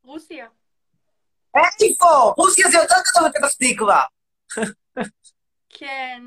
רוסיה. 0.04 0.46
איפה? 1.56 2.34
רוסיה 2.36 2.70
זה 2.70 2.78
יותר 2.78 2.94
גדול 3.10 3.28
מפתח 3.28 3.54
תקווה. 3.58 4.02
כן. 5.68 6.22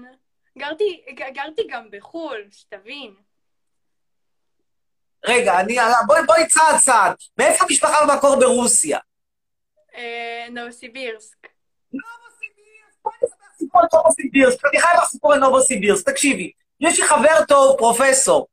גרתי 1.33 1.67
גם 1.69 1.87
בחו"ל, 1.91 2.47
שתבין. 2.51 3.26
רגע, 5.27 5.59
אני, 5.59 5.77
בואי, 6.07 6.21
בואי 6.25 6.47
צעד 6.47 6.79
צעד. 6.79 7.15
מאיפה 7.37 7.65
המשפחה 7.65 8.05
במקור 8.07 8.35
ברוסיה? 8.39 8.99
אה, 9.95 10.45
נובוסיבירסק. 10.51 11.47
סיפור 13.57 13.81
על 13.81 13.87
נובוסיבירסק, 13.93 14.65
אני 14.65 14.81
חייב 14.81 14.97
לך 14.97 15.05
סיפור 15.05 15.33
על 15.33 15.39
נובוסיבירסק, 15.39 16.09
תקשיבי. 16.09 16.51
יש 16.79 16.99
לי 16.99 17.07
חבר 17.07 17.45
טוב, 17.47 17.77
פרופסור. 17.77 18.47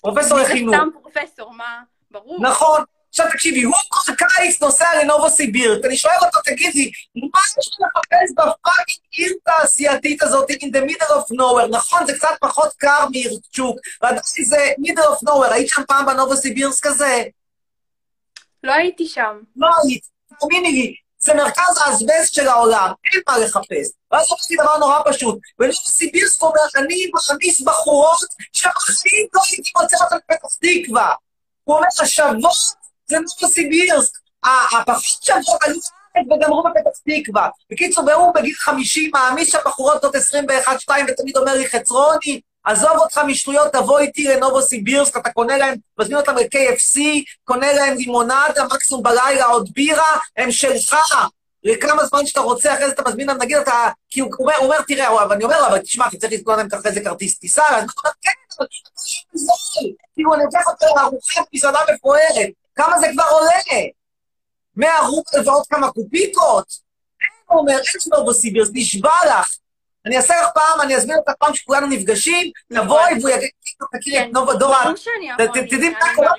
פרופסור 0.00 0.38
לחינוך. 0.38 0.76
סתם 0.76 0.88
פרופסור, 1.02 1.52
מה? 1.52 1.82
ברור. 2.10 2.38
נכון. 2.42 2.84
עכשיו 3.08 3.26
תקשיבי, 3.32 3.62
הוא 3.62 3.74
כל 3.88 4.12
קיץ 4.14 4.62
נוסע 4.62 4.86
לנובוסיבירסק, 5.02 5.84
אני 5.84 5.96
שואל 5.96 6.14
אותו, 6.22 6.38
תגיד 6.44 6.74
לי, 6.74 6.90
מה 7.14 7.40
יש 7.58 7.68
לך 7.68 7.74
לחפש 7.80 8.32
בפאקינג 8.32 8.98
עיר 9.10 9.32
תעשייתית 9.44 10.22
הזאת, 10.22 10.50
in 10.50 10.54
the 10.54 10.90
middle 10.90 11.10
of 11.10 11.34
nowhere? 11.34 11.68
נכון, 11.70 12.06
זה 12.06 12.12
קצת 12.12 12.28
פחות 12.40 12.72
קר 12.76 13.08
מירצ'וק, 13.10 13.76
ועדיין 14.02 14.44
זה 14.44 14.72
middle 14.86 15.02
of 15.02 15.28
nowhere. 15.28 15.52
היית 15.52 15.68
שם 15.68 15.82
פעם 15.88 16.06
בנובוסיבירסק 16.06 16.86
הזה? 16.86 17.24
לא 18.62 18.72
הייתי 18.72 19.08
שם. 19.08 19.40
לא 19.56 19.68
היית, 19.84 20.04
תאמיני 20.40 20.72
לי, 20.72 20.94
זה 21.18 21.34
מרכז 21.34 21.78
האסבסט 21.84 22.34
של 22.34 22.48
העולם, 22.48 22.92
אין 23.12 23.22
מה 23.28 23.38
לחפש. 23.38 23.88
ואז 24.12 24.26
אמרתי 24.30 24.56
דבר 24.62 24.78
נורא 24.78 25.00
פשוט, 25.10 25.38
ונובוסיבירסק 25.58 26.42
אומר, 26.42 26.60
אני 26.76 27.10
מכניס 27.14 27.60
בחורות 27.60 28.20
שבחיים 28.52 29.26
לא 29.34 29.40
הייתי 29.50 29.70
מוצא 29.80 29.96
אותן 30.04 30.16
בפתח 30.16 30.48
תקווה. 30.60 31.14
הוא 31.64 31.76
אומר, 31.76 31.86
השוות 32.00 32.36
זה 33.06 33.16
נובוסיבירסק. 33.18 34.18
הפחות 34.44 35.22
שוות 35.22 35.62
היו 35.62 35.74
בארץ 36.14 36.42
וגמרו 36.42 36.62
בפתח 36.62 36.98
תקווה. 37.04 37.48
בקיצור, 37.70 38.04
והוא 38.04 38.34
בגיל 38.34 38.54
50 38.54 39.10
מעמיס 39.14 39.52
שם 39.52 39.58
בחורות 39.66 40.02
בנות 40.02 40.14
21-2 40.14 40.18
ותמיד 41.08 41.36
אומר 41.36 41.54
לי, 41.54 41.68
חצרוני, 41.68 42.40
עזוב 42.64 42.90
אותך 42.96 43.20
משטויות, 43.26 43.72
תבוא 43.72 43.98
איתי 43.98 44.28
לנובוסיבירסק, 44.28 45.16
אתה 45.16 45.30
קונה 45.30 45.56
להם, 45.56 45.74
מזמין 45.98 46.16
אותם 46.16 46.34
ל-KFC, 46.36 47.00
קונה 47.44 47.72
להם 47.72 47.96
לימונדה, 47.96 48.64
מקסימום 48.64 49.02
בלילה 49.02 49.44
עוד 49.44 49.68
בירה, 49.74 50.18
הם 50.36 50.50
שלך. 50.50 50.96
לכמה 51.64 52.04
זמן 52.04 52.26
שאתה 52.26 52.40
רוצה, 52.40 52.74
אחרי 52.74 52.86
זה 52.86 52.92
אתה 52.92 53.02
מזמין 53.08 53.26
להם, 53.26 53.42
נגיד 53.42 53.56
אתה, 53.56 53.88
כי 54.10 54.20
הוא 54.20 54.30
אומר, 54.38 54.54
הוא 54.56 54.64
אומר 54.64 54.82
תראה, 54.82 55.08
אבל 55.08 55.34
אני 55.34 55.44
אומר 55.44 55.60
לו, 55.60 55.66
אבל 55.66 55.78
תשמע, 55.78 56.06
אתה 56.06 56.16
צריך 56.16 56.32
לקנות 56.32 56.56
להם 56.56 56.68
אחרי 56.80 56.92
זה 56.92 57.00
כרטיס 57.00 57.38
טיסה, 57.38 57.62
אז 57.62 57.82
הוא 57.82 57.90
אומר, 58.04 58.14
כן, 58.22 58.30
אבל 58.58 58.66
זול. 59.34 59.92
כאילו, 60.14 60.34
אני 60.34 60.44
לוקח 60.44 60.66
אותו 60.66 60.86
לארוחת 60.96 61.44
מסעדה 61.54 61.78
מפוארת, 61.94 62.50
כמה 62.76 62.98
זה 62.98 63.06
כבר 63.12 63.24
עולה? 63.30 63.88
100 64.76 64.90
רובל 65.00 65.48
ועוד 65.48 65.66
כמה 65.66 65.90
קופיקות? 65.90 66.86
הוא 67.46 67.58
אומר, 67.58 67.72
אין 67.72 68.18
נובוסיבירסק, 68.18 68.70
נשבע 68.74 69.10
לך. 69.28 69.56
אני 70.06 70.16
אעשה 70.16 70.34
לך 70.42 70.48
פעם, 70.54 70.80
אני 70.80 70.96
אזמין 70.96 71.16
אותך 71.16 71.32
פעם 71.38 71.54
שכולנו 71.54 71.86
נפגשים, 71.86 72.50
תבואי 72.72 73.12
והוא 73.20 73.30
יגיד, 73.30 73.50
תכירי 73.98 74.22
את 74.22 74.32
נובו 74.32 74.54
דור 74.54 74.74
ה... 74.74 74.92
תדעי 75.70 75.88
מה 75.88 76.14
קורה, 76.14 76.32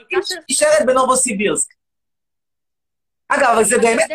נשארת 0.50 0.86
בנובוסיבירסק. 0.86 1.74
אגב, 3.28 3.50
אבל 3.54 3.64
זה 3.64 3.78
באמת... 3.78 4.10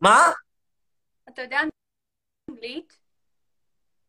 מה? 0.00 0.32
אתה 1.28 1.42
יודע 1.42 1.60
אנגלית? 2.50 2.92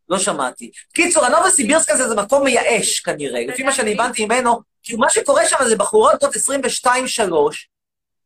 לא 0.09 0.19
שמעתי. 0.19 0.71
קיצור, 0.93 1.25
הנובוסיבירסק 1.25 1.89
הזה 1.89 2.09
זה 2.09 2.15
מקום 2.15 2.43
מייאש 2.43 2.99
כנראה, 2.99 3.45
לפי 3.47 3.63
מה 3.63 3.71
שאני 3.71 3.93
הבנתי 3.93 4.25
ממנו, 4.25 4.61
כי 4.83 4.95
מה 4.95 5.09
שקורה 5.09 5.47
שם 5.47 5.57
זה 5.69 5.75
בחורות 5.75 6.11
בנות 6.21 6.35
22-3, 6.35 6.87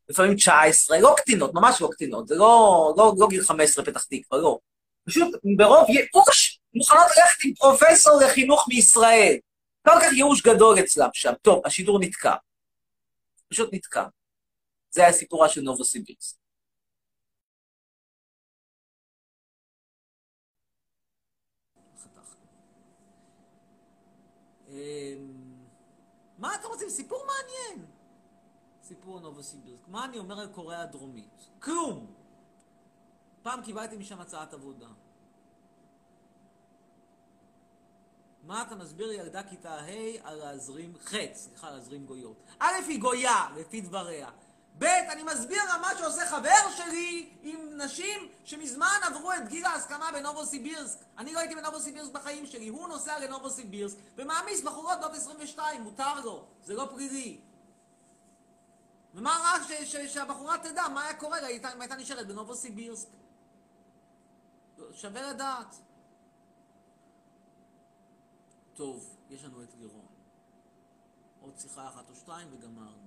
לפעמים 0.08 0.36
19, 0.36 1.00
לא 1.00 1.14
קטינות, 1.16 1.54
ממש 1.54 1.80
לא 1.80 1.88
קטינות, 1.92 2.28
זה 2.28 2.34
לא, 2.34 2.94
לא, 2.96 3.14
לא 3.18 3.26
גיל 3.28 3.42
15 3.42 3.84
פתח 3.84 4.04
תקווה, 4.04 4.40
לא. 4.40 4.58
פשוט 5.06 5.34
ברוב 5.56 5.86
ייאוש 5.90 6.60
מוכנות 6.74 7.06
ללכת 7.16 7.44
עם 7.44 7.54
פרופסור 7.54 8.20
לחינוך 8.20 8.66
מישראל. 8.68 9.36
כל 9.86 9.92
כך 10.02 10.12
ייאוש 10.12 10.42
גדול 10.42 10.78
אצלם 10.80 11.08
שם. 11.12 11.32
טוב, 11.42 11.66
השידור 11.66 11.98
נתקע. 12.00 12.34
פשוט 13.48 13.68
נתקע. 13.72 14.04
זה 14.90 15.02
היה 15.02 15.12
סיפורה 15.12 15.48
של 15.48 15.60
נובוסיבירסק. 15.60 16.36
מה 26.46 26.54
אתם 26.54 26.68
רוצים? 26.68 26.88
סיפור 26.88 27.26
מעניין. 27.26 27.86
סיפור 28.82 29.20
נובוסיבירסק. 29.20 29.88
מה 29.88 30.04
אני 30.04 30.18
אומר 30.18 30.40
על 30.40 30.48
קוריאה 30.48 30.82
הדרומית? 30.82 31.48
כלום. 31.58 32.06
פעם 33.42 33.62
קיבלתי 33.62 33.96
משם 33.96 34.20
הצעת 34.20 34.54
עבודה. 34.54 34.88
מה 38.42 38.62
אתה 38.62 38.74
מסביר 38.74 39.06
לילדה 39.06 39.42
כיתה 39.42 39.74
ה' 39.74 39.88
על 40.22 40.38
להזרים, 40.38 40.94
ח', 40.98 41.14
סליחה, 41.34 41.70
להזרים 41.70 42.06
גויות? 42.06 42.36
א', 42.58 42.74
היא 42.88 43.00
גויה, 43.00 43.46
לפי 43.56 43.80
דבריה. 43.80 44.30
ב', 44.78 44.84
אני 44.84 45.22
מסביר 45.22 45.64
לה 45.64 45.78
מה 45.78 45.98
שעושה 45.98 46.26
חבר 46.26 46.70
שלי 46.76 47.30
עם 47.42 47.76
נשים 47.76 48.28
שמזמן 48.44 48.96
עברו 49.02 49.32
את 49.32 49.48
גיל 49.48 49.64
ההסכמה 49.64 50.12
בנובוסיבירסק. 50.12 50.98
אני 51.18 51.32
לא 51.32 51.38
הייתי 51.38 51.54
בנובוסיבירסק 51.54 52.12
בחיים 52.12 52.46
שלי, 52.46 52.68
הוא 52.68 52.88
נוסע 52.88 53.18
לנובוסיבירסק 53.18 53.96
ומעמיס 54.16 54.62
בחורות 54.62 54.98
בנות 54.98 55.14
22, 55.14 55.82
מותר 55.82 56.20
לו, 56.20 56.46
זה 56.64 56.74
לא 56.74 56.88
פלילי. 56.94 57.40
ומה 59.14 59.30
רע 59.30 59.76
שהבחורה 60.06 60.58
תדע 60.58 60.88
מה 60.88 61.04
היה 61.04 61.14
קורה 61.14 61.40
לה 61.40 61.48
אם 61.48 61.80
הייתה 61.80 61.96
נשארת 61.96 62.26
בנובוסיבירסק? 62.26 63.08
שווה 64.92 65.22
לדעת. 65.22 65.76
טוב, 68.74 69.16
יש 69.30 69.44
לנו 69.44 69.62
את 69.62 69.74
לירון. 69.78 70.06
עוד 71.40 71.58
שיחה 71.58 71.88
אחת 71.88 72.10
או 72.10 72.14
שתיים 72.14 72.48
וגמרנו. 72.52 73.05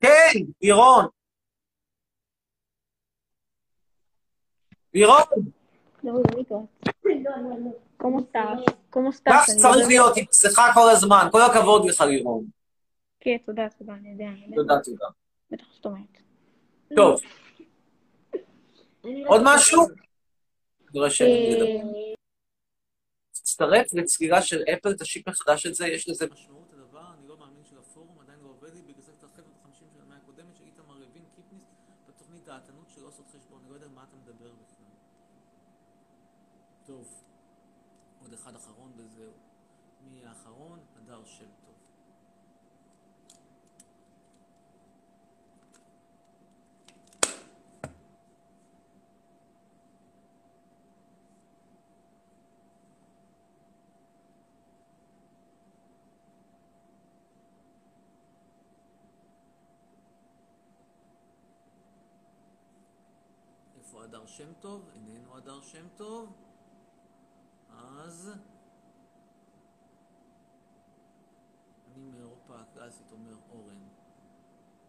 כן, 0.00 0.38
לירון. 0.62 1.06
לירון. 4.94 5.22
¿Cómo 8.02 8.20
estás? 8.20 8.60
¿Cómo 8.90 9.10
estás? 9.10 9.32
כך 9.32 9.44
צריך 9.56 9.88
להיות, 9.88 10.16
עם 10.16 10.24
מסכה 10.30 10.70
כל 10.74 10.90
הזמן. 10.90 11.28
כל 11.32 11.42
הכבוד 11.42 11.84
לך, 11.84 12.00
לירון. 12.00 12.44
כן, 13.20 13.36
תודה, 13.46 13.68
תודה, 13.78 13.92
אני 13.92 14.08
יודע. 14.10 14.30
תודה, 14.54 14.74
תודה. 14.84 15.06
בטח 15.50 15.64
זאת 15.72 15.84
אומרת. 15.84 16.22
טוב. 16.96 17.20
עוד 19.26 19.40
משהו? 19.44 19.82
מדבר. 20.94 21.08
תצטרף 23.32 23.94
לצלילה 23.94 24.42
של 24.42 24.62
אפל, 24.74 24.94
תשיק 24.94 25.28
מחדש 25.28 25.66
את 25.66 25.74
זה, 25.74 25.86
יש 25.86 26.08
לזה 26.08 26.26
משמעות 26.32 26.72
הדבר, 26.72 27.00
אני 27.18 27.28
לא 27.28 27.36
מאמין 27.38 27.64
של 27.70 27.78
הפורום, 27.78 28.18
עדיין 28.20 28.38
לא 28.42 28.48
עובד 28.48 28.74
לי, 28.74 28.80
בגלל 28.82 29.02
זה 29.02 29.12
תרחב 29.20 29.38
את 29.38 29.56
החמישים 29.60 29.86
של 29.94 30.00
המאה 30.06 30.16
הקודמת 30.16 30.56
של 30.56 30.64
איתמר 30.64 30.94
לוין 30.94 31.24
קיפניס 31.36 31.62
בתוכנית 32.08 32.48
עושות 33.20 33.40
חשבון, 33.40 33.60
אני 33.60 33.70
לא 33.70 33.74
יודע 33.74 33.88
מה 33.88 34.04
אתה 34.04 34.16
מדבר 34.16 34.52
בכלל. 34.52 34.86
טוב, 36.84 37.22
עוד 38.20 38.32
אחד 38.32 38.54
אחרון 38.54 38.92
וזהו. 38.96 39.32
מי 40.00 40.26
האחרון? 40.26 40.78
הדר 40.96 41.24
שם 41.24 41.44
טוב. 41.60 41.70
איפה 63.90 63.99
הדר 64.10 64.26
שם 64.26 64.52
טוב? 64.60 64.90
איננו 64.94 65.36
הדר 65.36 65.60
שם 65.60 65.86
טוב. 65.96 66.32
אז... 67.78 68.30
אני 71.86 72.04
מאירופה 72.04 72.60
הקלאסית 72.60 73.12
אומר 73.12 73.36
אורן. 73.50 73.88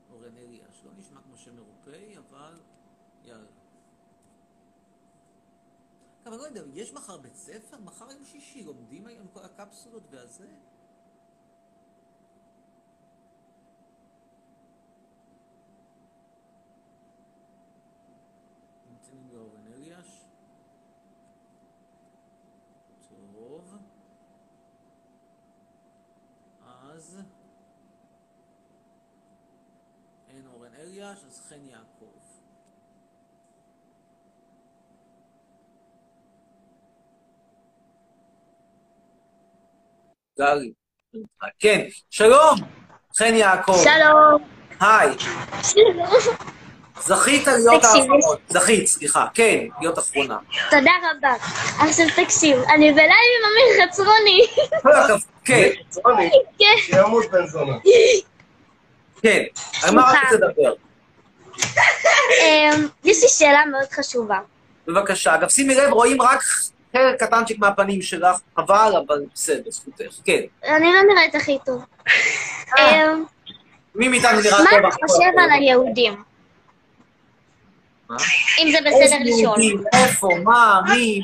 אורן 0.09 0.37
אליאש. 0.37 0.83
לא 0.85 0.91
נשמע 0.97 1.21
כמו 1.21 1.37
שם 1.37 1.57
אירופאי, 1.57 2.17
אבל 2.17 2.59
יאללה. 3.23 3.51
אבל 6.25 6.37
לא 6.37 6.43
יודע, 6.43 6.61
יש 6.73 6.93
מחר 6.93 7.17
בית 7.17 7.35
ספר? 7.35 7.77
מחר 7.77 8.11
יום 8.11 8.25
שישי, 8.25 8.63
לומדים 8.63 9.07
היום 9.07 9.27
כל 9.27 9.45
הקפסולות 9.45 10.03
והזה? 10.09 10.47
אליעז. 27.01 27.17
אין 30.27 30.47
אורן 30.47 30.73
אז 31.27 31.41
חן 31.49 31.55
יעקב. 31.69 32.05
גלי. 40.39 40.71
כן, 41.59 41.85
שלום, 42.09 42.55
חן 43.17 43.35
יעקב. 43.35 43.83
שלום. 43.83 44.47
היי, 44.79 45.09
שלום. 45.63 46.07
זכית 46.99 47.47
להיות. 47.47 47.83
האחרון. 47.83 48.19
זכית, 48.49 48.87
סליחה. 48.87 49.27
כן, 49.33 49.65
להיות 49.81 49.99
אחרונה. 49.99 50.37
תודה 50.69 50.91
רבה. 51.11 51.33
עכשיו 51.79 52.05
תקשיב, 52.15 52.57
אני 52.57 52.91
בלייב 52.91 53.09
עם 53.09 53.43
אמיר 53.51 53.87
חצרוני. 53.87 54.47
כל 54.81 54.91
הכבוד, 54.91 55.21
כן. 55.45 55.69
כן. 56.59 56.97
ימות 56.97 57.31
בן 57.31 57.47
זונה. 57.47 57.73
כן, 59.21 59.43
על 59.83 59.95
מה 59.95 60.01
רצית 60.11 60.31
לדבר? 60.31 60.73
אמ, 62.41 62.87
יש 63.03 63.23
לי 63.23 63.29
שאלה 63.29 63.65
מאוד 63.65 63.91
חשובה. 63.91 64.39
בבקשה. 64.87 65.35
אגב, 65.35 65.49
שימי 65.49 65.75
לב, 65.75 65.93
רואים 65.93 66.21
רק 66.21 66.39
חלק 66.93 67.19
קטנצ'יק 67.23 67.59
מהפנים 67.59 68.01
שלך, 68.01 68.35
חבל, 68.55 68.93
אבל 69.07 69.21
בסדר, 69.33 69.71
זכותך. 69.71 70.05
כן. 70.25 70.41
אני 70.63 70.85
לא 70.93 71.13
נראית 71.13 71.35
הכי 71.35 71.57
טוב. 71.65 71.85
אמ, 72.79 73.23
מי 73.95 74.07
מאיתנו 74.07 74.41
נראה 74.41 74.63
מה 74.63 74.69
טוב? 74.69 74.79
אתה 74.79 74.87
הכי 74.87 74.99
חושב? 75.09 75.39
על 75.39 75.51
היהודים? 75.51 76.23
מה? 78.09 78.17
אם 78.59 78.71
זה 78.71 78.77
בסדר 78.81 79.17
לשאול. 79.25 79.57
איפה? 79.93 80.29
מה? 80.43 80.81
מי? 80.89 81.21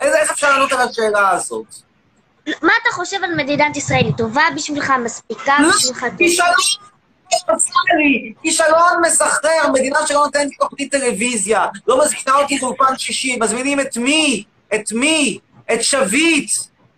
איך 0.00 0.30
אפשר 0.30 0.50
לענות 0.50 0.72
על 0.72 0.88
השאלה 0.88 1.30
הזאת? 1.30 1.66
מה 2.62 2.72
אתה 2.82 2.90
חושב 2.92 3.16
על 3.24 3.34
מדינת 3.34 3.76
ישראל? 3.76 4.04
היא 4.04 4.12
טובה 4.16 4.42
בשבילך? 4.56 4.92
מספיקה 5.04 5.56
לא, 5.60 5.68
בשבילך? 5.68 6.06
כישלון 6.18 6.48
פרסונלי, 7.46 8.32
כישלון 8.42 9.02
מסחרר, 9.02 9.70
מדינה 9.72 10.06
שלא 10.06 10.24
נותנת 10.24 10.46
לי 10.50 10.56
תוכנית 10.56 10.92
טלוויזיה, 10.92 11.66
לא 11.86 12.04
מזמינה 12.04 12.38
אותי 12.42 12.58
לאולפן 12.58 12.98
שישי, 12.98 13.36
מזמינים 13.40 13.80
את 13.80 13.96
מי? 13.96 14.44
את 14.74 14.92
מי? 14.92 15.38
את 15.72 15.82
שביט, 15.82 16.50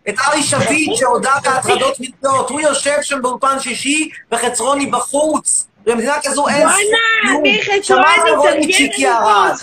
את 0.09 0.15
ארי 0.19 0.43
שביט 0.43 0.91
שהודה 0.95 1.35
בהטרדות 1.45 2.01
מיניות, 2.01 2.51
הוא 2.51 2.61
יושב 2.61 2.99
שם 3.03 3.23
באולפן 3.23 3.61
שישי 3.61 4.11
וחצרוני 4.33 4.87
בחוץ. 4.87 5.67
במדינה 5.87 6.15
כזו 6.23 6.49
אין 6.49 6.69
בואנה, 6.69 6.77
כלום. 7.23 7.45
אני 7.45 7.63
חצרוני, 7.63 7.83
שמעת 7.83 8.21
על 8.27 8.35
רוני 8.35 8.73
צ'יקי 8.73 9.09
את 9.09 9.13
ארד. 9.13 9.55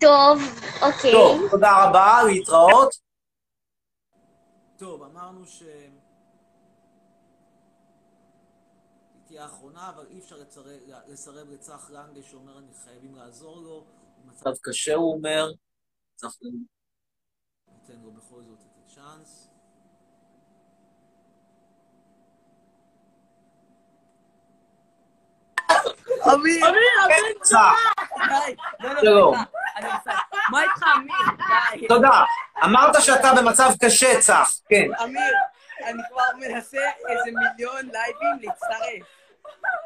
טוב, 0.00 0.42
אוקיי. 0.82 1.12
טוב, 1.12 1.40
תודה 1.50 1.84
רבה, 1.84 2.22
להתראות. 2.26 2.94
טוב, 4.78 5.02
אמרנו 5.02 5.46
ש... 5.46 5.62
היא 9.30 9.40
האחרונה, 9.80 9.88
אבל 9.88 10.06
אי 10.10 10.18
אפשר 10.18 10.36
לסרב 11.08 11.50
לצח 11.50 11.90
לנגה 11.90 12.22
שאומר 12.22 12.58
אני 12.58 12.74
חייבים 12.84 13.14
לעזור 13.14 13.56
לו, 13.56 13.84
מצב 14.24 14.50
קשה 14.62 14.94
הוא 14.94 15.14
אומר, 15.14 15.52
אנחנו 16.22 16.50
ניתן 17.68 18.00
לו 18.02 18.10
בכל 18.12 18.42
זאת 18.42 18.58
את 18.60 18.76
הצ'אנס. 18.86 19.46
אמיר, 26.34 26.68
אמיר, 26.68 27.42
צח. 27.42 27.56
די, 28.28 28.56
לא, 28.80 29.02
לא. 29.02 29.32
מה 30.50 30.62
איתך, 30.62 30.82
אמיר? 30.96 31.14
די. 31.36 31.88
תודה. 31.88 32.24
אמרת 32.64 32.94
שאתה 33.00 33.28
במצב 33.38 33.70
קשה, 33.82 34.20
צח, 34.20 34.50
כן. 34.68 35.02
אמיר, 35.04 35.34
אני 35.84 36.02
כבר 36.08 36.22
מנסה 36.38 36.90
איזה 37.08 37.30
מיליון 37.40 37.86
לייבים 37.92 38.38
להצטרף. 38.40 39.19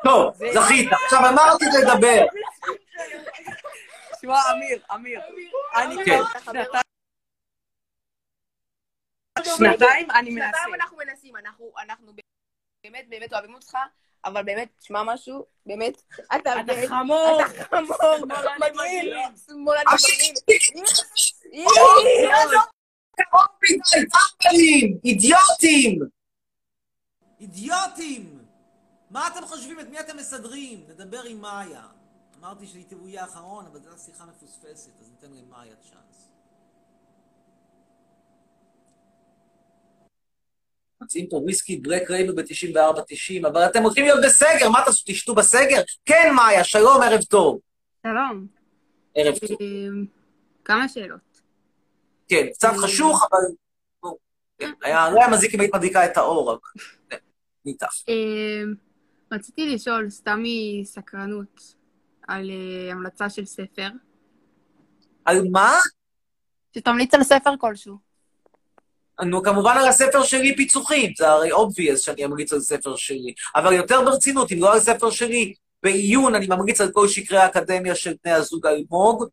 טוב, 0.04 0.34
זה- 0.34 0.46
זכית. 0.54 0.88
עכשיו 1.04 1.18
אמרתי 1.32 1.64
לדבר. 1.82 2.26
תשמע, 4.18 4.38
אמיר, 4.56 4.82
אמיר, 4.94 5.20
אני 5.76 6.04
כן. 6.04 6.18
כבר 6.42 6.52
שנתיים... 9.56 10.10
אני 10.10 10.30
מנסה. 10.30 10.46
שנתיים 10.58 10.74
אנחנו 10.74 10.96
מנסים, 10.96 11.36
אנחנו, 11.36 11.72
אנחנו 11.82 12.12
באמת 12.84 13.08
באמת 13.08 13.32
אוהבים 13.32 13.54
אותך, 13.54 13.76
אבל 14.24 14.42
באמת, 14.42 14.68
תשמע 14.78 15.02
משהו, 15.02 15.46
באמת, 15.66 16.02
אתה 16.36 16.54
חמור. 16.88 17.40
אתה 17.40 17.64
חמור, 17.64 18.26
מגעיל, 18.26 18.70
מגעיל. 18.72 19.14
שמאלני 19.46 19.84
מגעיל. 19.94 20.34
מדי, 21.52 22.46
טמבלים, 24.42 24.98
אידיוטים! 25.04 25.98
אידיוטים! 27.40 28.43
מה 29.14 29.28
אתם 29.28 29.46
חושבים? 29.46 29.80
את 29.80 29.88
מי 29.88 30.00
אתם 30.00 30.16
מסדרים? 30.16 30.84
נדבר 30.88 31.22
עם 31.22 31.40
מאיה. 31.40 31.86
אמרתי 32.40 32.66
שהוא 32.66 33.08
יהיה 33.08 33.22
האחרון, 33.22 33.66
אבל 33.66 33.80
זו 33.80 33.88
הייתה 33.88 34.02
שיחה 34.02 34.24
מפוספסת, 34.24 34.90
אז 35.00 35.10
ניתן 35.10 35.34
למאיה 35.36 35.74
צ'אנס. 35.90 36.32
מציעים 41.00 41.28
פה 41.30 41.36
וויסקי 41.36 41.76
בלק 41.76 42.10
רייבל 42.10 42.42
ב-94-90, 42.42 43.48
אבל 43.48 43.66
אתם 43.66 43.82
הולכים 43.82 44.04
להיות 44.04 44.20
בסגר, 44.24 44.68
מה 44.68 44.82
תעשו? 44.84 45.02
תשתו 45.06 45.34
בסגר? 45.34 45.82
כן, 46.04 46.32
מאיה, 46.36 46.64
שלום, 46.64 47.02
ערב 47.02 47.22
טוב. 47.22 47.60
שלום. 48.02 48.46
ערב 49.14 49.38
טוב. 49.38 49.56
אמ, 49.60 50.06
כמה 50.64 50.88
שאלות. 50.88 51.40
כן, 52.28 52.46
קצת 52.52 52.72
חשוך, 52.82 53.26
אבל... 53.30 53.38
כן, 54.58 54.70
היה 54.82 55.10
לא 55.10 55.20
היה 55.20 55.28
מזיק 55.28 55.54
אם 55.54 55.60
היית 55.60 55.74
מדליקה 55.74 56.06
את 56.06 56.16
האור, 56.16 56.50
אבל... 56.50 56.58
כן, 57.10 57.16
ניתח. 57.64 57.92
רציתי 59.32 59.74
לשאול, 59.74 60.10
סתם 60.10 60.42
מסקרנות, 60.42 61.74
על 62.28 62.50
אה, 62.50 62.92
המלצה 62.92 63.30
של 63.30 63.44
ספר. 63.44 63.88
על 65.24 65.48
מה? 65.52 65.72
שתמליץ 66.74 67.14
על 67.14 67.22
ספר 67.22 67.56
כלשהו. 67.60 67.96
נו, 69.22 69.42
כמובן 69.42 69.76
על 69.78 69.88
הספר 69.88 70.22
שלי 70.22 70.56
פיצוחים, 70.56 71.12
זה 71.16 71.28
הרי 71.28 71.52
obvious 71.52 71.96
שאני 71.96 72.24
אמליץ 72.24 72.52
על 72.52 72.60
ספר 72.60 72.96
שלי. 72.96 73.34
אבל 73.56 73.72
יותר 73.72 74.04
ברצינות, 74.04 74.52
אם 74.52 74.58
לא 74.60 74.72
על 74.72 74.80
ספר 74.80 75.10
שלי, 75.10 75.54
בעיון 75.82 76.34
אני 76.34 76.46
ממליץ 76.46 76.80
על 76.80 76.92
כל 76.92 77.08
שקרי 77.08 77.38
האקדמיה 77.38 77.94
של 77.94 78.14
בני 78.24 78.32
הזוג 78.32 78.66
אלמוג, 78.66 79.24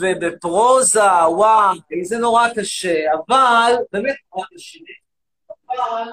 ובפרוזה, 0.00 1.00
וואו, 1.28 1.74
זה 2.02 2.18
נורא 2.18 2.48
קשה, 2.56 2.94
אבל, 3.12 3.74
באמת 3.92 4.16
נורא 4.34 4.46
קשה. 4.54 4.78
אבל... 5.70 6.08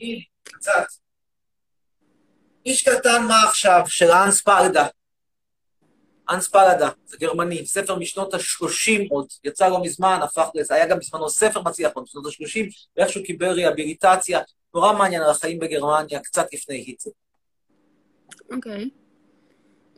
הנה, 0.00 0.20
קצת. 0.42 0.86
איש 2.66 2.88
קטן 2.88 3.22
מה 3.28 3.42
עכשיו, 3.48 3.82
של 3.86 4.10
האנס 4.10 4.40
פלדה. 4.40 4.86
אנס 6.30 6.48
פלדה, 6.48 6.90
זה 7.06 7.16
גרמני, 7.20 7.66
ספר 7.66 7.98
משנות 7.98 8.34
ה-30 8.34 9.06
עוד, 9.10 9.26
יצא 9.44 9.68
לא 9.68 9.82
מזמן, 9.82 10.18
הפך 10.22 10.48
לזה, 10.54 10.74
היה 10.74 10.86
גם 10.86 10.98
בזמנו 10.98 11.30
ספר 11.30 11.62
מצליח 11.62 11.92
עוד 11.94 12.04
בשנות 12.04 12.26
ה-30, 12.26 12.72
ואיכשהו 12.96 13.22
קיבל 13.24 13.48
ריאביליטציה, 13.48 14.40
נורא 14.74 14.92
מעניין 14.92 15.22
על 15.22 15.30
החיים 15.30 15.58
בגרמניה, 15.58 16.20
קצת 16.20 16.46
לפני 16.52 16.76
היטלר. 16.76 17.12
אוקיי. 18.52 18.90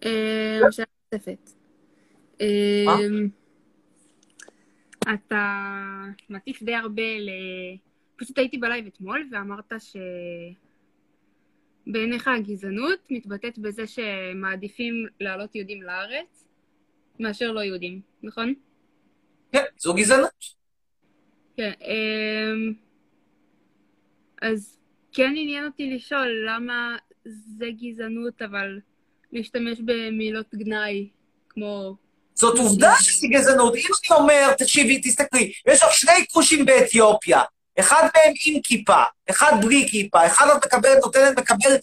אמ, 0.05 0.72
שאלה 0.72 0.86
נוספת. 1.12 1.51
אמ, 2.40 3.28
אתה 5.03 5.64
מטיף 6.28 6.62
די 6.62 6.74
הרבה. 6.74 7.03
פשוט 8.20 8.38
הייתי 8.38 8.58
בלייב 8.58 8.86
אתמול 8.86 9.28
ואמרת 9.32 9.72
שבעיניך 11.86 12.28
הגזענות 12.28 12.98
מתבטאת 13.10 13.58
בזה 13.58 13.86
שמעדיפים 13.86 15.06
להעלות 15.20 15.54
יהודים 15.54 15.82
לארץ 15.82 16.44
מאשר 17.20 17.52
לא 17.52 17.60
יהודים, 17.60 18.00
נכון? 18.22 18.54
כן, 19.52 19.62
זו 19.78 19.94
גזענות. 19.94 20.60
כן. 21.56 21.72
אמ, 21.80 22.72
אז 24.42 24.78
כן 25.12 25.32
עניין 25.36 25.66
אותי 25.66 25.90
לשאול 25.90 26.44
למה 26.48 26.96
זה 27.24 27.66
גזענות, 27.80 28.42
אבל 28.42 28.80
להשתמש 29.32 29.78
במילות 29.84 30.54
גנאי 30.54 31.08
כמו... 31.48 31.96
זאת 32.34 32.58
עובדה 32.58 32.92
שהיא 33.00 33.30
גזענות. 33.30 33.74
אם 33.74 33.80
אני 34.10 34.18
אומר, 34.20 34.54
תקשיבי, 34.54 35.00
תסתכלי, 35.00 35.52
יש 35.68 35.82
לך 35.82 35.92
שני 35.92 36.26
כושים 36.32 36.64
באתיופיה, 36.64 37.42
אחד 37.81 38.03
מהם 38.03 38.35
עם 38.47 38.61
כיפה, 38.62 39.03
אחד 39.31 39.53
בלי 39.61 39.89
כיפה, 39.91 40.26
אחד 40.26 40.47
את 40.57 40.64
מקבלת, 40.64 40.99
נותנת, 41.03 41.39
מקבלת, 41.39 41.81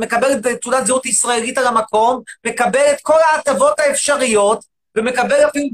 מקבלת 0.00 0.46
תעודת 0.62 0.86
זהות 0.86 1.06
ישראלית 1.06 1.58
על 1.58 1.66
המקום, 1.66 2.22
מקבל 2.46 2.84
את 2.92 3.00
כל 3.02 3.18
ההטבות 3.32 3.80
האפשריות, 3.80 4.64
ומקבל 4.96 5.48
אפילו 5.48 5.68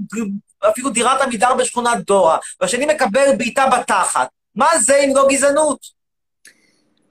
אפילו 0.70 0.90
דירת 0.90 1.20
עמידר 1.20 1.54
בשכונת 1.54 2.06
דורה, 2.06 2.38
והשני 2.60 2.86
מקבל 2.86 3.36
בעיטה 3.38 3.64
בתחת. 3.66 4.28
מה 4.54 4.78
זה 4.78 4.96
אם 4.96 5.12
לא 5.16 5.26
גזענות? 5.30 5.78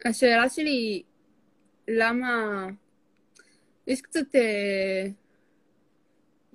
השאלה 0.06 0.50
שלי 0.50 0.70
היא, 0.70 1.04
למה... 1.88 2.28
יש 3.88 4.02
קצת 4.02 4.36
אה, 4.36 5.06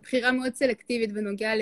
בחירה 0.03 0.33
מאוד 0.33 0.55
סלקטיבית 0.55 1.13
בנוגע 1.13 1.55
ל... 1.55 1.61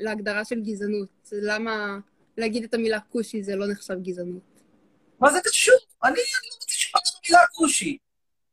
להגדרה 0.00 0.44
של 0.44 0.60
גזענות. 0.60 1.08
למה 1.32 1.98
להגיד 2.38 2.64
את 2.64 2.74
המילה 2.74 2.98
כושי 3.12 3.42
זה 3.42 3.56
לא 3.56 3.66
נחשב 3.72 3.94
גזענות? 4.02 4.42
מה 5.20 5.32
זה 5.32 5.38
קשור? 5.44 5.74
אני 6.04 6.12
לא 6.12 6.54
רוצה 6.54 6.66
לשמוע 6.70 7.00
את 7.02 7.26
המילה 7.26 7.46
כושי. 7.52 7.98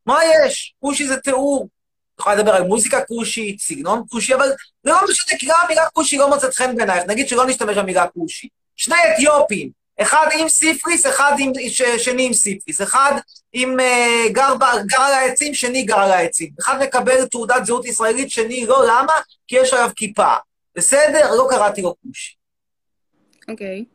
מה 0.05 0.19
יש? 0.25 0.75
כושי 0.79 1.07
זה 1.07 1.17
תיאור. 1.17 1.67
את 2.15 2.19
יכולה 2.19 2.35
לדבר 2.35 2.51
על 2.51 2.63
מוזיקה 2.63 3.01
כושית, 3.05 3.59
סגנון 3.59 4.03
כושי, 4.09 4.35
אבל 4.35 4.49
זה 4.83 4.91
לא 4.91 4.97
משנה, 5.09 5.39
כי 5.39 5.45
גם 5.45 5.55
המילה 5.63 5.89
כושי 5.93 6.17
לא 6.17 6.29
מוצאת 6.29 6.53
חן 6.53 6.75
בעינייך. 6.75 7.03
נגיד 7.07 7.27
שלא 7.27 7.45
נשתמש 7.45 7.77
במילה 7.77 8.07
כושי. 8.07 8.47
שני 8.75 8.95
אתיופים, 9.13 9.69
אחד 10.01 10.27
עם 10.39 10.49
סיפריס, 10.49 11.05
אחד 11.05 11.31
עם, 11.39 11.51
ש, 11.69 11.81
שני 11.81 12.25
עם 12.25 12.33
סיפריס. 12.33 12.81
אחד 12.81 13.11
עם 13.53 13.79
uh, 13.79 14.31
גר, 14.31 14.55
ב- 14.55 14.85
גר 14.85 15.01
על 15.01 15.13
העצים, 15.13 15.53
שני 15.53 15.83
גר 15.83 15.99
על 15.99 16.11
העצים. 16.11 16.49
אחד 16.59 16.81
מקבל 16.81 17.25
תעודת 17.25 17.65
זהות 17.65 17.85
ישראלית, 17.85 18.31
שני 18.31 18.65
לא, 18.65 18.85
למה? 18.87 19.13
כי 19.47 19.55
יש 19.55 19.73
עליו 19.73 19.89
כיפה. 19.95 20.33
בסדר? 20.75 21.35
לא 21.35 21.47
קראתי 21.49 21.81
לו 21.81 21.95
כושי. 22.01 22.34
אוקיי. 23.49 23.85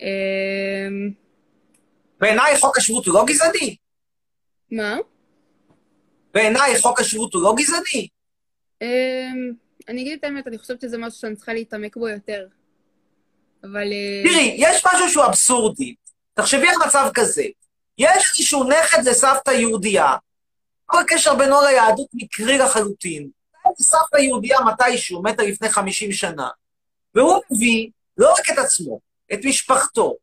אמ, 0.00 1.10
בעיניי 2.20 2.58
חוק 2.60 2.78
השבות 2.78 3.06
הוא 3.06 3.14
לא 3.14 3.24
גזעני. 3.26 3.76
מה? 4.70 4.96
בעיניי 6.34 6.80
חוק 6.80 7.00
השבות 7.00 7.34
הוא 7.34 7.42
לא 7.42 7.54
גזעני. 7.56 8.08
אמ, 8.82 9.52
אני 9.88 10.02
אגיד 10.02 10.18
את 10.18 10.24
האמת, 10.24 10.46
אני 10.46 10.58
חושבת 10.58 10.80
שזה 10.80 10.98
משהו 10.98 11.20
שאני 11.20 11.36
צריכה 11.36 11.54
להתעמק 11.54 11.96
בו 11.96 12.08
יותר. 12.08 12.46
אבל... 13.64 13.92
אה, 13.92 14.22
תראי, 14.24 14.54
יש 14.58 14.86
משהו 14.86 15.08
שהוא 15.08 15.24
אבסורדי. 15.24 15.94
תחשבי 16.34 16.68
על 16.68 16.74
מצב 16.86 17.10
כזה. 17.14 17.44
יש 17.98 18.32
איזשהו 18.36 18.64
נכד 18.64 19.08
לסבתא 19.08 19.50
יהודייה, 19.50 20.16
כל 20.86 21.02
קשר 21.06 21.34
בינו 21.34 21.56
ליהדות 21.60 22.08
מקרי 22.14 22.58
לחלוטין. 22.58 23.28
סבתא 23.80 24.16
יהודייה 24.16 24.58
מתישהו, 24.60 25.22
מתה 25.22 25.42
לפני 25.42 25.68
50 25.68 26.12
שנה. 26.12 26.48
והוא 27.14 27.40
מביא 27.50 27.90
לא 28.18 28.32
רק 28.32 28.50
את 28.50 28.58
עצמו, 28.58 29.00
את 29.32 29.38
משפחתו, 29.44 30.14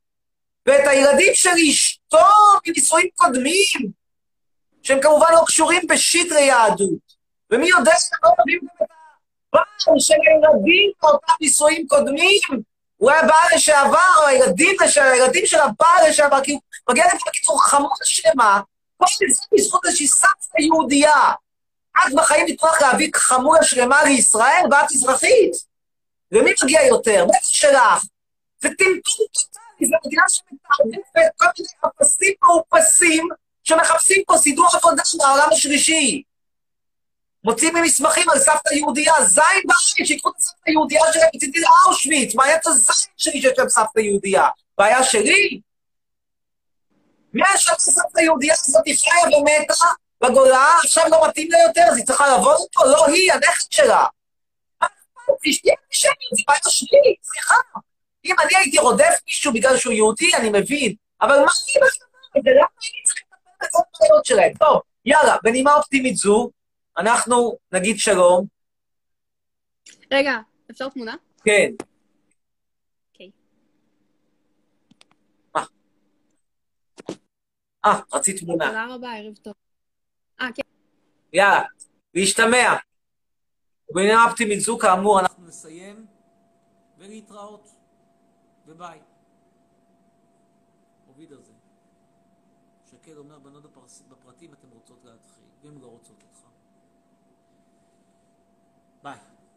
ואת 0.66 0.88
הילדים 0.88 1.34
של 1.34 1.50
אשתו 1.70 2.26
מנישואים 2.68 3.08
קודמים, 3.16 3.92
שהם 4.84 5.02
כמובן 5.02 5.28
לא 5.32 5.42
קשורים 5.46 5.82
בשיט 5.90 6.32
ליהדות. 6.32 7.20
ומי 7.52 7.70
יודע 7.70 7.92
שהם 8.00 8.20
לא 8.24 8.32
מביאים 8.42 8.62
גם 8.62 8.86
את 8.86 8.90
הבעל 9.54 10.00
של 10.00 10.14
הילדים 10.14 10.92
מאותם 11.04 11.34
נישואים 11.42 11.88
קודמים, 11.88 12.42
הוא 12.98 13.12
היה 13.12 13.22
בעל 13.22 13.56
לשעבר, 13.56 14.22
או 14.22 14.28
הילדים, 14.28 14.76
לש... 14.82 14.98
הילדים 14.98 15.46
של 15.46 15.60
הבעל 15.60 16.10
לשעבר, 16.10 16.44
כי 16.44 16.52
הוא 16.52 16.62
מגיע 16.90 17.06
לפה 17.08 17.18
בקיצור 17.28 17.64
חמולה 17.64 17.96
שלמה, 18.04 18.62
כל 18.98 19.06
זה 19.30 19.42
בזכות 19.54 19.86
איזושהי 19.86 20.08
סבתא 20.08 20.62
יהודייה. 20.62 21.32
את 21.98 22.14
בחיים 22.16 22.46
נתמך 22.48 22.82
להביא 22.82 23.12
חמולה 23.16 23.64
שלמה 23.64 24.04
לישראל, 24.04 24.64
ואת 24.72 24.92
אזרחית. 24.92 25.69
למי 26.32 26.52
מגיע 26.64 26.86
יותר? 26.88 27.26
בטח 27.26 27.48
שלך. 27.48 28.06
זה 28.60 28.70
טמטום 28.70 29.26
טוטאלי, 29.32 29.90
זו 29.90 29.96
מדינה 30.06 30.24
שמתערבבת 30.28 31.32
כל 31.38 31.46
מיני 31.58 31.70
אפסים 31.88 32.34
מאופסים 32.44 33.28
שמחפשים 33.64 34.24
פה 34.28 34.38
סידור 34.38 34.68
עבודה 34.74 35.04
מהעולם 35.18 35.48
השלישי. 35.52 36.24
מוצאים 37.44 37.76
לי 37.76 37.82
מסמכים 37.82 38.30
על 38.30 38.40
סבתא 38.40 38.74
יהודייה, 38.74 39.14
זין 39.26 39.44
בעין, 39.44 40.06
שיקחו 40.06 40.30
את 40.30 40.36
הסבתא 40.38 40.62
היהודייה 40.66 41.02
שלהם 41.14 41.30
מצידי 41.36 41.60
לאושוויץ, 41.60 42.36
מה 42.36 42.46
היה 42.46 42.56
את 42.56 42.68
הזין 42.68 43.06
שלי 43.18 43.42
שיש 43.42 43.58
להם 43.58 43.70
סבתא 43.70 44.00
יהודייה? 44.00 44.48
בעיה 44.78 45.04
שלי? 45.04 45.62
מי 47.34 47.42
השם 47.54 47.74
סבתא 47.78 48.20
היהודייה 48.20 48.56
הזאת 48.58 48.84
חיה 48.86 49.38
ומתה 49.38 49.86
בגולה, 50.24 50.68
עכשיו 50.84 51.04
לא 51.12 51.28
מתאים 51.28 51.52
לה 51.52 51.58
יותר, 51.68 51.82
אז 51.92 51.98
היא 51.98 52.06
צריכה 52.06 52.28
לעבוד 52.28 52.56
אותו? 52.56 52.92
לא 52.92 53.06
היא, 53.06 53.34
הנכד 53.34 53.72
שלה. 53.72 54.06
אשתי 55.50 55.70
אנטישמיות, 55.72 56.36
זה 56.36 56.44
בעיה 56.48 56.60
שלי, 56.68 57.16
סליחה. 57.24 57.56
אם 58.26 58.36
אני 58.44 58.56
הייתי 58.56 58.80
רודף 58.80 59.20
מישהו 59.28 59.54
בגלל 59.54 59.78
שהוא 59.78 59.94
יהודי, 59.94 60.36
אני 60.36 60.50
מבין, 60.50 60.96
אבל 61.22 61.36
מה 61.36 61.36
אני 61.36 61.74
בדבר 61.76 61.86
הזה? 62.36 62.52
למה 62.56 62.66
אני 62.66 63.04
צריך 63.04 63.22
לטפל 63.22 63.66
בכל 63.66 63.80
הבעיות 63.98 64.26
שלהם? 64.26 64.54
טוב, 64.54 64.82
יאללה, 65.06 65.36
בנימה 65.44 65.74
אופטימית 65.76 66.16
זו, 66.16 66.50
אנחנו 66.98 67.58
נגיד 67.72 68.00
שלום. 68.00 68.46
רגע, 70.12 70.38
אפשר 70.72 70.90
תמונה? 70.90 71.16
כן. 71.46 71.72
אוקיי. 73.12 73.32
מה? 75.56 75.66
אה, 77.86 78.00
רצית 78.14 78.40
תמונה. 78.40 78.68
תודה 78.68 78.86
רבה, 78.90 79.14
ערב 79.14 79.36
טוב. 79.36 79.54
אה, 80.42 80.48
כן. 80.56 80.62
יאללה, 81.34 81.62
להשתמע. 82.14 82.76
ובנימה 83.92 84.26
אופטימית 84.26 84.60
זו, 84.60 84.78
כאמור, 84.78 85.20
אנחנו 85.20 85.46
נסיים, 85.48 86.06
ולהתראות. 86.98 87.70
וביי. 88.68 89.00
אוביד 91.08 91.34
הזה. 91.34 91.54
שקד 92.92 93.18
אומר 93.18 93.40
בנות 93.40 93.64
בפרטים 94.10 94.54
אתן 94.54 94.68
רוצות 94.74 95.00
להתחיל, 95.04 95.44
ואם 95.62 95.82
לא 95.82 95.88
רוצות 95.88 95.99